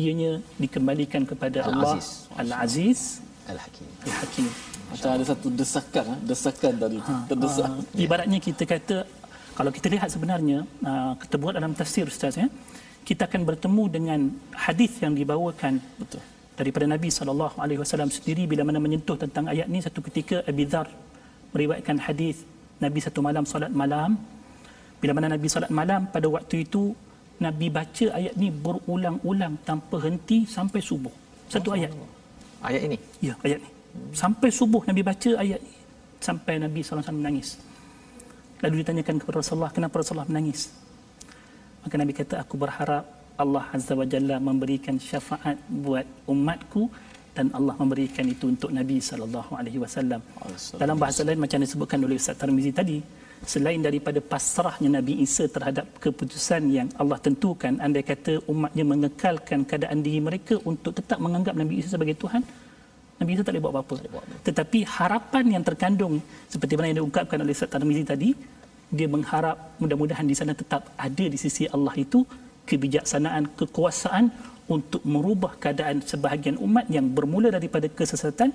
ianya 0.02 0.32
dikembalikan 0.62 1.22
kepada 1.30 1.58
Al-Aziz. 1.70 2.06
Allah 2.34 2.58
Al-Aziz. 2.66 3.00
Al-Hakim. 3.52 3.88
Al-Hakim 4.08 4.46
macam 4.94 5.10
ada 5.16 5.24
satu 5.26 5.46
desakan 5.60 6.04
ha? 6.10 6.16
desakan 6.30 6.72
tadi. 6.82 6.98
Ha, 7.02 7.14
terdesak. 7.30 7.66
ha, 7.66 8.02
ibaratnya 8.04 8.38
kita 8.46 8.62
kata 8.72 8.96
kalau 9.58 9.70
kita 9.76 9.86
lihat 9.94 10.08
sebenarnya 10.14 10.58
uh, 10.90 11.12
kita 11.22 11.34
buat 11.42 11.54
dalam 11.58 11.72
tafsir 11.78 12.06
ustaz 12.06 12.34
ya 12.42 12.46
kita 13.08 13.28
akan 13.28 13.42
bertemu 13.48 13.84
dengan 13.96 14.20
hadis 14.66 14.92
yang 15.04 15.12
dibawakan 15.12 15.76
betul. 16.00 16.22
daripada 16.58 16.86
Nabi 16.88 17.08
sallallahu 17.12 17.56
alaihi 17.64 17.80
wasallam 17.82 18.08
sendiri 18.16 18.48
bila 18.52 18.62
mana 18.68 18.80
menyentuh 18.80 19.16
tentang 19.20 19.44
ayat 19.52 19.68
ni. 19.68 19.84
Satu 19.84 20.00
ketika 20.08 20.40
Abi 20.50 20.64
Dzar 20.64 20.88
meriwayatkan 21.52 22.00
hadis 22.06 22.36
Nabi 22.80 22.98
satu 23.04 23.20
malam 23.20 23.44
solat 23.44 23.72
malam. 23.82 24.16
Bila 25.02 25.12
mana 25.12 25.28
Nabi 25.36 25.46
solat 25.52 25.68
malam 25.68 26.08
pada 26.08 26.26
waktu 26.32 26.64
itu 26.64 26.96
Nabi 27.44 27.68
baca 27.68 28.06
ayat 28.18 28.34
ni 28.40 28.48
berulang-ulang 28.48 29.60
tanpa 29.68 30.00
henti 30.00 30.48
sampai 30.48 30.80
subuh. 30.80 31.12
Satu 31.52 31.76
ayat. 31.76 31.92
Ayat 32.64 32.82
ini? 32.88 32.96
Ya 33.20 33.36
ayat 33.44 33.60
ni 33.60 33.73
Sampai 34.14 34.48
subuh 34.54 34.82
Nabi 34.86 35.02
baca 35.02 35.30
ayat 35.42 35.60
ini. 35.60 35.78
Sampai 36.22 36.56
Nabi 36.56 36.80
SAW 36.80 37.04
menangis. 37.12 37.60
Lalu 38.64 38.80
ditanyakan 38.80 39.20
kepada 39.20 39.36
Rasulullah, 39.44 39.72
kenapa 39.74 40.00
Rasulullah 40.00 40.28
menangis? 40.30 40.72
Maka 41.84 41.94
Nabi 42.00 42.12
kata, 42.16 42.40
aku 42.40 42.56
berharap 42.56 43.04
Allah 43.36 43.64
Azza 43.76 43.92
wa 43.98 44.06
Jalla 44.08 44.40
memberikan 44.40 44.96
syafaat 44.96 45.58
buat 45.68 46.06
umatku 46.30 46.88
dan 47.34 47.50
Allah 47.50 47.74
memberikan 47.74 48.24
itu 48.30 48.46
untuk 48.46 48.70
Nabi 48.70 49.02
sallallahu 49.02 49.58
alaihi 49.58 49.82
wasallam. 49.82 50.22
Dalam 50.78 50.96
bahasa 50.96 51.26
lain 51.26 51.42
macam 51.42 51.58
disebutkan 51.58 51.98
oleh 52.06 52.14
Ustaz 52.14 52.38
Tarmizi 52.38 52.70
tadi, 52.70 53.02
selain 53.42 53.82
daripada 53.82 54.22
pasrahnya 54.22 55.02
Nabi 55.02 55.18
Isa 55.26 55.50
terhadap 55.50 55.98
keputusan 55.98 56.62
yang 56.70 56.88
Allah 56.94 57.18
tentukan, 57.18 57.82
andai 57.82 58.06
kata 58.06 58.38
umatnya 58.46 58.86
mengekalkan 58.86 59.66
keadaan 59.66 59.98
diri 60.06 60.22
mereka 60.22 60.62
untuk 60.62 60.94
tetap 60.94 61.18
menganggap 61.18 61.58
Nabi 61.58 61.82
Isa 61.82 61.98
sebagai 61.98 62.14
Tuhan, 62.14 62.46
Nabi 63.20 63.30
Isa 63.34 63.42
tak 63.46 63.52
boleh 63.54 63.62
buat 63.64 63.72
apa-apa. 63.74 63.94
Tetapi 64.48 64.78
harapan 64.96 65.44
yang 65.54 65.64
terkandung 65.68 66.14
seperti 66.50 66.74
mana 66.74 66.86
yang 66.90 66.98
diungkapkan 67.04 67.38
oleh 67.38 67.54
Ustaz 67.56 67.70
Tarmizi 67.70 68.02
tadi, 68.02 68.30
dia 68.90 69.08
mengharap 69.14 69.78
mudah-mudahan 69.82 70.26
di 70.26 70.36
sana 70.38 70.52
tetap 70.62 70.82
ada 71.06 71.24
di 71.32 71.38
sisi 71.44 71.64
Allah 71.74 71.94
itu 72.04 72.26
kebijaksanaan, 72.70 73.54
kekuasaan 73.60 74.24
untuk 74.74 75.02
merubah 75.04 75.52
keadaan 75.62 76.00
sebahagian 76.10 76.56
umat 76.66 76.88
yang 76.96 77.06
bermula 77.16 77.48
daripada 77.52 77.86
kesesatan 77.98 78.50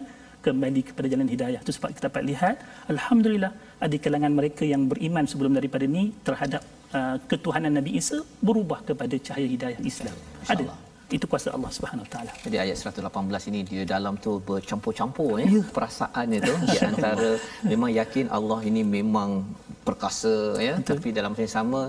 kembali 0.45 0.81
kepada 0.89 1.07
jalan 1.11 1.29
hidayah. 1.33 1.59
Itu 1.63 1.71
sebab 1.77 1.89
kita 1.93 2.09
dapat 2.09 2.23
lihat, 2.31 2.55
Alhamdulillah, 2.93 3.51
ada 3.85 3.95
kalangan 4.05 4.31
mereka 4.39 4.63
yang 4.73 4.87
beriman 4.91 5.25
sebelum 5.31 5.53
daripada 5.59 5.83
ini 5.91 6.03
terhadap 6.27 6.61
uh, 6.97 7.15
ketuhanan 7.29 7.73
Nabi 7.79 7.99
Isa 8.01 8.23
berubah 8.47 8.79
kepada 8.89 9.15
cahaya 9.19 9.47
hidayah 9.55 9.79
Islam. 9.91 10.15
Ada 10.47 10.88
itu 11.09 11.25
kuasa 11.25 11.49
Allah 11.55 11.71
Subhanahu 11.73 12.05
Wa 12.05 12.11
Taala. 12.13 12.31
Jadi 12.45 12.57
ayat 12.61 12.77
118 12.77 13.49
ini 13.49 13.59
dia 13.65 13.83
dalam 13.85 14.13
tu 14.21 14.37
bercampur-campur 14.45 15.41
ya, 15.41 15.47
ya. 15.49 15.61
perasaan 15.73 16.27
itu 16.37 16.53
di 16.69 16.77
antara 16.89 17.41
memang 17.65 17.89
yakin 17.89 18.29
Allah 18.29 18.59
ini 18.61 18.81
memang 18.85 19.41
perkasa 19.89 20.35
ya 20.67 20.75
Betul. 20.79 20.97
tapi 20.97 21.09
dalam 21.17 21.29
masa 21.33 21.43
yang 21.45 21.55
sama 21.59 21.81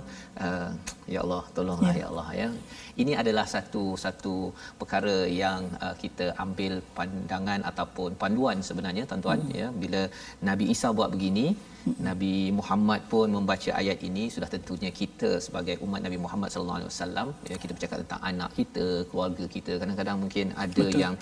uh, 0.46 0.70
ya 1.14 1.20
Allah 1.24 1.42
tolonglah 1.56 1.94
ya. 1.94 2.00
ya 2.02 2.06
Allah 2.10 2.28
ya 2.42 2.48
ini 3.02 3.12
adalah 3.22 3.44
satu 3.54 3.84
satu 4.04 4.34
perkara 4.80 5.16
yang 5.42 5.60
uh, 5.84 5.94
kita 6.02 6.26
ambil 6.44 6.72
pandangan 6.98 7.60
ataupun 7.70 8.10
panduan 8.22 8.58
sebenarnya 8.68 9.04
tuan-tuan 9.10 9.40
hmm. 9.44 9.58
ya 9.60 9.68
bila 9.82 10.02
Nabi 10.48 10.64
Isa 10.74 10.88
buat 10.98 11.10
begini 11.14 11.46
hmm. 11.54 11.96
Nabi 12.08 12.34
Muhammad 12.58 13.02
pun 13.12 13.28
membaca 13.38 13.70
ayat 13.80 14.00
ini 14.08 14.24
sudah 14.34 14.48
tentunya 14.54 14.90
kita 15.00 15.30
sebagai 15.46 15.76
umat 15.86 16.02
Nabi 16.06 16.18
Muhammad 16.24 16.50
sallallahu 16.52 16.80
alaihi 16.80 16.92
wasallam 16.92 17.28
ya 17.52 17.56
kita 17.62 17.72
bercakap 17.76 17.98
tentang 18.04 18.22
anak 18.32 18.50
kita 18.60 18.86
keluarga 19.10 19.46
kita 19.56 19.72
kadang-kadang 19.82 20.18
mungkin 20.24 20.46
ada 20.66 20.84
Betul. 20.84 21.02
yang 21.04 21.16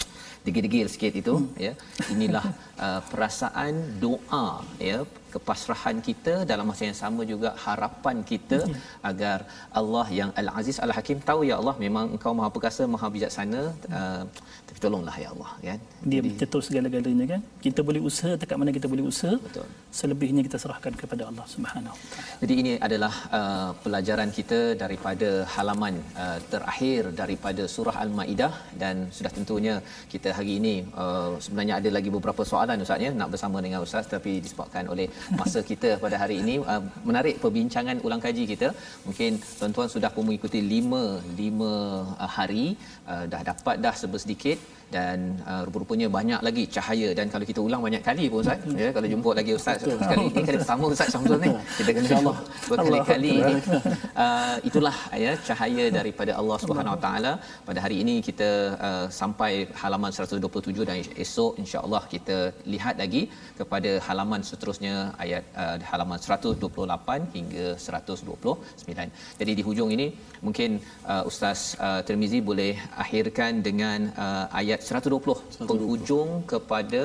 degil-degil 0.47 0.87
sikit 0.95 1.14
itu 1.22 1.35
hmm. 1.37 1.55
ya 1.66 1.72
inilah 2.14 2.47
uh, 2.87 3.01
perasaan 3.12 3.74
doa 4.05 4.47
ya 4.91 4.99
kepasrahan 5.35 5.97
kita 6.09 6.35
dalam 6.51 6.66
masa 6.70 6.83
yang 6.89 6.99
sama 7.03 7.22
juga 7.33 7.51
harapan 7.64 8.16
kita 8.31 8.59
hmm. 8.64 8.79
agar 9.11 9.39
Allah 9.81 10.07
yang 10.20 10.31
Al-Aziz 10.43 10.79
Al-Hakim 10.87 11.18
tahu 11.31 11.41
ya 11.51 11.57
Allah 11.61 11.76
memang 11.85 12.07
engkau 12.16 12.33
Maha 12.39 12.51
Perkasa 12.57 12.85
Maha 12.95 13.09
Bijaksana 13.14 13.62
uh, 13.99 14.22
tapi 14.68 14.79
tolonglah 14.85 15.16
ya 15.24 15.29
Allah 15.35 15.51
kan? 15.68 15.81
Dia 16.11 16.20
betul 16.26 16.62
segala-galanya 16.68 17.26
kan? 17.33 17.41
Kita 17.66 17.81
boleh 17.89 18.01
usaha 18.11 18.33
dekat 18.43 18.57
mana 18.61 18.72
kita 18.79 18.89
boleh 18.93 19.05
usaha 19.12 19.35
betul. 19.47 19.66
selebihnya 19.99 20.43
kita 20.49 20.59
serahkan 20.64 20.95
kepada 21.03 21.22
Allah 21.31 21.47
Subhanahu 21.55 21.97
jadi 22.43 22.55
ini 22.62 22.72
adalah 22.87 23.12
uh, 23.39 23.70
pelajaran 23.85 24.31
kita 24.39 24.59
daripada 24.83 25.29
halaman 25.55 25.95
uh, 26.24 26.39
terakhir 26.53 27.01
daripada 27.20 27.62
surah 27.74 27.97
Al-Maidah 28.05 28.53
dan 28.83 28.97
sudah 29.16 29.33
tentunya 29.39 29.74
kita 30.12 30.29
hari 30.39 30.53
ini 30.61 30.74
uh, 31.03 31.31
sebenarnya 31.45 31.74
ada 31.81 31.91
lagi 31.97 32.11
beberapa 32.16 32.43
soalan 32.51 32.85
ustaz 32.87 33.07
ya 33.07 33.11
nak 33.20 33.31
bersama 33.35 33.59
dengan 33.66 33.81
ustaz 33.87 34.07
tapi 34.14 34.33
disebabkan 34.45 34.85
oleh 34.95 35.07
masa 35.41 35.61
kita 35.71 35.91
pada 36.05 36.16
hari 36.23 36.37
ini. 36.43 36.55
Uh, 36.73 36.83
menarik 37.09 37.37
perbincangan 37.45 37.99
ulang 38.07 38.23
kaji 38.27 38.45
kita. 38.53 38.69
Mungkin 39.07 39.41
tuan-tuan 39.59 39.89
sudah 39.95 40.11
pun 40.14 40.25
mengikuti 40.29 40.61
5 40.62 41.37
5 41.37 41.69
uh, 41.69 42.31
hari. 42.37 42.66
Uh, 43.11 43.25
dah 43.33 43.43
dapat 43.51 43.77
dah 43.87 43.95
sedikit 44.25 44.59
dan 44.97 45.18
uh, 45.51 45.62
rupa-rupanya 45.66 46.07
banyak 46.18 46.41
lagi 46.49 46.64
cahaya. 46.76 47.09
Dan 47.18 47.26
kalau 47.32 47.45
kita 47.51 47.61
ulang 47.66 47.82
banyak 47.86 48.03
kali 48.09 48.24
pun 48.32 48.41
Ustaz 48.45 48.59
ya 48.82 48.89
kalau 48.97 49.09
jumpa 49.12 49.30
lagi 49.39 49.53
Ustaz 49.59 49.84
sekali 49.84 50.24
ini 50.30 50.43
kali 50.49 50.59
pertama 50.62 50.84
Ustaz 50.95 51.09
Syamsul 51.14 51.39
ni. 51.45 51.51
Kita 51.78 51.91
kena 51.95 52.05
insyaallah. 52.07 52.36
berkali-kali 52.70 53.32
ini 53.43 53.55
uh, 54.24 54.57
itulah 54.68 54.97
ya 55.24 55.32
cahaya 55.49 55.84
daripada 55.99 56.32
Allah 56.41 56.59
Subhanahu 56.64 56.95
Wa 56.97 57.01
Taala. 57.07 57.32
Pada 57.68 57.80
hari 57.84 57.99
ini 58.05 58.14
kita 58.28 58.51
uh, 58.89 59.07
sampai 59.20 59.53
halaman 59.82 60.11
127 60.18 60.89
dan 60.91 60.97
esok 61.24 61.53
insya-Allah 61.62 62.03
kita 62.14 62.39
lihat 62.74 62.95
lagi 63.03 63.22
kepada 63.61 63.91
halaman 64.07 64.43
seterusnya 64.51 64.95
ayat 65.24 65.45
uh, 65.62 65.76
halaman 65.91 66.18
128 66.26 67.36
hingga 67.36 67.66
129 67.86 69.39
jadi 69.41 69.53
di 69.59 69.62
hujung 69.68 69.91
ini 69.97 70.07
mungkin 70.47 70.70
uh, 71.12 71.22
Ustaz 71.30 71.61
uh, 71.86 72.01
Termizi 72.09 72.41
boleh 72.51 72.72
akhirkan 73.05 73.62
dengan 73.68 74.01
uh, 74.24 74.47
ayat 74.61 74.78
120, 74.81 75.35
120 75.59 75.68
penghujung 75.70 76.31
kepada 76.53 77.01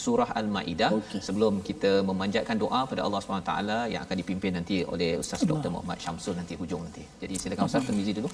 surah 0.00 0.30
Al-Maidah 0.40 0.90
okay. 0.98 1.20
sebelum 1.26 1.60
kita 1.68 1.92
memanjatkan 2.10 2.56
doa 2.64 2.80
pada 2.90 3.00
Allah 3.06 3.20
SWT 3.22 3.52
yang 3.92 4.02
akan 4.06 4.16
dipimpin 4.22 4.52
nanti 4.58 4.76
oleh 4.92 5.10
Ustaz 5.22 5.40
Dr. 5.50 5.70
Muhammad 5.74 5.98
Syamsul 6.04 6.34
nanti 6.40 6.54
hujung 6.60 6.82
nanti. 6.86 7.04
Jadi 7.22 7.34
silakan 7.40 7.64
Ustaz 7.70 7.84
Termizi 7.88 8.12
dulu. 8.18 8.28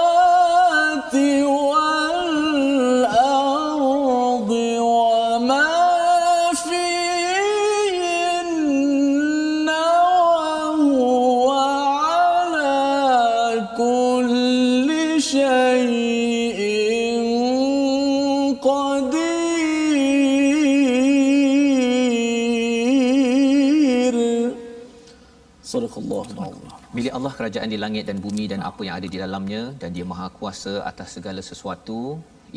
Milik 26.97 27.13
Allah 27.19 27.33
kerajaan 27.39 27.69
di 27.75 27.79
langit 27.85 28.05
dan 28.09 28.19
bumi 28.25 28.45
dan 28.53 28.61
apa 28.71 28.81
yang 28.87 28.95
ada 28.99 29.09
di 29.15 29.19
dalamnya 29.25 29.63
dan 29.81 29.91
dia 29.97 30.07
maha 30.13 30.27
kuasa 30.39 30.73
atas 30.91 31.09
segala 31.17 31.43
sesuatu. 31.51 32.01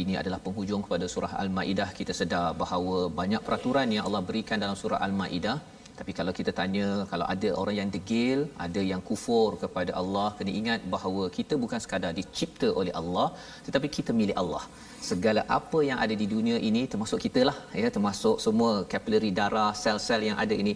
Ini 0.01 0.13
adalah 0.21 0.39
penghujung 0.45 0.81
kepada 0.85 1.05
surah 1.13 1.33
Al-Maidah. 1.41 1.89
Kita 1.99 2.13
sedar 2.19 2.45
bahawa 2.61 2.97
banyak 3.19 3.41
peraturan 3.47 3.87
yang 3.95 4.05
Allah 4.09 4.21
berikan 4.29 4.57
dalam 4.63 4.77
surah 4.81 4.99
Al-Maidah. 5.07 5.57
Tapi 5.99 6.11
kalau 6.19 6.33
kita 6.39 6.51
tanya, 6.59 6.87
kalau 7.11 7.25
ada 7.33 7.49
orang 7.61 7.75
yang 7.79 7.89
degil, 7.95 8.39
ada 8.65 8.81
yang 8.91 9.01
kufur 9.09 9.49
kepada 9.63 9.91
Allah, 10.01 10.27
kena 10.37 10.51
ingat 10.61 10.81
bahawa 10.93 11.23
kita 11.37 11.53
bukan 11.63 11.79
sekadar 11.83 12.11
dicipta 12.19 12.69
oleh 12.81 12.93
Allah, 13.01 13.27
tetapi 13.67 13.87
kita 13.97 14.11
milik 14.21 14.37
Allah. 14.43 14.63
Segala 15.09 15.41
apa 15.57 15.79
yang 15.89 15.99
ada 16.03 16.15
di 16.21 16.25
dunia 16.33 16.57
ini 16.69 16.81
termasuk 16.91 17.19
kita 17.25 17.41
lah 17.49 17.55
ya 17.81 17.87
termasuk 17.95 18.35
semua 18.45 18.69
kapilari 18.93 19.31
darah 19.39 19.71
sel-sel 19.81 20.21
yang 20.29 20.37
ada 20.43 20.55
ini 20.61 20.73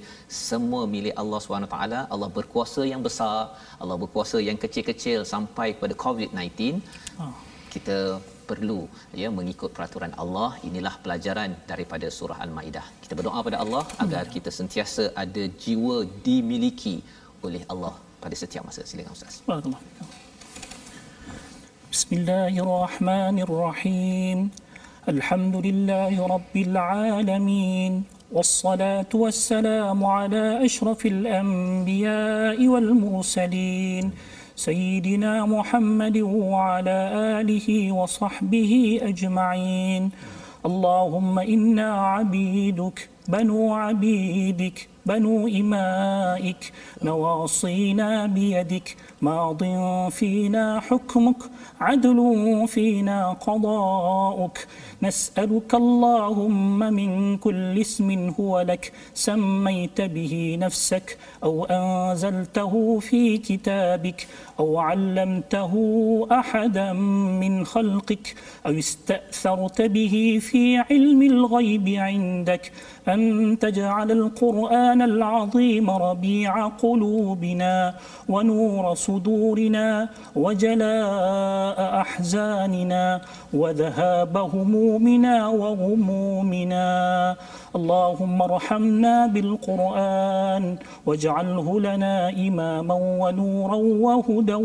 semua 0.47 0.81
milik 0.95 1.15
Allah 1.21 1.39
SWT 1.39 1.77
Allah 2.13 2.29
berkuasa 2.37 2.81
yang 2.91 3.01
besar 3.07 3.37
Allah 3.81 3.97
berkuasa 4.01 4.37
yang 4.49 4.59
kecil-kecil 4.63 5.19
sampai 5.33 5.67
kepada 5.75 5.95
COVID-19 6.03 6.83
oh. 7.23 7.31
kita 7.73 7.97
perlu 8.48 8.80
ya 9.22 9.28
mengikut 9.38 9.70
peraturan 9.76 10.12
Allah 10.22 10.50
inilah 10.68 10.94
pelajaran 11.04 11.50
daripada 11.70 12.06
surah 12.18 12.38
al-maidah 12.46 12.86
kita 13.04 13.14
berdoa 13.18 13.40
pada 13.48 13.58
Allah 13.64 13.84
agar 14.04 14.24
hmm. 14.24 14.32
kita 14.36 14.50
sentiasa 14.58 15.04
ada 15.24 15.44
jiwa 15.64 15.96
dimiliki 16.26 16.96
oleh 17.46 17.62
Allah 17.74 17.94
pada 18.24 18.34
setiap 18.42 18.64
masa 18.68 18.82
silakan 18.90 19.14
ustaz 19.18 19.36
Barakallahu 19.50 20.30
بسم 21.92 22.24
الله 22.24 22.54
الرحمن 22.64 23.36
الرحيم 23.46 24.38
الحمد 25.14 25.56
لله 25.66 26.14
رب 26.34 26.54
العالمين 26.68 27.92
والصلاة 28.32 29.12
والسلام 29.12 30.04
على 30.04 30.44
أشرف 30.64 31.00
الأنبياء 31.06 32.58
والمرسلين 32.72 34.04
سيدنا 34.56 35.46
محمد 35.46 36.16
وعلى 36.18 36.98
آله 37.40 37.92
وصحبه 37.92 39.00
أجمعين 39.02 40.10
اللهم 40.66 41.38
إنا 41.38 41.88
عبيدك 42.14 43.08
بنو 43.28 43.74
عبيدك 43.74 44.88
بنو 45.07 45.47
إمائك 45.47 46.61
نواصينا 47.03 48.25
بيدك 48.25 48.87
ماض 49.21 49.61
فينا 50.09 50.79
حكمك 50.79 51.41
عدل 51.79 52.19
فينا 52.67 53.33
قضاؤك. 53.33 54.67
نسألك 55.03 55.75
اللهم 55.75 56.79
من 56.79 57.37
كل 57.37 57.79
اسم 57.79 58.09
هو 58.39 58.61
لك 58.61 58.91
سميت 59.13 60.01
به 60.01 60.57
نفسك 60.61 61.17
أو 61.43 61.65
أنزلته 61.65 62.99
في 62.99 63.37
كتابك 63.37 64.27
أو 64.59 64.79
علمته 64.79 65.73
أحدا 66.31 66.93
من 67.41 67.65
خلقك 67.65 68.35
أو 68.65 68.71
استأثرت 68.71 69.81
به 69.81 70.39
في 70.41 70.77
علم 70.77 71.21
الغيب 71.21 71.87
عندك 71.87 72.71
أن 73.07 73.59
تجعل 73.59 74.11
القرآن 74.11 75.01
العظيم 75.01 75.89
ربيع 75.89 76.67
قلوبنا 76.67 77.93
ونور 78.29 78.93
صدورنا 78.95 80.09
وجلاء 80.35 82.01
أحزاننا 82.01 83.21
وذهاب 83.53 84.37
همومنا 84.37 85.47
وغمومنا 85.47 86.85
اللهم 87.77 88.37
ارحمنا 88.41 89.15
بالقرآن 89.33 90.63
واجعله 91.07 91.67
لنا 91.87 92.15
إماما 92.29 92.97
ونورا 93.21 93.79
وهدى 94.05 94.59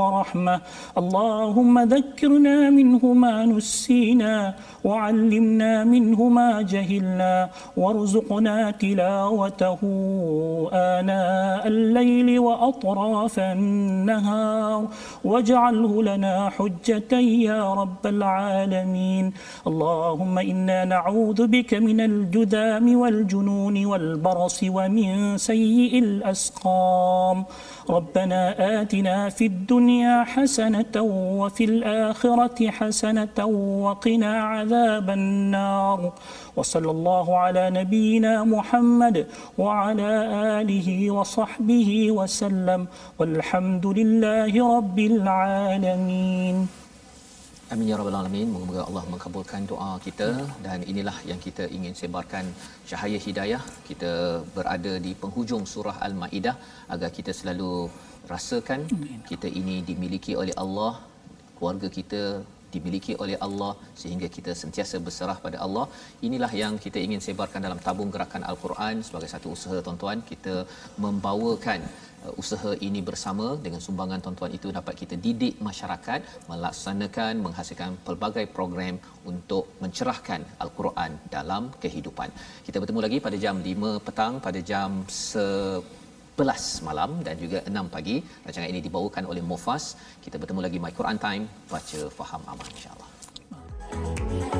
ورحمة. 0.00 0.56
اللهم 1.00 1.74
ذكرنا 1.94 2.56
منه 2.78 3.02
ما 3.24 3.36
نسينا 3.52 4.54
وعلمنا 4.84 5.72
منه 5.84 6.20
ما 6.38 6.50
جهلنا 6.72 7.34
وارزقنا 7.76 8.56
تلاوته 8.70 9.80
آناء 10.72 11.62
الليل 11.74 12.28
وأطراف 12.46 13.34
النهار. 13.38 14.80
واجعله 15.24 15.92
لنا 16.02 16.34
حجة 16.56 17.12
يا 17.48 17.62
رب 17.80 18.04
العالمين. 18.14 19.24
اللهم 19.66 20.34
إنا 20.38 20.78
نعوذ 20.84 21.40
بك 21.54 21.70
من 21.74 21.98
الجذام 22.50 22.96
والجنون 22.96 23.86
والبرص 23.86 24.58
ومن 24.62 25.38
سيء 25.38 25.98
الأسقام. 25.98 27.44
ربنا 27.90 28.42
آتنا 28.82 29.28
في 29.28 29.46
الدنيا 29.46 30.24
حسنة 30.24 30.94
وفي 31.38 31.64
الآخرة 31.64 32.70
حسنة 32.70 33.38
وقنا 33.86 34.42
عذاب 34.42 35.10
النار. 35.10 36.12
وصلى 36.56 36.90
الله 36.90 37.38
على 37.38 37.70
نبينا 37.70 38.44
محمد 38.44 39.26
وعلى 39.58 40.10
آله 40.60 41.10
وصحبه 41.10 42.10
وسلم. 42.10 42.86
والحمد 43.18 43.86
لله 43.86 44.52
رب 44.76 44.98
العالمين. 44.98 46.68
Amin 47.74 47.86
ya 47.90 47.96
rabbal 47.98 48.16
alamin. 48.18 48.46
Moga-moga 48.52 48.82
Allah 48.88 49.02
mengabulkan 49.12 49.62
doa 49.70 49.90
kita 50.06 50.28
dan 50.64 50.78
inilah 50.92 51.14
yang 51.30 51.38
kita 51.44 51.64
ingin 51.76 51.94
sebarkan 52.00 52.44
cahaya 52.90 53.18
hidayah. 53.26 53.62
Kita 53.88 54.42
berada 54.56 54.92
di 55.04 55.12
penghujung 55.20 55.62
surah 55.72 55.96
Al-Maidah 56.06 56.56
agar 56.94 57.10
kita 57.18 57.30
selalu 57.40 57.86
rasakan 58.32 58.90
kita 59.30 59.46
ini 59.60 59.76
dimiliki 59.90 60.34
oleh 60.42 60.54
Allah, 60.62 60.98
keluarga 61.58 61.86
kita 61.98 62.22
dimiliki 62.74 63.12
oleh 63.22 63.36
Allah 63.46 63.72
sehingga 64.02 64.28
kita 64.36 64.52
sentiasa 64.62 64.96
berserah 65.06 65.38
pada 65.46 65.58
Allah. 65.66 65.86
Inilah 66.28 66.52
yang 66.62 66.74
kita 66.84 66.98
ingin 67.06 67.20
sebarkan 67.26 67.66
dalam 67.66 67.80
tabung 67.86 68.10
gerakan 68.14 68.44
Al-Quran 68.50 69.02
sebagai 69.08 69.28
satu 69.34 69.48
usaha 69.56 69.78
tuan-tuan 69.86 70.20
kita 70.30 70.54
membawakan 71.04 71.80
uh, 72.24 72.32
usaha 72.42 72.72
ini 72.88 73.00
bersama 73.08 73.46
dengan 73.64 73.80
sumbangan 73.86 74.22
tuan-tuan 74.24 74.52
itu 74.58 74.68
dapat 74.78 74.94
kita 75.02 75.16
didik 75.26 75.56
masyarakat 75.68 76.20
melaksanakan 76.50 77.34
menghasilkan 77.46 77.92
pelbagai 78.08 78.46
program 78.56 78.96
untuk 79.32 79.66
mencerahkan 79.84 80.42
Al-Quran 80.64 81.12
dalam 81.36 81.62
kehidupan. 81.84 82.30
Kita 82.68 82.76
bertemu 82.82 83.02
lagi 83.06 83.20
pada 83.26 83.38
jam 83.46 83.58
5 83.70 84.04
petang 84.08 84.34
pada 84.48 84.62
jam 84.72 84.90
11 86.40 86.86
malam 86.88 87.20
dan 87.20 87.36
juga 87.36 87.60
6 87.68 87.92
pagi. 87.92 88.24
Rancangan 88.24 88.68
ini 88.72 88.80
dibawakan 88.80 89.28
oleh 89.28 89.44
Mufas. 89.44 90.00
Kita 90.24 90.40
bertemu 90.40 90.60
lagi 90.64 90.78
My 90.80 90.92
Quran 90.96 91.20
Time. 91.20 91.44
Baca, 91.68 92.00
faham, 92.08 92.40
aman 92.48 92.66
insyaAllah. 92.72 93.08
Thank 93.90 94.54
you. 94.54 94.59